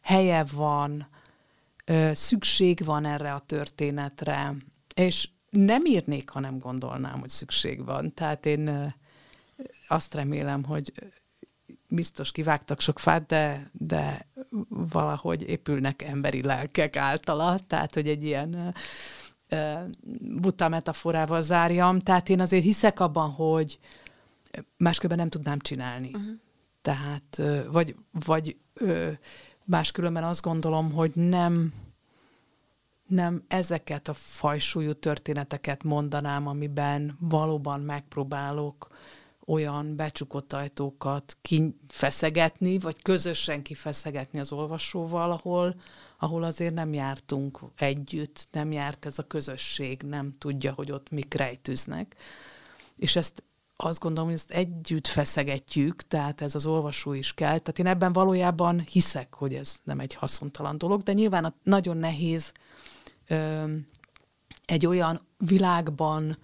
helye 0.02 0.46
van, 0.54 1.08
szükség 2.12 2.86
van 2.86 3.06
erre 3.06 3.34
a 3.34 3.40
történetre, 3.40 4.56
és 4.96 5.30
nem 5.50 5.86
írnék, 5.86 6.30
ha 6.30 6.40
nem 6.40 6.60
gondolnám, 6.60 7.20
hogy 7.20 7.30
szükség 7.30 7.86
van. 7.86 8.14
Tehát 8.14 8.46
én 8.46 8.94
azt 9.88 10.14
remélem, 10.14 10.64
hogy 10.64 10.94
biztos 11.92 12.32
kivágtak 12.32 12.80
sok 12.80 13.00
fát, 13.00 13.26
de, 13.26 13.70
de 13.74 14.28
valahogy 14.70 15.50
épülnek 15.50 16.02
emberi 16.02 16.42
lelkek 16.42 16.96
általa, 16.96 17.60
tehát 17.68 17.94
hogy 17.94 18.08
egy 18.08 18.24
ilyen 18.24 18.76
buta 20.22 20.70
metaforával 20.70 21.42
zárjam. 21.42 22.00
Tehát 22.00 22.30
én 22.30 22.40
azért 22.40 22.64
hiszek 22.64 23.00
abban, 23.00 23.30
hogy 23.30 23.80
máskülönben 24.78 25.20
nem 25.20 25.30
tudnám 25.30 25.60
csinálni. 25.60 26.12
Uh-huh. 26.14 26.40
Tehát, 26.82 27.42
vagy, 27.72 27.96
vagy 28.12 28.58
máskülönben 29.66 30.24
azt 30.24 30.42
gondolom, 30.42 30.92
hogy 30.92 31.12
nem 31.16 31.74
nem 33.12 33.44
ezeket 33.48 34.08
a 34.08 34.14
fajsúlyú 34.14 34.94
történeteket 34.94 35.84
mondanám, 35.84 36.48
amiben 36.48 37.18
valóban 37.20 37.82
megpróbálok 37.82 38.88
olyan 39.52 39.96
becsukott 39.96 40.54
ajtókat 40.54 41.38
kifeszegetni, 41.42 42.80
vagy 42.80 43.02
közösen 43.02 43.62
kifeszegetni 43.62 44.40
az 44.40 44.52
olvasóval, 44.52 45.32
ahol, 45.32 45.76
ahol 46.18 46.44
azért 46.44 46.74
nem 46.74 46.94
jártunk 46.94 47.60
együtt, 47.76 48.48
nem 48.52 48.72
járt 48.72 49.06
ez 49.06 49.20
a 49.20 49.28
közösség, 49.28 50.02
nem 50.02 50.36
tudja, 50.38 50.74
hogy 50.74 50.92
ott 50.92 51.10
mik 51.10 51.34
rejtőznek. 51.34 52.16
És 52.96 53.16
ezt 53.16 53.44
azt 53.76 54.00
gondolom, 54.00 54.30
hogy 54.30 54.38
ezt 54.38 54.52
együtt 54.52 55.08
feszegetjük, 55.08 56.08
tehát 56.08 56.42
ez 56.42 56.56
az 56.56 56.66
olvasó 56.66 57.14
is 57.14 57.34
kell. 57.34 57.58
Tehát 57.58 57.80
én 57.80 57.88
ebben 57.88 58.14
valójában 58.14 58.80
hiszek, 58.80 59.36
hogy 59.36 59.54
ez 59.54 59.80
nem 59.84 60.00
egy 60.00 60.14
haszontalan 60.14 60.78
dolog, 60.78 61.02
de 61.02 61.14
nyilván 61.14 61.54
nagyon 61.64 61.98
nehéz 61.98 62.52
ö, 63.28 63.64
egy 64.66 64.86
olyan 64.86 65.22
világban, 65.38 66.38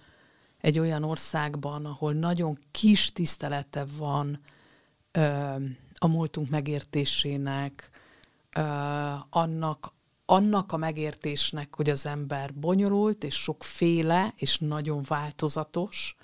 egy 0.62 0.80
olyan 0.80 1.04
országban, 1.04 1.86
ahol 1.86 2.14
nagyon 2.14 2.58
kis 2.72 3.12
tisztelete 3.12 3.86
van 3.98 4.40
ö, 5.12 5.56
a 5.98 6.08
múltunk 6.08 6.50
megértésének, 6.50 7.90
ö, 8.56 8.62
annak, 9.30 9.94
annak 10.26 10.72
a 10.72 10.78
megértésnek, 10.78 11.76
hogy 11.76 11.90
az 11.90 12.06
ember 12.06 12.54
bonyolult, 12.54 13.24
és 13.24 13.36
sokféle, 13.36 14.34
és 14.36 14.58
nagyon 14.58 15.04
változatos, 15.08 16.16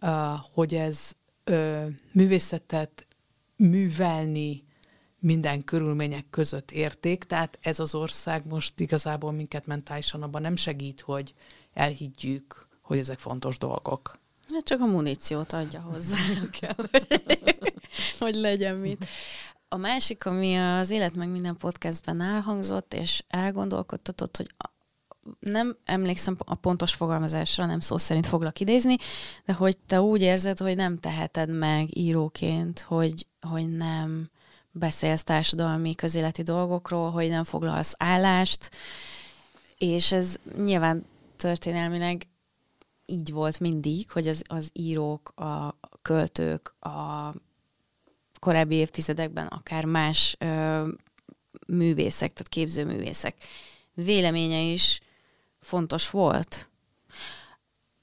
ö, 0.00 0.32
hogy 0.52 0.74
ez 0.74 1.12
ö, 1.44 1.86
művészetet 2.12 3.06
művelni 3.56 4.64
minden 5.18 5.64
körülmények 5.64 6.30
között 6.30 6.70
érték, 6.70 7.24
tehát 7.24 7.58
ez 7.62 7.80
az 7.80 7.94
ország 7.94 8.46
most 8.46 8.80
igazából 8.80 9.32
minket 9.32 9.66
mentálisan 9.66 10.22
abban 10.22 10.42
nem 10.42 10.56
segít, 10.56 11.00
hogy 11.00 11.34
elhiggyük, 11.72 12.65
hogy 12.86 12.98
ezek 12.98 13.18
fontos 13.18 13.58
dolgok. 13.58 14.18
Hát 14.52 14.64
csak 14.64 14.80
a 14.80 14.86
muníciót 14.86 15.52
adja 15.52 15.80
hozzá 15.80 16.16
kell, 16.60 16.88
hogy 18.18 18.34
legyen 18.34 18.76
mit. 18.76 19.06
A 19.68 19.76
másik, 19.76 20.24
ami 20.24 20.56
az 20.56 20.90
Élet 20.90 21.14
meg 21.14 21.28
minden 21.28 21.56
podcastben 21.56 22.20
elhangzott, 22.20 22.94
és 22.94 23.22
elgondolkodtatott, 23.28 24.36
hogy 24.36 24.54
nem 25.40 25.76
emlékszem 25.84 26.36
a 26.38 26.54
pontos 26.54 26.94
fogalmazásra, 26.94 27.66
nem 27.66 27.80
szó 27.80 27.98
szerint 27.98 28.26
foglak 28.26 28.60
idézni, 28.60 28.96
de 29.44 29.52
hogy 29.52 29.76
te 29.78 30.00
úgy 30.00 30.20
érzed, 30.20 30.58
hogy 30.58 30.76
nem 30.76 30.98
teheted 30.98 31.58
meg 31.58 31.96
íróként, 31.96 32.80
hogy, 32.80 33.26
hogy 33.40 33.68
nem 33.68 34.30
beszélsz 34.70 35.22
társadalmi, 35.22 35.94
közéleti 35.94 36.42
dolgokról, 36.42 37.10
hogy 37.10 37.28
nem 37.28 37.44
foglalsz 37.44 37.94
állást, 37.98 38.70
és 39.78 40.12
ez 40.12 40.36
nyilván 40.56 41.06
történelmileg 41.36 42.26
így 43.06 43.32
volt 43.32 43.60
mindig, 43.60 44.10
hogy 44.10 44.28
az, 44.28 44.42
az 44.48 44.70
írók, 44.72 45.28
a 45.28 45.78
költők, 46.02 46.74
a 46.80 47.32
korábbi 48.38 48.74
évtizedekben 48.74 49.46
akár 49.46 49.84
más 49.84 50.36
ö, 50.38 50.88
művészek, 51.66 52.32
tehát 52.32 52.48
képzőművészek 52.48 53.36
véleménye 53.94 54.60
is 54.60 55.00
fontos 55.60 56.10
volt. 56.10 56.68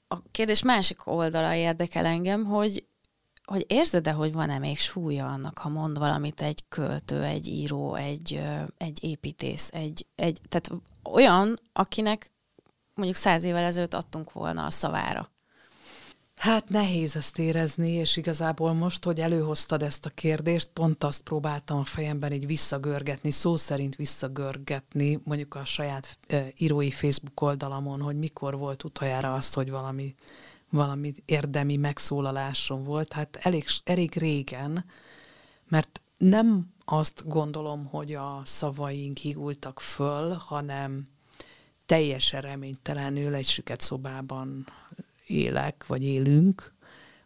A 0.08 0.22
kérdés 0.30 0.62
másik 0.62 1.06
oldala 1.06 1.54
érdekel 1.54 2.06
engem, 2.06 2.44
hogy 2.44 2.84
hogy 3.44 3.64
érzed-e, 3.68 4.12
hogy 4.12 4.32
van-e 4.32 4.58
még 4.58 4.78
súlya 4.78 5.26
annak, 5.26 5.58
ha 5.58 5.68
mond 5.68 5.98
valamit 5.98 6.42
egy 6.42 6.64
költő, 6.68 7.22
egy 7.22 7.46
író, 7.46 7.94
egy, 7.94 8.40
egy 8.76 9.04
építész, 9.04 9.70
egy, 9.72 10.06
egy, 10.14 10.40
tehát 10.48 10.82
olyan, 11.02 11.60
akinek 11.72 12.32
mondjuk 12.94 13.18
száz 13.18 13.44
évvel 13.44 13.64
ezelőtt 13.64 13.94
adtunk 13.94 14.32
volna 14.32 14.64
a 14.64 14.70
szavára? 14.70 15.32
Hát 16.36 16.68
nehéz 16.68 17.16
ezt 17.16 17.38
érezni, 17.38 17.90
és 17.90 18.16
igazából 18.16 18.72
most, 18.72 19.04
hogy 19.04 19.20
előhoztad 19.20 19.82
ezt 19.82 20.06
a 20.06 20.10
kérdést, 20.10 20.68
pont 20.72 21.04
azt 21.04 21.22
próbáltam 21.22 21.78
a 21.78 21.84
fejemben 21.84 22.32
így 22.32 22.46
visszagörgetni, 22.46 23.30
szó 23.30 23.56
szerint 23.56 23.96
visszagörgetni, 23.96 25.20
mondjuk 25.24 25.54
a 25.54 25.64
saját 25.64 26.18
e, 26.26 26.46
írói 26.56 26.90
Facebook 26.90 27.40
oldalamon, 27.40 28.00
hogy 28.00 28.16
mikor 28.16 28.58
volt 28.58 28.84
utoljára 28.84 29.34
az, 29.34 29.52
hogy 29.52 29.70
valami 29.70 30.14
valami 30.74 31.14
érdemi 31.24 31.76
megszólalásom 31.76 32.84
volt, 32.84 33.12
hát 33.12 33.38
elég, 33.42 33.64
elég 33.84 34.16
régen, 34.16 34.84
mert 35.68 36.00
nem 36.16 36.72
azt 36.84 37.22
gondolom, 37.26 37.86
hogy 37.86 38.14
a 38.14 38.42
szavaink 38.44 39.18
higultak 39.18 39.80
föl, 39.80 40.32
hanem 40.32 41.06
teljesen 41.86 42.40
reménytelenül 42.40 43.34
egy 43.34 43.46
süket 43.46 43.80
szobában 43.80 44.66
élek, 45.26 45.86
vagy 45.86 46.04
élünk, 46.04 46.74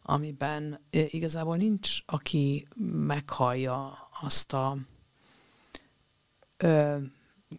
amiben 0.03 0.81
igazából 0.91 1.57
nincs, 1.57 1.99
aki 2.07 2.69
meghallja 2.93 4.09
azt 4.21 4.53
a 4.53 4.77
ö, 6.57 6.97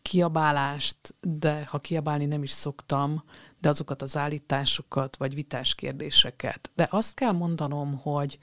kiabálást, 0.01 1.15
de 1.21 1.65
ha 1.65 1.79
kiabálni 1.79 2.25
nem 2.25 2.43
is 2.43 2.51
szoktam, 2.51 3.23
de 3.59 3.69
azokat 3.69 4.01
az 4.01 4.17
állításokat, 4.17 5.17
vagy 5.17 5.33
vitás 5.33 5.75
kérdéseket. 5.75 6.71
De 6.75 6.87
azt 6.91 7.13
kell 7.13 7.31
mondanom, 7.31 7.97
hogy 7.97 8.37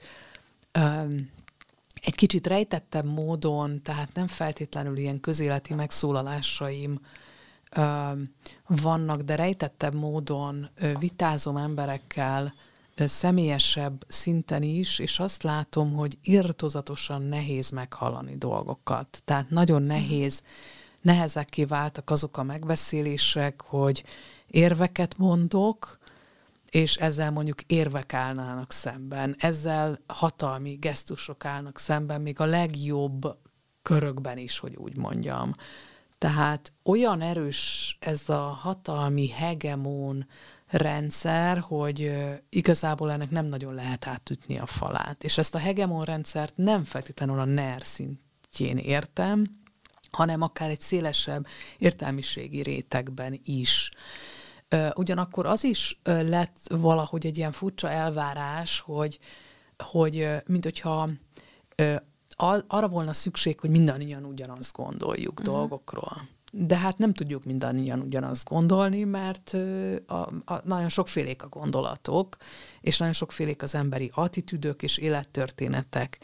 um, 0.79 1.29
egy 1.93 2.15
kicsit 2.15 2.47
rejtettebb 2.47 3.05
módon, 3.05 3.81
tehát 3.81 4.13
nem 4.13 4.27
feltétlenül 4.27 4.97
ilyen 4.97 5.19
közéleti 5.19 5.73
megszólalásaim 5.73 6.99
vannak, 8.67 9.21
de 9.21 9.35
rejtettebb 9.35 9.93
módon 9.93 10.69
vitázom 10.99 11.57
emberekkel, 11.57 12.53
személyesebb 12.95 14.05
szinten 14.07 14.63
is, 14.63 14.99
és 14.99 15.19
azt 15.19 15.43
látom, 15.43 15.93
hogy 15.93 16.17
irtozatosan 16.21 17.21
nehéz 17.21 17.69
meghallani 17.69 18.37
dolgokat. 18.37 19.21
Tehát 19.25 19.49
nagyon 19.49 19.81
nehéz, 19.81 20.43
nehezekké 21.01 21.63
váltak 21.63 22.09
azok 22.09 22.37
a 22.37 22.43
megbeszélések, 22.43 23.61
hogy 23.61 24.03
érveket 24.47 25.17
mondok, 25.17 25.97
és 26.69 26.95
ezzel 26.95 27.31
mondjuk 27.31 27.61
érvek 27.61 28.13
állnának 28.13 28.71
szemben, 28.71 29.35
ezzel 29.39 29.99
hatalmi 30.07 30.73
gesztusok 30.73 31.45
állnak 31.45 31.77
szemben, 31.77 32.21
még 32.21 32.39
a 32.39 32.45
legjobb 32.45 33.37
körökben 33.81 34.37
is, 34.37 34.59
hogy 34.59 34.75
úgy 34.75 34.97
mondjam. 34.97 35.51
Tehát 36.17 36.73
olyan 36.83 37.21
erős 37.21 37.97
ez 37.99 38.29
a 38.29 38.41
hatalmi 38.41 39.29
hegemón 39.29 40.27
rendszer, 40.67 41.59
hogy 41.59 42.13
igazából 42.49 43.11
ennek 43.11 43.29
nem 43.29 43.45
nagyon 43.45 43.73
lehet 43.73 44.07
átütni 44.07 44.57
a 44.57 44.65
falát. 44.65 45.23
És 45.23 45.37
ezt 45.37 45.55
a 45.55 45.57
hegemon 45.57 46.03
rendszert 46.03 46.53
nem 46.55 46.83
feltétlenül 46.83 47.39
a 47.39 47.45
NER 47.45 47.83
szintjén 47.83 48.77
értem, 48.77 49.45
hanem 50.11 50.41
akár 50.41 50.69
egy 50.69 50.81
szélesebb 50.81 51.47
értelmiségi 51.77 52.61
rétegben 52.61 53.39
is. 53.43 53.91
Ugyanakkor 54.95 55.45
az 55.45 55.63
is 55.63 55.99
lett 56.03 56.57
valahogy 56.69 57.25
egy 57.25 57.37
ilyen 57.37 57.51
furcsa 57.51 57.89
elvárás, 57.89 58.79
hogy, 58.79 59.19
hogy 59.77 60.27
mint 60.45 60.63
hogyha 60.63 61.09
arra 62.67 62.87
volna 62.87 63.13
szükség, 63.13 63.59
hogy 63.59 63.69
mindannyian 63.69 64.25
ugyanazt 64.25 64.73
gondoljuk 64.73 65.39
uh-huh. 65.39 65.55
dolgokról. 65.55 66.27
De 66.51 66.77
hát 66.77 66.97
nem 66.97 67.13
tudjuk 67.13 67.45
mindannyian 67.45 67.99
ugyanazt 67.99 68.47
gondolni, 68.49 69.03
mert 69.03 69.53
a, 70.05 70.13
a, 70.45 70.61
nagyon 70.63 70.89
sokfélék 70.89 71.43
a 71.43 71.47
gondolatok, 71.47 72.37
és 72.81 72.97
nagyon 72.97 73.13
sokfélék 73.13 73.61
az 73.61 73.75
emberi 73.75 74.11
attitűdök 74.13 74.83
és 74.83 74.97
élettörténetek. 74.97 76.19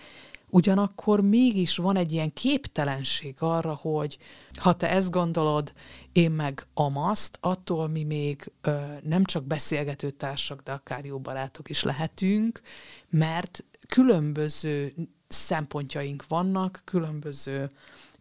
ugyanakkor 0.49 1.21
mégis 1.21 1.77
van 1.77 1.95
egy 1.95 2.11
ilyen 2.11 2.33
képtelenség 2.33 3.35
arra, 3.39 3.73
hogy 3.73 4.17
ha 4.55 4.73
te 4.73 4.89
ezt 4.89 5.11
gondolod, 5.11 5.73
én 6.11 6.31
meg 6.31 6.67
amaszt, 6.73 7.37
attól 7.41 7.87
mi 7.87 8.03
még 8.03 8.51
ö, 8.61 8.81
nem 9.03 9.23
csak 9.23 9.43
beszélgető 9.43 10.09
társak, 10.09 10.61
de 10.61 10.71
akár 10.71 11.05
jó 11.05 11.19
barátok 11.19 11.69
is 11.69 11.83
lehetünk, 11.83 12.61
mert 13.09 13.63
különböző 13.87 14.93
szempontjaink 15.27 16.25
vannak, 16.27 16.81
különböző 16.85 17.69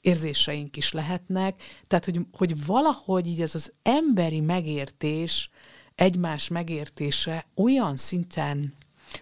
érzéseink 0.00 0.76
is 0.76 0.92
lehetnek, 0.92 1.62
tehát 1.86 2.04
hogy, 2.04 2.20
hogy 2.32 2.66
valahogy 2.66 3.26
így 3.26 3.42
ez 3.42 3.54
az 3.54 3.72
emberi 3.82 4.40
megértés, 4.40 5.50
egymás 5.94 6.48
megértése 6.48 7.46
olyan 7.54 7.96
szinten 7.96 8.74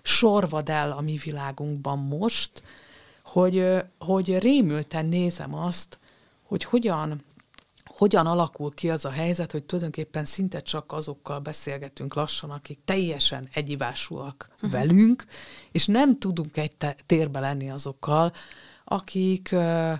sorvad 0.02 0.68
el 0.68 0.92
a 0.92 1.00
mi 1.00 1.16
világunkban 1.24 1.98
most, 1.98 2.62
hogy, 3.22 3.66
hogy 3.98 4.38
rémülten 4.38 5.06
nézem 5.06 5.54
azt, 5.54 5.98
hogy 6.42 6.64
hogyan, 6.64 7.20
hogyan 8.00 8.26
alakul 8.26 8.70
ki 8.70 8.90
az 8.90 9.04
a 9.04 9.10
helyzet, 9.10 9.52
hogy 9.52 9.64
tulajdonképpen 9.64 10.24
szinte 10.24 10.60
csak 10.60 10.92
azokkal 10.92 11.38
beszélgetünk 11.38 12.14
lassan, 12.14 12.50
akik 12.50 12.78
teljesen 12.84 13.48
egyivásúak 13.52 14.48
uh-huh. 14.54 14.70
velünk, 14.70 15.24
és 15.72 15.86
nem 15.86 16.18
tudunk 16.18 16.56
egy 16.56 16.72
térbe 17.06 17.40
lenni 17.40 17.70
azokkal, 17.70 18.32
akik, 18.84 19.52
ö, 19.52 19.92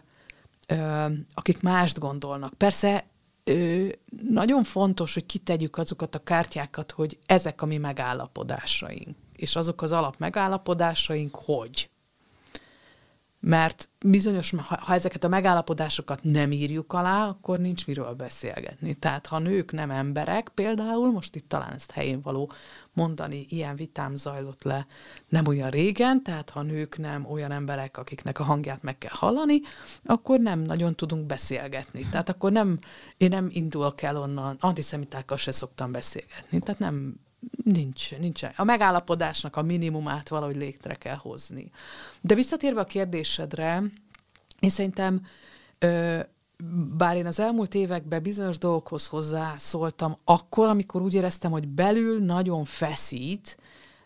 ö, 0.69 1.07
akik 1.35 1.63
mást 1.63 1.99
gondolnak. 1.99 2.55
Persze 2.55 3.07
ö, 3.45 3.89
nagyon 4.29 4.65
fontos, 4.65 5.15
hogy 5.15 5.27
kitegyük 5.27 5.79
azokat 5.79 6.15
a 6.15 6.23
kártyákat, 6.23 6.91
hogy 6.91 7.19
ezek 7.27 7.63
a 7.63 7.67
mi 7.67 7.77
megállapodásaink, 7.77 9.17
és 9.37 9.57
azok 9.57 9.83
az 9.83 9.93
alap 9.93 10.19
megállapodásaink, 10.19 11.35
hogy 11.35 11.91
mert 13.41 13.89
bizonyos, 14.05 14.55
ha, 14.57 14.95
ezeket 14.95 15.25
a 15.25 15.29
megállapodásokat 15.29 16.23
nem 16.23 16.53
írjuk 16.53 16.93
alá, 16.93 17.29
akkor 17.29 17.59
nincs 17.59 17.87
miről 17.87 18.15
beszélgetni. 18.15 18.95
Tehát 18.95 19.27
ha 19.27 19.39
nők 19.39 19.73
nem 19.73 19.91
emberek, 19.91 20.49
például, 20.55 21.11
most 21.11 21.37
itt 21.37 21.49
talán 21.49 21.73
ezt 21.73 21.91
helyén 21.91 22.21
való 22.23 22.53
mondani, 22.93 23.47
ilyen 23.49 23.77
vitám 23.77 24.15
zajlott 24.15 24.63
le 24.63 24.87
nem 25.29 25.47
olyan 25.47 25.71
régen, 25.71 26.23
tehát 26.23 26.51
ha 26.51 26.63
nők 26.63 26.99
nem 26.99 27.27
olyan 27.31 27.53
emberek, 27.53 27.97
akiknek 27.97 28.39
a 28.39 28.45
hangját 28.45 28.83
meg 28.83 28.99
kell 28.99 29.15
hallani, 29.15 29.61
akkor 30.05 30.41
nem 30.41 30.61
nagyon 30.61 30.95
tudunk 30.95 31.27
beszélgetni. 31.27 32.07
Tehát 32.11 32.29
akkor 32.29 32.53
nem, 32.53 32.79
én 33.17 33.29
nem 33.29 33.49
indulok 33.51 34.03
el 34.03 34.17
onnan, 34.17 34.57
antiszemitákkal 34.61 35.37
se 35.37 35.51
szoktam 35.51 35.93
beszélgetni. 35.93 36.61
Tehát 36.61 36.81
nem 36.81 37.15
Nincs, 37.65 38.19
nincs. 38.19 38.43
A 38.57 38.65
megállapodásnak 38.65 39.57
a 39.57 39.63
minimumát 39.63 40.29
valahogy 40.29 40.57
légtre 40.57 40.95
kell 40.95 41.17
hozni. 41.17 41.71
De 42.21 42.35
visszatérve 42.35 42.81
a 42.81 42.85
kérdésedre, 42.85 43.83
én 44.61 44.71
szerintem, 44.71 45.27
ö, 45.79 46.21
bár 46.97 47.17
én 47.17 47.27
az 47.27 47.41
elmúlt 47.41 47.75
években 47.75 48.23
bizonyos 48.23 48.59
dolgokhoz 48.59 49.07
hozzászóltam, 49.07 50.17
akkor, 50.25 50.69
amikor 50.69 51.03
úgy 51.03 51.15
éreztem, 51.15 51.51
hogy 51.51 51.69
belül 51.69 52.25
nagyon 52.25 52.65
feszít 52.65 53.59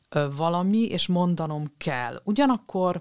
ö, 0.08 0.26
valami, 0.36 0.82
és 0.82 1.06
mondanom 1.06 1.72
kell. 1.76 2.20
Ugyanakkor 2.24 3.00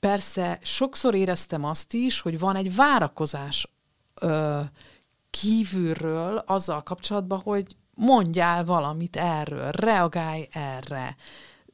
persze 0.00 0.58
sokszor 0.62 1.14
éreztem 1.14 1.64
azt 1.64 1.94
is, 1.94 2.20
hogy 2.20 2.38
van 2.38 2.56
egy 2.56 2.74
várakozás 2.74 3.72
ö, 4.20 4.60
kívülről 5.30 6.36
azzal 6.46 6.82
kapcsolatban, 6.82 7.40
hogy 7.40 7.76
mondjál 8.00 8.64
valamit 8.64 9.16
erről, 9.16 9.70
reagálj 9.70 10.48
erre. 10.52 11.16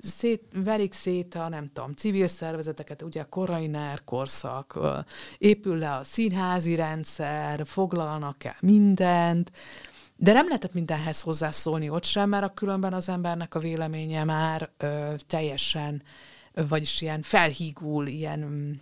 Szét, 0.01 0.43
verik 0.53 0.93
szét 0.93 1.35
a, 1.35 1.49
nem 1.49 1.71
tudom, 1.73 1.93
civil 1.93 2.27
szervezeteket, 2.27 3.03
ugye 3.03 3.21
a 3.21 3.29
korai 3.29 3.67
NER 3.67 4.05
korszak, 4.05 4.79
épül 5.39 5.79
le 5.79 5.93
a 5.93 6.05
színházi 6.05 6.75
rendszer, 6.75 7.63
foglalnak 7.67 8.45
el 8.45 8.57
mindent, 8.61 9.51
de 10.17 10.33
nem 10.33 10.47
lehetett 10.47 10.73
mindenhez 10.73 11.21
hozzászólni 11.21 11.89
ott 11.89 12.05
sem, 12.05 12.29
mert 12.29 12.45
a 12.45 12.55
különben 12.55 12.93
az 12.93 13.09
embernek 13.09 13.55
a 13.55 13.59
véleménye 13.59 14.25
már 14.25 14.71
ö, 14.77 15.15
teljesen, 15.27 16.03
vagyis 16.69 17.01
ilyen 17.01 17.23
felhígul, 17.23 18.07
ilyen, 18.07 18.39
mm, 18.39 18.73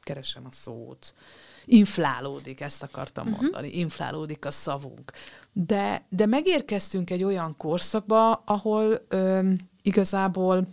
keresem 0.00 0.46
a 0.46 0.52
szót, 0.52 1.14
inflálódik, 1.64 2.60
ezt 2.60 2.82
akartam 2.82 3.26
uh-huh. 3.26 3.42
mondani, 3.42 3.78
inflálódik 3.78 4.44
a 4.44 4.50
szavunk. 4.50 5.12
De, 5.66 6.06
de 6.08 6.26
megérkeztünk 6.26 7.10
egy 7.10 7.24
olyan 7.24 7.56
korszakba, 7.56 8.32
ahol 8.32 9.04
ö, 9.08 9.50
igazából 9.82 10.68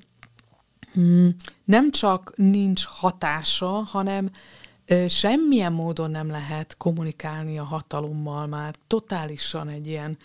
mm, 0.99 1.27
nem 1.63 1.91
csak 1.91 2.33
nincs 2.35 2.85
hatása, 2.85 3.67
hanem 3.67 4.31
ö, 4.85 5.07
semmilyen 5.07 5.73
módon 5.73 6.11
nem 6.11 6.29
lehet 6.29 6.77
kommunikálni 6.77 7.59
a 7.59 7.63
hatalommal 7.63 8.47
már. 8.47 8.75
Totálisan 8.87 9.67
egy 9.67 9.87
ilyen, 9.87 10.17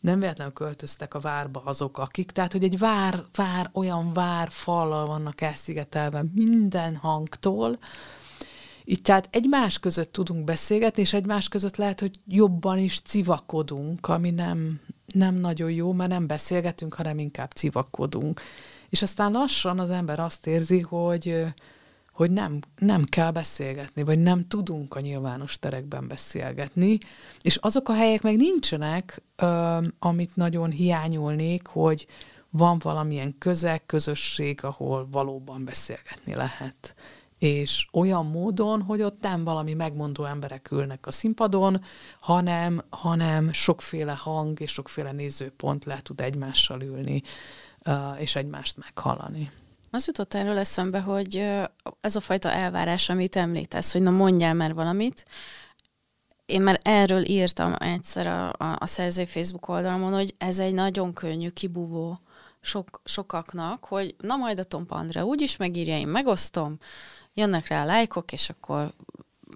nem 0.00 0.20
véletlenül 0.20 0.52
költöztek 0.52 1.14
a 1.14 1.20
várba 1.20 1.62
azok, 1.64 1.98
akik, 1.98 2.30
tehát, 2.30 2.52
hogy 2.52 2.64
egy 2.64 2.78
vár, 2.78 3.24
vár 3.34 3.70
olyan 3.72 4.12
vár 4.12 4.48
fallal 4.50 5.06
vannak 5.06 5.40
elszigetelve 5.40 6.24
minden 6.34 6.96
hangtól, 6.96 7.78
így 8.90 9.02
tehát 9.02 9.28
egymás 9.30 9.78
között 9.78 10.12
tudunk 10.12 10.44
beszélgetni, 10.44 11.02
és 11.02 11.12
egymás 11.12 11.48
között 11.48 11.76
lehet, 11.76 12.00
hogy 12.00 12.20
jobban 12.26 12.78
is 12.78 13.00
civakodunk, 13.00 14.08
ami 14.08 14.30
nem, 14.30 14.80
nem 15.14 15.34
nagyon 15.34 15.70
jó, 15.70 15.92
mert 15.92 16.10
nem 16.10 16.26
beszélgetünk, 16.26 16.94
hanem 16.94 17.18
inkább 17.18 17.50
civakodunk. 17.50 18.40
És 18.88 19.02
aztán 19.02 19.32
lassan 19.32 19.78
az 19.78 19.90
ember 19.90 20.20
azt 20.20 20.46
érzi, 20.46 20.80
hogy, 20.80 21.44
hogy 22.12 22.30
nem, 22.30 22.58
nem 22.78 23.04
kell 23.04 23.30
beszélgetni, 23.30 24.02
vagy 24.02 24.18
nem 24.18 24.48
tudunk 24.48 24.94
a 24.94 25.00
nyilvános 25.00 25.58
terekben 25.58 26.08
beszélgetni, 26.08 26.98
és 27.40 27.56
azok 27.56 27.88
a 27.88 27.94
helyek 27.94 28.22
meg 28.22 28.36
nincsenek, 28.36 29.22
amit 29.98 30.36
nagyon 30.36 30.70
hiányolnék, 30.70 31.66
hogy 31.66 32.06
van 32.50 32.78
valamilyen 32.78 33.34
közeg, 33.38 33.86
közösség, 33.86 34.64
ahol 34.64 35.08
valóban 35.10 35.64
beszélgetni 35.64 36.34
lehet 36.34 36.94
és 37.40 37.88
olyan 37.92 38.26
módon, 38.26 38.82
hogy 38.82 39.02
ott 39.02 39.20
nem 39.20 39.44
valami 39.44 39.74
megmondó 39.74 40.24
emberek 40.24 40.70
ülnek 40.70 41.06
a 41.06 41.10
színpadon, 41.10 41.84
hanem, 42.20 42.82
hanem 42.90 43.52
sokféle 43.52 44.12
hang 44.12 44.60
és 44.60 44.70
sokféle 44.70 45.12
nézőpont 45.12 45.84
le 45.84 46.00
tud 46.02 46.20
egymással 46.20 46.82
ülni, 46.82 47.22
és 48.18 48.36
egymást 48.36 48.76
meghallani. 48.76 49.50
Az 49.90 50.06
jutott 50.06 50.34
erről 50.34 50.58
eszembe, 50.58 51.00
hogy 51.00 51.36
ez 52.00 52.16
a 52.16 52.20
fajta 52.20 52.50
elvárás, 52.50 53.08
amit 53.08 53.36
említesz, 53.36 53.92
hogy 53.92 54.02
na 54.02 54.10
mondjál 54.10 54.54
már 54.54 54.74
valamit, 54.74 55.24
én 56.46 56.62
már 56.62 56.78
erről 56.82 57.24
írtam 57.24 57.74
egyszer 57.78 58.26
a, 58.26 58.48
a, 58.48 58.76
a 58.78 58.86
szerzői 58.86 59.26
Facebook 59.26 59.68
oldalon, 59.68 60.12
hogy 60.12 60.34
ez 60.38 60.58
egy 60.58 60.74
nagyon 60.74 61.12
könnyű 61.12 61.48
kibúvó 61.48 62.20
sok, 62.60 63.00
sokaknak, 63.04 63.84
hogy 63.84 64.14
na 64.18 64.36
majd 64.36 64.58
a 64.58 64.64
Tompa 64.64 64.94
Andrea 64.94 65.24
úgyis 65.24 65.56
megírja, 65.56 65.98
én 65.98 66.08
megosztom, 66.08 66.78
jönnek 67.40 67.68
rá 67.68 67.82
a 67.82 67.86
lájkok, 67.86 68.32
és 68.32 68.48
akkor 68.48 68.92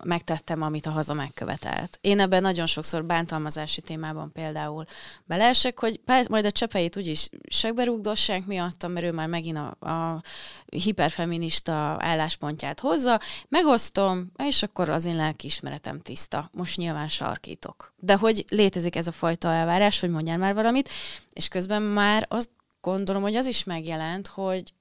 megtettem, 0.03 0.63
amit 0.63 0.87
a 0.87 0.91
haza 0.91 1.15
megkövetelt. 1.15 1.99
Én 2.01 2.21
ebben 2.21 2.43
nagyon 2.43 2.67
sokszor 2.67 3.05
bántalmazási 3.05 3.81
témában 3.81 4.33
például 4.33 4.85
beleesek, 5.25 5.79
hogy 5.81 6.01
majd 6.29 6.45
a 6.45 6.51
csepeit 6.51 6.97
úgyis 6.97 7.29
segberúgdossák 7.49 8.47
miattam, 8.47 8.93
mert 8.93 9.07
ő 9.07 9.13
már 9.13 9.29
megint 9.29 9.57
a, 9.57 9.89
a 9.89 10.23
hiperfeminista 10.67 11.73
álláspontját 11.99 12.81
hozza, 12.81 13.21
megosztom, 13.49 14.33
és 14.37 14.63
akkor 14.63 14.89
az 14.89 15.05
én 15.05 15.17
lelkiismeretem 15.17 16.01
tiszta. 16.01 16.51
Most 16.53 16.77
nyilván 16.77 17.09
sarkítok. 17.09 17.95
De 17.97 18.15
hogy 18.15 18.45
létezik 18.49 18.97
ez 18.97 19.07
a 19.07 19.13
fajta 19.13 19.49
elvárás, 19.49 20.01
hogy 20.01 20.11
mondjál 20.11 20.39
már 20.39 20.55
valamit, 20.55 20.89
és 21.33 21.49
közben 21.49 21.83
már 21.83 22.27
azt 22.29 22.51
gondolom, 22.81 23.23
hogy 23.23 23.37
az 23.37 23.47
is 23.47 23.65
megjelent, 23.65 24.27
hogy 24.27 24.73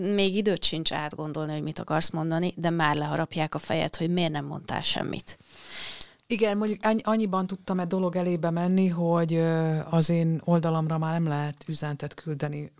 még 0.00 0.36
időt 0.36 0.64
sincs 0.64 0.92
átgondolni, 0.92 1.52
hogy 1.52 1.62
mit 1.62 1.78
akarsz 1.78 2.10
mondani, 2.10 2.54
de 2.56 2.70
már 2.70 2.96
leharapják 2.96 3.54
a 3.54 3.58
fejed, 3.58 3.96
hogy 3.96 4.10
miért 4.10 4.32
nem 4.32 4.44
mondtál 4.44 4.80
semmit. 4.80 5.38
Igen, 6.26 6.56
mondjuk 6.56 6.80
annyiban 7.02 7.46
tudtam 7.46 7.80
egy 7.80 7.86
dolog 7.86 8.16
elébe 8.16 8.50
menni, 8.50 8.88
hogy 8.88 9.42
az 9.90 10.10
én 10.10 10.40
oldalamra 10.44 10.98
már 10.98 11.12
nem 11.12 11.28
lehet 11.28 11.64
üzenetet 11.66 12.14
küldeni. 12.14 12.72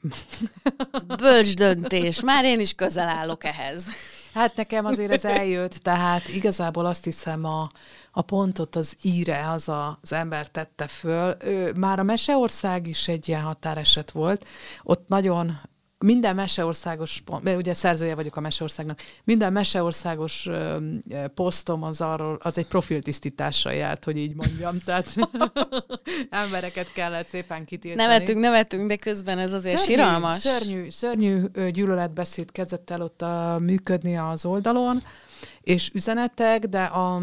Bölcs 1.23 1.55
döntés, 1.55 2.21
már 2.21 2.45
én 2.45 2.61
is 2.61 2.73
közel 2.75 3.09
állok 3.09 3.45
ehhez. 3.45 3.87
Hát 4.35 4.57
nekem 4.57 4.85
azért 4.85 5.13
ez 5.13 5.25
eljött, 5.25 5.73
tehát 5.73 6.29
igazából 6.29 6.87
azt 6.87 7.05
hiszem 7.05 7.45
a, 7.45 7.71
a 8.13 8.23
pontot 8.23 8.77
az 8.77 8.97
íre, 9.03 9.51
az 9.51 9.69
a, 9.69 9.99
az 10.03 10.13
ember 10.13 10.49
tette 10.49 10.87
föl. 10.87 11.37
Ő, 11.45 11.73
már 11.77 11.99
a 11.99 12.03
Meseország 12.03 12.87
is 12.87 13.09
egy 13.09 13.29
ilyen 13.29 13.43
határeset 13.43 14.11
volt. 14.11 14.47
Ott 14.83 15.09
nagyon 15.09 15.61
minden 16.03 16.35
meseországos, 16.35 17.23
mert 17.43 17.57
ugye 17.57 17.75
szerzője 17.75 18.15
vagyok 18.15 18.37
a 18.37 18.41
meseországnak, 18.41 19.01
minden 19.25 19.53
meseországos 19.53 20.49
posztom 21.35 21.83
az 21.83 22.01
arról, 22.01 22.39
az 22.43 22.59
egy 22.59 22.67
profiltisztítással 22.67 23.73
járt, 23.73 24.05
hogy 24.05 24.17
így 24.17 24.35
mondjam, 24.35 24.79
tehát 24.85 25.15
embereket 26.45 26.93
kellett 26.93 27.29
szépen 27.29 27.65
kitiltani. 27.65 28.09
Nevetünk, 28.09 28.39
nevetünk, 28.39 28.89
de 28.89 28.97
közben 28.97 29.39
ez 29.39 29.53
azért 29.53 29.79
szörnyű, 29.79 29.93
siralmas. 29.93 30.39
Szörnyű, 30.39 30.91
szörnyű 30.91 31.47
gyűlöletbeszéd 31.71 32.53
kezdett 32.53 32.91
el 32.91 33.03
ott 33.03 33.23
a, 33.23 33.59
működni 33.61 34.17
az 34.17 34.45
oldalon, 34.45 35.03
és 35.61 35.91
üzenetek, 35.95 36.65
de 36.65 36.83
a 36.83 37.23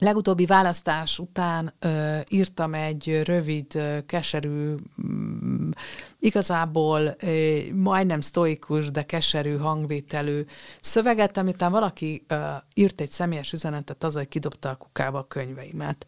legutóbbi 0.00 0.46
választás 0.46 1.18
után 1.18 1.74
ö, 1.78 2.18
írtam 2.28 2.74
egy 2.74 3.22
rövid, 3.24 3.74
ö, 3.74 3.98
keserű, 4.06 4.74
mm, 5.06 5.70
igazából 6.18 7.16
ö, 7.18 7.58
majdnem 7.74 8.20
sztoikus, 8.20 8.90
de 8.90 9.02
keserű 9.02 9.56
hangvételű 9.56 10.44
szöveget, 10.80 11.36
amit 11.36 11.60
valaki 11.60 12.24
ö, 12.28 12.44
írt 12.74 13.00
egy 13.00 13.10
személyes 13.10 13.52
üzenetet 13.52 14.04
az, 14.04 14.14
hogy 14.14 14.28
kidobta 14.28 14.70
a 14.70 14.76
kukába 14.76 15.18
a 15.18 15.26
könyveimet. 15.26 16.06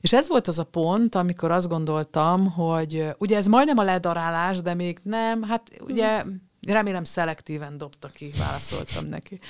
És 0.00 0.12
ez 0.12 0.28
volt 0.28 0.48
az 0.48 0.58
a 0.58 0.64
pont, 0.64 1.14
amikor 1.14 1.50
azt 1.50 1.68
gondoltam, 1.68 2.50
hogy 2.50 3.06
ugye 3.18 3.36
ez 3.36 3.46
majdnem 3.46 3.78
a 3.78 3.82
ledarálás, 3.82 4.60
de 4.60 4.74
még 4.74 4.98
nem, 5.02 5.42
hát 5.42 5.70
ugye 5.80 6.24
remélem 6.66 7.04
szelektíven 7.04 7.76
dobta 7.76 8.08
ki, 8.08 8.30
válaszoltam 8.38 9.08
neki. 9.08 9.40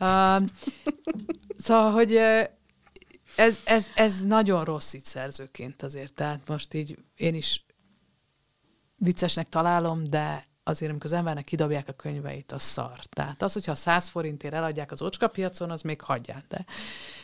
Uh, 0.00 0.48
szóval, 1.56 1.90
hogy 1.90 2.20
ez, 3.36 3.58
ez, 3.64 3.86
ez 3.94 4.24
nagyon 4.24 4.64
rossz 4.64 4.92
itt 4.92 5.04
szerzőként 5.04 5.82
azért, 5.82 6.14
tehát 6.14 6.48
most 6.48 6.74
így 6.74 6.98
én 7.16 7.34
is 7.34 7.64
viccesnek 8.96 9.48
találom, 9.48 10.04
de 10.04 10.50
azért, 10.64 10.90
amikor 10.90 11.10
az 11.10 11.16
embernek 11.16 11.44
kidobják 11.44 11.88
a 11.88 11.92
könyveit, 11.92 12.52
az 12.52 12.62
szar. 12.62 12.98
Tehát 13.10 13.42
az, 13.42 13.52
hogyha 13.52 13.74
100 13.74 14.08
forintért 14.08 14.54
eladják 14.54 14.90
az 14.90 15.04
piacon, 15.32 15.70
az 15.70 15.82
még 15.82 16.00
hagyják, 16.00 16.44
de 16.48 16.64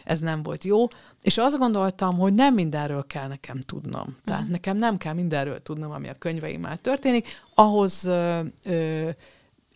ez 0.04 0.20
nem 0.20 0.42
volt 0.42 0.64
jó. 0.64 0.86
És 1.22 1.38
azt 1.38 1.58
gondoltam, 1.58 2.18
hogy 2.18 2.34
nem 2.34 2.54
mindenről 2.54 3.06
kell 3.06 3.28
nekem 3.28 3.60
tudnom. 3.60 4.16
Tehát 4.24 4.40
uh-huh. 4.40 4.54
nekem 4.54 4.76
nem 4.76 4.96
kell 4.96 5.12
mindenről 5.12 5.62
tudnom, 5.62 5.90
ami 5.90 6.08
a 6.08 6.14
könyveimmel 6.14 6.78
történik. 6.78 7.28
Ahhoz 7.54 8.04
ö, 8.04 8.40
ö, 8.64 9.10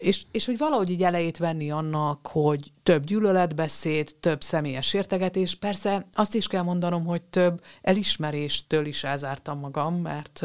és, 0.02 0.22
és 0.30 0.46
hogy 0.46 0.58
valahogy 0.58 0.90
így 0.90 1.02
elejét 1.02 1.38
venni 1.38 1.70
annak, 1.70 2.26
hogy 2.26 2.72
több 2.82 3.04
gyűlöletbeszéd, 3.04 4.14
több 4.20 4.42
személyes 4.42 4.94
értegetés. 4.94 5.54
Persze 5.54 6.06
azt 6.12 6.34
is 6.34 6.46
kell 6.46 6.62
mondanom, 6.62 7.04
hogy 7.04 7.22
több 7.22 7.62
elismeréstől 7.82 8.86
is 8.86 9.04
elzártam 9.04 9.58
magam, 9.58 9.94
mert 9.94 10.44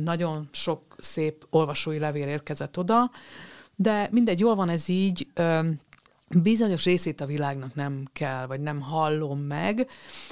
nagyon 0.00 0.48
sok 0.52 0.94
szép 0.98 1.46
olvasói 1.50 1.98
levél 1.98 2.28
érkezett 2.28 2.78
oda, 2.78 3.10
de 3.76 4.08
mindegy, 4.10 4.38
jól 4.38 4.54
van 4.54 4.68
ez 4.68 4.88
így, 4.88 5.26
bizonyos 6.34 6.84
részét 6.84 7.20
a 7.20 7.26
világnak 7.26 7.74
nem 7.74 8.04
kell, 8.12 8.46
vagy 8.46 8.60
nem 8.60 8.80
hallom 8.80 9.40
meg. 9.40 9.88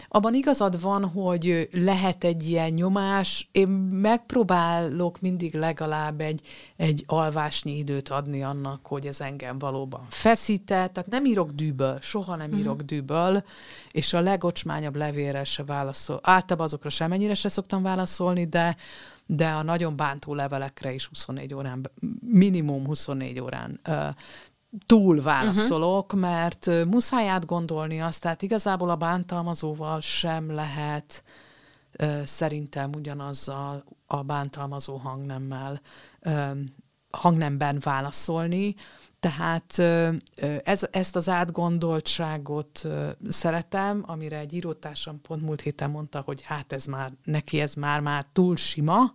Abban 0.09 0.34
igazad 0.34 0.80
van, 0.80 1.05
hogy 1.05 1.68
lehet 1.72 2.24
egy 2.24 2.49
ilyen 2.49 2.72
nyomás. 2.72 3.49
Én 3.53 3.68
megpróbálok 3.90 5.20
mindig 5.20 5.55
legalább 5.55 6.20
egy, 6.20 6.40
egy 6.76 7.05
alvásnyi 7.07 7.78
időt 7.78 8.09
adni 8.09 8.42
annak, 8.42 8.86
hogy 8.86 9.07
ez 9.07 9.20
engem 9.20 9.59
valóban 9.59 10.07
feszített. 10.09 10.92
Tehát 10.92 11.11
nem 11.11 11.24
írok 11.24 11.51
dűből, 11.51 11.99
soha 12.01 12.36
nem 12.36 12.53
írok 12.53 12.72
uh-huh. 12.72 12.86
dűből, 12.86 13.44
és 13.90 14.12
a 14.12 14.20
legocsmányabb 14.20 14.96
levélre 14.96 15.44
se 15.44 15.64
válaszol. 15.64 16.20
Általában 16.22 16.66
azokra 16.66 16.88
semennyire 16.88 17.34
se 17.34 17.49
szoktam 17.49 17.82
válaszolni, 17.82 18.44
de 18.44 18.76
de 19.30 19.49
a 19.49 19.62
nagyon 19.62 19.96
bántó 19.96 20.34
levelekre 20.34 20.92
is 20.92 21.07
24 21.07 21.55
órán, 21.55 21.90
minimum 22.20 22.86
24 22.86 23.40
órán 23.40 23.80
túl 24.87 25.23
válaszolok, 25.23 26.12
uh-huh. 26.12 26.21
mert 26.21 26.71
muszáj 26.87 27.29
átgondolni 27.29 28.01
azt, 28.01 28.23
tehát 28.23 28.43
igazából 28.43 28.91
a 28.91 28.97
bántalmazóval 28.97 30.01
sem 30.01 30.55
lehet 30.55 31.25
szerintem 32.25 32.91
ugyanazzal 32.95 33.85
a 34.07 34.23
bántalmazó 34.23 34.97
hangnemmel 34.97 35.81
hangnemben 37.11 37.79
válaszolni, 37.81 38.75
tehát 39.21 39.79
ez, 40.64 40.87
ezt 40.91 41.16
az 41.16 41.29
átgondoltságot 41.29 42.89
szeretem, 43.29 44.03
amire 44.07 44.39
egy 44.39 44.53
írótársam 44.53 45.21
pont 45.21 45.43
múlt 45.43 45.61
héten 45.61 45.91
mondta, 45.91 46.21
hogy 46.21 46.43
hát 46.43 46.73
ez 46.73 46.85
már, 46.85 47.12
neki 47.25 47.61
ez 47.61 47.75
már 47.75 48.01
már 48.01 48.27
túl 48.33 48.57
sima, 48.57 49.14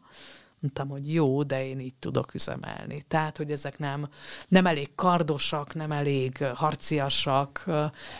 mondtam, 0.63 0.89
hogy 0.89 1.13
jó, 1.13 1.43
de 1.43 1.65
én 1.65 1.79
így 1.79 1.93
tudok 1.99 2.33
üzemelni. 2.33 3.05
Tehát, 3.07 3.37
hogy 3.37 3.51
ezek 3.51 3.77
nem, 3.77 4.09
nem 4.47 4.65
elég 4.65 4.95
kardosak, 4.95 5.73
nem 5.73 5.91
elég 5.91 6.37
harciasak. 6.37 7.63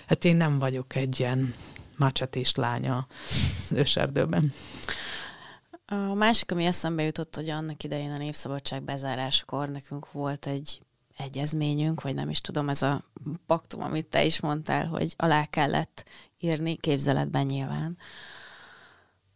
Hát 0.08 0.26
én 0.26 0.36
nem 0.36 0.60
vagyok 0.60 0.96
egy 0.96 1.20
ilyen 1.20 1.54
macsetés 1.98 2.56
lánya 2.56 3.08
őserdőben. 3.72 4.54
A 5.86 6.14
másik, 6.14 6.52
ami 6.52 6.66
eszembe 6.66 7.04
jutott, 7.04 7.36
hogy 7.36 7.50
annak 7.50 7.84
idején 7.84 8.12
a 8.12 8.18
Népszabadság 8.18 8.84
bezárásakor 8.84 9.70
nekünk 9.70 10.12
volt 10.12 10.46
egy 10.46 10.80
egyezményünk, 11.18 12.02
vagy 12.02 12.16
nem 12.16 12.30
is 12.30 12.42
tudom, 12.42 12.70
ez 12.70 12.82
a 12.82 13.04
paktum, 13.46 13.82
amit 13.82 14.08
te 14.08 14.26
is 14.26 14.40
mondtál, 14.40 14.86
hogy 14.88 15.14
alá 15.18 15.46
kellett 15.46 16.04
írni, 16.40 16.76
képzeletben 16.76 17.46
nyilván, 17.46 17.98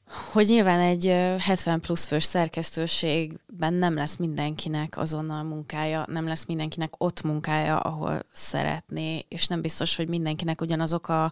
hogy 0.07 0.47
nyilván 0.47 0.79
egy 0.79 1.05
70 1.39 1.79
plusz 1.79 2.05
fős 2.05 2.23
szerkesztőségben 2.23 3.73
nem 3.73 3.95
lesz 3.95 4.15
mindenkinek 4.15 4.97
azonnal 4.97 5.43
munkája, 5.43 6.05
nem 6.07 6.27
lesz 6.27 6.45
mindenkinek 6.45 6.93
ott 6.97 7.21
munkája, 7.21 7.79
ahol 7.79 8.23
szeretné, 8.33 9.25
és 9.27 9.47
nem 9.47 9.61
biztos, 9.61 9.95
hogy 9.95 10.09
mindenkinek 10.09 10.61
ugyanazok 10.61 11.07
a 11.07 11.31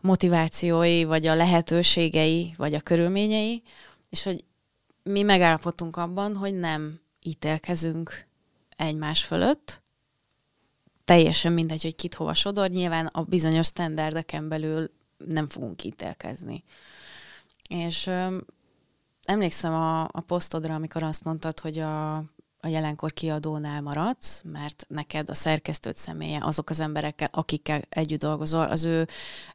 motivációi, 0.00 1.04
vagy 1.04 1.26
a 1.26 1.34
lehetőségei, 1.34 2.54
vagy 2.56 2.74
a 2.74 2.80
körülményei, 2.80 3.62
és 4.10 4.22
hogy 4.22 4.44
mi 5.02 5.22
megállapodtunk 5.22 5.96
abban, 5.96 6.36
hogy 6.36 6.54
nem 6.54 7.00
ítélkezünk 7.22 8.26
egymás 8.76 9.24
fölött, 9.24 9.82
teljesen 11.04 11.52
mindegy, 11.52 11.82
hogy 11.82 11.94
kit 11.94 12.14
hova 12.14 12.34
sodor, 12.34 12.68
nyilván 12.68 13.06
a 13.06 13.22
bizonyos 13.22 13.66
standardeken 13.66 14.48
belül 14.48 14.90
nem 15.16 15.46
fogunk 15.46 15.84
ítélkezni. 15.84 16.64
És 17.68 18.06
ö, 18.06 18.36
emlékszem 19.24 19.72
a, 19.72 20.02
a 20.02 20.20
posztodra, 20.26 20.74
amikor 20.74 21.02
azt 21.02 21.24
mondtad, 21.24 21.60
hogy 21.60 21.78
a, 21.78 22.16
a 22.58 22.66
jelenkor 22.66 23.12
kiadónál 23.12 23.80
maradsz, 23.80 24.42
mert 24.44 24.84
neked 24.88 25.30
a 25.30 25.34
szerkesztőt 25.34 25.96
személye, 25.96 26.40
azok 26.42 26.70
az 26.70 26.80
emberekkel, 26.80 27.28
akikkel 27.32 27.82
együtt 27.88 28.20
dolgozol, 28.20 28.66
az 28.66 28.84
ő 28.84 29.06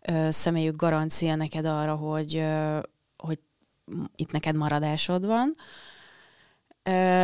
ö, 0.02 0.28
személyük 0.32 0.76
garancia 0.76 1.36
neked 1.36 1.66
arra, 1.66 1.96
hogy, 1.96 2.36
ö, 2.36 2.80
hogy 3.18 3.40
itt 4.16 4.32
neked 4.32 4.56
maradásod 4.56 5.26
van. 5.26 5.54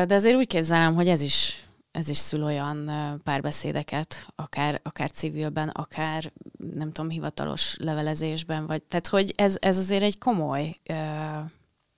De 0.08 0.14
azért 0.14 0.36
úgy 0.36 0.48
képzelem, 0.48 0.96
hogy 0.96 1.08
ez 1.08 1.22
is 1.22 1.65
ez 1.96 2.10
is 2.10 2.18
szül 2.18 2.44
olyan 2.44 2.92
párbeszédeket, 3.24 4.28
akár, 4.36 4.80
akár 4.84 5.12
civilben, 5.12 5.70
akár 5.70 6.32
nem 6.74 6.92
tudom, 6.92 7.10
hivatalos 7.10 7.76
levelezésben, 7.80 8.66
vagy 8.66 8.84
tehát, 8.84 9.08
hogy 9.08 9.34
ez, 9.36 9.56
ez 9.60 9.78
azért 9.78 10.04
egy 10.04 10.18
komoly 10.18 10.80
uh, 10.90 10.96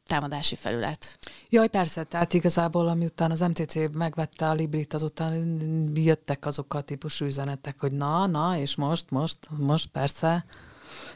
támadási 0.06 0.56
felület. 0.56 1.20
Jaj, 1.50 1.68
persze, 1.68 2.04
tehát 2.04 2.34
igazából 2.34 2.88
amiután 2.88 3.32
az 3.32 3.40
MCC 3.40 3.96
megvette 3.96 4.50
a 4.50 4.54
Librit, 4.54 4.94
azután 4.94 5.92
jöttek 5.94 6.46
azok 6.46 6.74
a 6.74 6.82
típusú 6.82 7.26
üzenetek, 7.26 7.80
hogy 7.80 7.92
na, 7.92 8.26
na, 8.26 8.58
és 8.58 8.76
most, 8.76 9.12
most, 9.12 9.38
most 9.58 9.88
persze, 9.88 10.46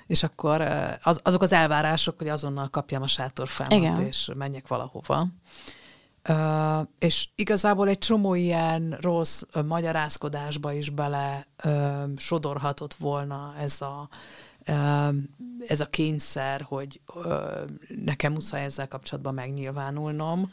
és 0.08 0.24
akkor 0.24 0.62
az, 1.02 1.20
azok 1.24 1.42
az 1.42 1.52
elvárások, 1.52 2.18
hogy 2.18 2.30
azonnal 2.30 2.70
kapjam 2.70 3.02
a 3.02 3.08
sátorfámat, 3.08 4.00
és 4.00 4.32
menjek 4.36 4.68
valahova. 4.68 5.28
Uh, 6.30 6.88
és 7.00 7.28
igazából 7.36 7.88
egy 7.88 7.98
csomó 7.98 8.34
ilyen 8.34 8.98
rossz 9.00 9.42
uh, 9.54 9.66
magyarázkodásba 9.66 10.72
is 10.74 10.90
bele 10.90 11.48
uh, 11.64 12.04
sodorhatott 12.18 12.94
volna 12.94 13.54
ez 13.60 13.82
a, 13.82 14.10
uh, 14.68 15.16
ez 15.68 15.80
a 15.80 15.86
kényszer, 15.90 16.62
hogy 16.62 17.02
uh, 17.16 17.26
nekem 18.06 18.34
muszáj 18.34 18.64
ezzel 18.64 18.88
kapcsolatban 18.88 19.34
megnyilvánulnom. 19.34 20.42
Uh, 20.42 20.50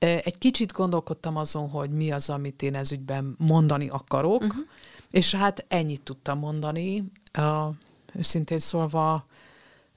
egy 0.00 0.38
kicsit 0.38 0.72
gondolkodtam 0.72 1.36
azon, 1.36 1.68
hogy 1.68 1.90
mi 1.90 2.12
az, 2.12 2.30
amit 2.30 2.62
én 2.62 2.74
ez 2.74 2.92
ügyben 2.92 3.34
mondani 3.38 3.88
akarok, 3.88 4.42
uh-huh. 4.42 4.66
és 5.10 5.34
hát 5.34 5.64
ennyit 5.68 6.02
tudtam 6.02 6.38
mondani. 6.38 7.04
Uh, 7.38 7.74
őszintén 8.14 8.58
szólva 8.58 9.26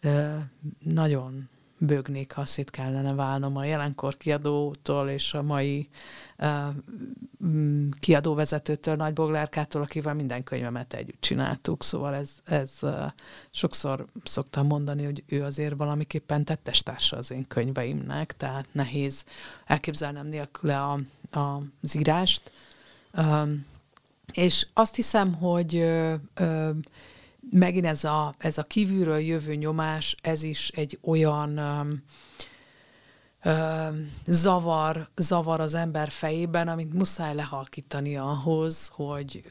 uh, 0.04 0.36
nagyon 0.80 1.50
bőgnék, 1.86 2.32
ha 2.32 2.46
szét 2.46 2.70
kellene 2.70 3.14
válnom 3.14 3.58
a 3.58 3.66
jelenkor 3.66 4.18
kiadótól 4.18 5.10
és 5.10 5.34
a 5.34 5.42
mai 5.42 5.90
uh, 6.38 6.76
kiadóvezetőtől, 8.00 8.96
Nagy 8.96 9.14
Boglárkától, 9.14 9.82
akivel 9.82 10.14
minden 10.14 10.44
könyvemet 10.44 10.94
együtt 10.94 11.22
csináltuk. 11.22 11.84
Szóval 11.84 12.16
ez, 12.16 12.32
ez 12.44 12.72
uh, 12.82 13.12
sokszor 13.52 14.06
szoktam 14.24 14.68
mondani, 14.68 15.04
hogy 15.04 15.24
ő 15.28 15.44
azért 15.44 15.78
valamiképpen 15.78 16.46
tettestársa 16.46 17.18
az 17.18 17.32
én 17.32 17.48
könyveimnek, 17.48 18.38
tehát 18.38 18.68
nehéz 18.72 19.26
elképzelnem 19.66 20.28
nélküle 20.28 20.82
a, 20.82 21.00
a, 21.32 21.62
az 21.82 21.96
írást. 21.96 22.52
Um, 23.18 23.66
és 24.32 24.68
azt 24.74 24.96
hiszem, 24.96 25.34
hogy 25.34 25.76
ö, 25.76 26.14
ö, 26.34 26.70
megint 27.52 27.86
ez 27.86 28.04
a, 28.04 28.34
ez 28.38 28.58
a 28.58 28.64
kívülről 28.64 29.20
jövő 29.20 29.56
nyomás, 29.56 30.16
ez 30.22 30.44
is 30.44 30.70
egy 30.70 31.00
olyan 31.02 31.58
ö, 31.58 31.82
ö, 33.44 33.88
zavar, 34.26 35.10
zavar 35.16 35.60
az 35.60 35.74
ember 35.74 36.10
fejében, 36.10 36.68
amit 36.68 36.94
muszáj 36.94 37.36
lehalkítani 37.36 38.18
ahhoz, 38.18 38.90
hogy 38.94 39.44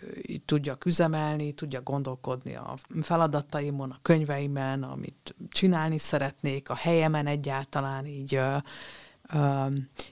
tudjak 0.44 0.84
üzemelni, 0.84 1.52
tudjak 1.52 1.82
gondolkodni 1.82 2.54
a 2.54 2.76
feladataimon, 3.02 3.90
a 3.90 3.98
könyveimen, 4.02 4.82
amit 4.82 5.34
csinálni 5.48 5.98
szeretnék, 5.98 6.70
a 6.70 6.74
helyemen 6.74 7.26
egyáltalán 7.26 8.06
így 8.06 8.34
ö, 8.34 8.56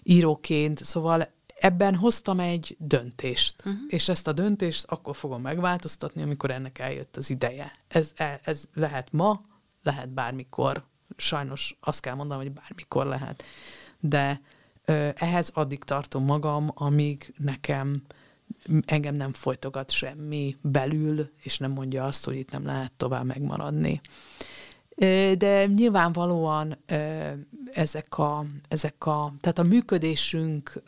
íróként. 0.03 0.85
Szóval 0.85 1.29
ebben 1.63 1.95
hoztam 1.95 2.41
egy 2.41 2.77
döntést, 2.79 3.55
uh-huh. 3.59 3.83
és 3.89 4.09
ezt 4.09 4.29
a 4.29 4.33
döntést 4.33 4.85
akkor 4.85 5.17
fogom 5.17 5.43
megváltoztatni, 5.43 6.23
amikor 6.23 6.51
ennek 6.51 6.79
eljött 6.79 7.17
az 7.17 7.31
ideje. 7.31 7.73
Ez, 7.89 8.13
e, 8.17 8.41
ez 8.43 8.65
lehet 8.75 9.13
ma, 9.13 9.45
lehet 9.83 10.11
bármikor. 10.11 10.85
Sajnos 11.17 11.77
azt 11.81 12.01
kell 12.01 12.15
mondanom, 12.15 12.43
hogy 12.43 12.53
bármikor 12.53 13.07
lehet. 13.07 13.43
De 14.01 14.41
ö, 14.85 15.09
ehhez 15.15 15.51
addig 15.55 15.85
tartom 15.85 16.25
magam, 16.25 16.71
amíg 16.75 17.35
nekem 17.39 18.03
engem 18.85 19.15
nem 19.15 19.33
folytogat 19.33 19.91
semmi 19.91 20.57
belül, 20.61 21.33
és 21.43 21.59
nem 21.59 21.71
mondja 21.71 22.05
azt, 22.05 22.25
hogy 22.25 22.37
itt 22.37 22.51
nem 22.51 22.65
lehet 22.65 22.93
tovább 22.93 23.25
megmaradni. 23.25 24.01
De 25.39 25.67
nyilvánvalóan 25.67 26.79
ezek 27.73 28.19
a, 28.19 28.45
ezek 28.69 29.07
a, 29.07 29.35
tehát 29.41 29.59
a 29.59 29.63
működésünk 29.63 30.83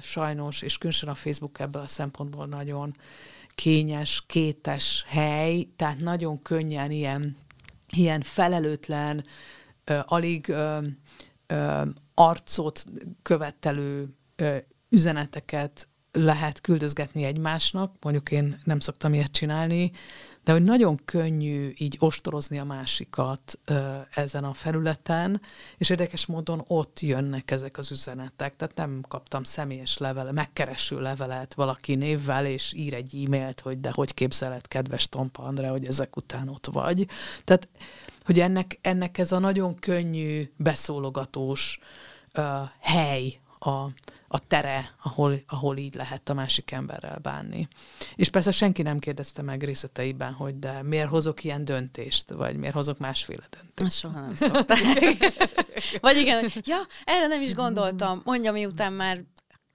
sajnos, 0.00 0.62
és 0.62 0.78
különösen 0.78 1.08
a 1.08 1.14
Facebook 1.14 1.58
ebből 1.58 1.82
a 1.82 1.86
szempontból 1.86 2.46
nagyon 2.46 2.96
kényes, 3.54 4.24
kétes 4.26 5.04
hely, 5.08 5.68
tehát 5.76 5.98
nagyon 5.98 6.42
könnyen 6.42 6.90
ilyen, 6.90 7.36
ilyen 7.96 8.22
felelőtlen, 8.22 9.24
alig 10.04 10.54
arcot 12.14 12.84
követelő 13.22 14.14
üzeneteket 14.88 15.88
lehet 16.12 16.60
küldözgetni 16.60 17.24
egymásnak, 17.24 17.94
mondjuk 18.00 18.30
én 18.30 18.60
nem 18.64 18.80
szoktam 18.80 19.14
ilyet 19.14 19.30
csinálni, 19.30 19.92
de 20.44 20.52
hogy 20.52 20.62
nagyon 20.62 20.98
könnyű 21.04 21.72
így 21.76 21.96
ostorozni 21.98 22.58
a 22.58 22.64
másikat 22.64 23.58
ö, 23.64 23.96
ezen 24.14 24.44
a 24.44 24.52
felületen, 24.52 25.40
és 25.78 25.90
érdekes 25.90 26.26
módon 26.26 26.64
ott 26.66 27.00
jönnek 27.00 27.50
ezek 27.50 27.78
az 27.78 27.90
üzenetek, 27.90 28.56
tehát 28.56 28.76
nem 28.76 29.04
kaptam 29.08 29.42
személyes 29.42 29.98
levele, 29.98 30.32
megkereső 30.32 31.00
levelet 31.00 31.54
valaki 31.54 31.94
névvel, 31.94 32.46
és 32.46 32.72
ír 32.72 32.94
egy 32.94 33.24
e-mailt, 33.24 33.60
hogy 33.60 33.80
de 33.80 33.90
hogy 33.94 34.14
képzeled, 34.14 34.68
kedves 34.68 35.08
Tompa 35.08 35.42
André, 35.42 35.66
hogy 35.66 35.86
ezek 35.86 36.16
után 36.16 36.48
ott 36.48 36.66
vagy. 36.66 37.06
Tehát, 37.44 37.68
hogy 38.24 38.40
ennek, 38.40 38.78
ennek 38.80 39.18
ez 39.18 39.32
a 39.32 39.38
nagyon 39.38 39.74
könnyű, 39.74 40.52
beszólogatós 40.56 41.78
ö, 42.32 42.62
hely 42.80 43.40
a, 43.58 43.86
a 44.32 44.38
tere, 44.38 44.94
ahol, 45.02 45.42
ahol 45.46 45.76
így 45.76 45.94
lehet 45.94 46.28
a 46.28 46.34
másik 46.34 46.70
emberrel 46.70 47.18
bánni. 47.18 47.68
És 48.14 48.30
persze 48.30 48.50
senki 48.50 48.82
nem 48.82 48.98
kérdezte 48.98 49.42
meg 49.42 49.62
részleteiben, 49.62 50.32
hogy 50.32 50.58
de 50.58 50.82
miért 50.82 51.08
hozok 51.08 51.44
ilyen 51.44 51.64
döntést, 51.64 52.30
vagy 52.30 52.56
miért 52.56 52.74
hozok 52.74 52.98
másféle 52.98 53.48
döntést. 53.50 53.98
Soha 53.98 54.20
nem 54.20 54.36
szokták. 54.36 54.78
vagy 56.00 56.16
igen, 56.16 56.50
ja, 56.64 56.76
erre 57.04 57.26
nem 57.26 57.42
is 57.42 57.54
gondoltam, 57.54 58.22
mondja, 58.24 58.52
miután 58.52 58.92
már 58.92 59.24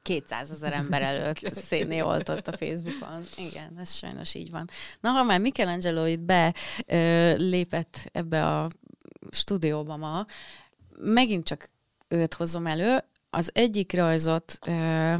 200 0.01 0.51
ezer 0.51 0.73
ember 0.73 1.01
előtt 1.01 1.53
szénné 1.53 2.01
oltott 2.01 2.47
a 2.47 2.57
Facebookon. 2.57 3.23
Igen, 3.37 3.77
ez 3.79 3.93
sajnos 3.93 4.35
így 4.35 4.51
van. 4.51 4.69
Na, 4.99 5.09
ha 5.09 5.23
már 5.23 5.39
Michelangelo 5.39 6.05
itt 6.05 6.19
be 6.19 6.53
ö, 6.85 7.33
lépett 7.35 8.09
ebbe 8.11 8.45
a 8.45 8.69
stúdióba 9.29 9.97
ma, 9.97 10.25
megint 10.97 11.45
csak 11.45 11.69
őt 12.07 12.33
hozom 12.33 12.67
elő, 12.67 13.03
az 13.35 13.49
egyik 13.53 13.93
rajzot 13.93 14.57
ö, 14.67 14.71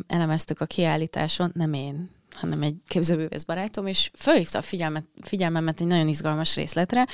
elemeztük 0.08 0.62
a 0.62 0.66
kiállításon, 0.66 1.52
nem 1.54 1.74
én, 1.74 2.10
hanem 2.32 2.62
egy 2.62 2.76
képzőművész 2.88 3.44
barátom, 3.44 3.88
és 3.88 4.12
fölhívta 4.18 4.58
a 4.58 4.62
figyelmet, 4.62 5.06
figyelmemet 5.22 5.82
egy 5.82 5.88
nagyon 5.88 6.08
izgalmas 6.08 6.56
részletre, 6.56 7.08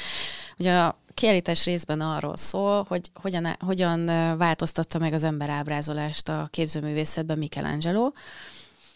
hogy 0.58 0.68
a 0.68 1.00
kiállítás 1.14 1.66
részben 1.66 2.02
arról 2.02 2.38
szól, 2.38 2.84
hogy 2.88 3.12
hogyan, 3.14 3.56
hogyan 3.60 4.06
változtatta 4.38 5.00
meg 5.00 5.14
az 5.14 5.24
ember 5.24 5.50
ábrázolást 5.50 6.30
a 6.30 6.48
képzőművészetben 6.52 7.38
Michelangelo, 7.38 8.12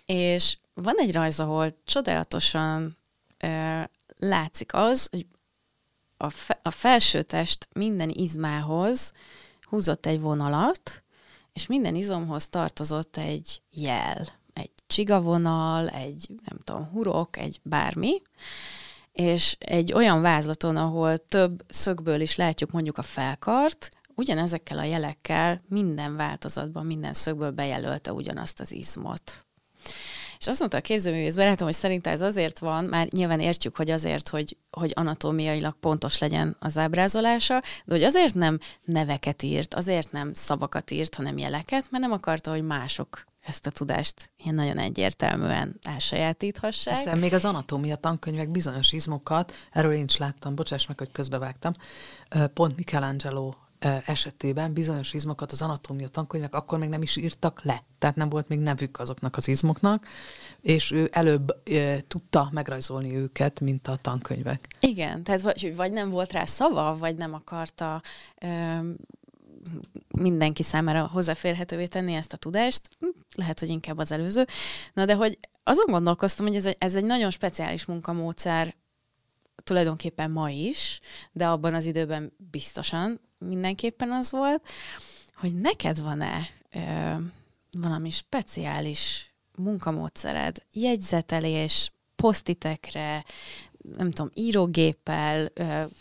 és 0.05 0.57
van 0.73 0.95
egy 0.97 1.13
rajz, 1.13 1.39
ahol 1.39 1.77
csodálatosan 1.85 2.97
ö, 3.37 3.81
látszik 4.17 4.73
az, 4.73 5.07
hogy 5.11 5.25
a, 6.17 6.29
fe, 6.29 6.59
a 6.61 6.69
felsőtest 6.69 7.67
minden 7.73 8.09
izmához 8.09 9.11
húzott 9.61 10.05
egy 10.05 10.21
vonalat, 10.21 11.04
és 11.55 11.67
minden 11.67 11.95
izomhoz 11.95 12.49
tartozott 12.49 13.17
egy 13.17 13.61
jel, 13.71 14.27
egy 14.53 14.71
csigavonal, 14.87 15.87
egy 15.87 16.27
nem 16.45 16.57
tudom, 16.63 16.89
hurok, 16.91 17.37
egy 17.37 17.59
bármi, 17.63 18.21
és 19.11 19.55
egy 19.59 19.93
olyan 19.93 20.21
vázlaton, 20.21 20.75
ahol 20.77 21.17
több 21.17 21.65
szögből 21.67 22.21
is 22.21 22.35
látjuk 22.35 22.71
mondjuk 22.71 22.97
a 22.97 23.01
felkart, 23.01 23.89
ugyanezekkel 24.15 24.77
a 24.77 24.83
jelekkel 24.83 25.61
minden 25.67 26.15
változatban, 26.15 26.85
minden 26.85 27.13
szögből 27.13 27.51
bejelölte 27.51 28.13
ugyanazt 28.13 28.59
az 28.59 28.71
izmot. 28.71 29.44
És 30.45 30.51
azt 30.51 30.59
mondta 30.59 30.77
a 30.77 30.81
képzőművész 30.81 31.35
barátom, 31.35 31.67
hogy 31.67 31.75
szerintem 31.75 32.13
ez 32.13 32.21
azért 32.21 32.59
van, 32.59 32.85
már 32.85 33.07
nyilván 33.09 33.39
értjük, 33.39 33.75
hogy 33.75 33.91
azért, 33.91 34.29
hogy, 34.29 34.57
hogy 34.71 34.91
anatómiailag 34.95 35.75
pontos 35.79 36.17
legyen 36.19 36.55
az 36.59 36.77
ábrázolása, 36.77 37.59
de 37.85 37.93
hogy 37.93 38.03
azért 38.03 38.33
nem 38.33 38.59
neveket 38.83 39.43
írt, 39.43 39.73
azért 39.73 40.11
nem 40.11 40.33
szavakat 40.33 40.91
írt, 40.91 41.15
hanem 41.15 41.37
jeleket, 41.37 41.87
mert 41.89 42.03
nem 42.03 42.11
akarta, 42.11 42.51
hogy 42.51 42.63
mások 42.63 43.25
ezt 43.45 43.65
a 43.65 43.69
tudást 43.69 44.31
ilyen 44.37 44.55
nagyon 44.55 44.77
egyértelműen 44.77 45.79
elsajátíthassák. 45.83 46.95
Hiszen 46.95 47.19
még 47.19 47.33
az 47.33 47.45
anatómia 47.45 47.95
tankönyvek 47.95 48.51
bizonyos 48.51 48.91
izmokat, 48.91 49.53
erről 49.71 49.93
én 49.93 50.03
is 50.03 50.17
láttam, 50.17 50.55
bocsáss 50.55 50.85
meg, 50.85 50.97
hogy 50.97 51.11
közbevágtam, 51.11 51.73
pont 52.53 52.75
Michelangelo 52.75 53.51
esetében 54.05 54.73
bizonyos 54.73 55.13
izmokat 55.13 55.51
az 55.51 55.61
anatómia 55.61 56.07
tankönyvek 56.07 56.55
akkor 56.55 56.79
még 56.79 56.89
nem 56.89 57.01
is 57.01 57.15
írtak 57.15 57.63
le, 57.63 57.83
tehát 57.99 58.15
nem 58.15 58.29
volt 58.29 58.47
még 58.47 58.59
nevük 58.59 58.99
azoknak 58.99 59.35
az 59.35 59.47
izmoknak, 59.47 60.07
és 60.61 60.91
ő 60.91 61.09
előbb 61.11 61.61
e, 61.69 62.01
tudta 62.07 62.49
megrajzolni 62.51 63.15
őket, 63.15 63.59
mint 63.59 63.87
a 63.87 63.95
tankönyvek. 63.95 64.67
Igen, 64.79 65.23
tehát 65.23 65.41
vagy, 65.41 65.75
vagy 65.75 65.91
nem 65.91 66.09
volt 66.09 66.31
rá 66.31 66.45
szava, 66.45 66.97
vagy 66.97 67.15
nem 67.15 67.33
akarta 67.33 68.01
e, 68.35 68.81
mindenki 70.07 70.63
számára 70.63 71.07
hozzáférhetővé 71.07 71.85
tenni 71.85 72.13
ezt 72.13 72.33
a 72.33 72.37
tudást, 72.37 72.89
hm, 72.99 73.05
lehet, 73.35 73.59
hogy 73.59 73.69
inkább 73.69 73.97
az 73.97 74.11
előző. 74.11 74.45
Na 74.93 75.05
de 75.05 75.13
hogy 75.13 75.39
azon 75.63 75.85
gondolkoztam, 75.87 76.45
hogy 76.45 76.55
ez 76.55 76.65
egy, 76.65 76.75
ez 76.79 76.95
egy 76.95 77.03
nagyon 77.03 77.29
speciális 77.29 77.85
munkamódszer 77.85 78.75
tulajdonképpen 79.63 80.31
ma 80.31 80.49
is, 80.49 80.99
de 81.31 81.47
abban 81.47 81.73
az 81.73 81.85
időben 81.85 82.33
biztosan 82.51 83.21
mindenképpen 83.47 84.11
az 84.11 84.31
volt, 84.31 84.63
hogy 85.35 85.53
neked 85.53 86.01
van-e 86.01 86.47
ö, 86.71 87.13
valami 87.71 88.09
speciális 88.09 89.33
munkamódszered, 89.57 90.57
jegyzetelés, 90.71 91.91
posztitekre, 92.15 93.23
nem 93.97 94.11
tudom, 94.11 94.31
írógéppel, 94.33 95.51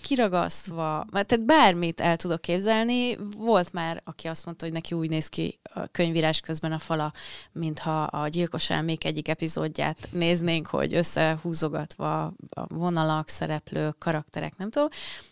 kiragasztva, 0.03 1.07
tehát 1.11 1.45
bármit 1.45 2.01
el 2.01 2.17
tudok 2.17 2.41
képzelni. 2.41 3.17
Volt 3.37 3.73
már, 3.73 4.01
aki 4.05 4.29
azt 4.29 4.45
mondta, 4.45 4.65
hogy 4.65 4.75
neki 4.75 4.95
úgy 4.95 5.11
néz 5.11 5.29
ki 5.29 5.59
a 5.63 5.87
könyvírás 5.87 6.41
közben 6.41 6.73
a 6.73 6.79
fala, 6.79 7.13
mintha 7.53 8.03
a 8.03 8.29
Gyilkos 8.29 8.71
Elmék 8.71 9.05
egyik 9.05 9.29
epizódját 9.29 10.09
néznénk, 10.13 10.67
hogy 10.67 10.95
összehúzogatva 10.95 12.23
a 12.51 12.67
vonalak, 12.69 13.29
szereplők, 13.29 13.99
karakterek, 13.99 14.57
nem 14.57 14.71
tudom, 14.71 14.89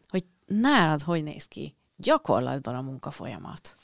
hogy 0.09 0.25
nálad 0.47 1.03
hogy 1.03 1.23
néz 1.23 1.45
ki 1.45 1.75
gyakorlatban 2.03 2.75
a 2.75 2.81
munkafolyamat? 2.81 3.77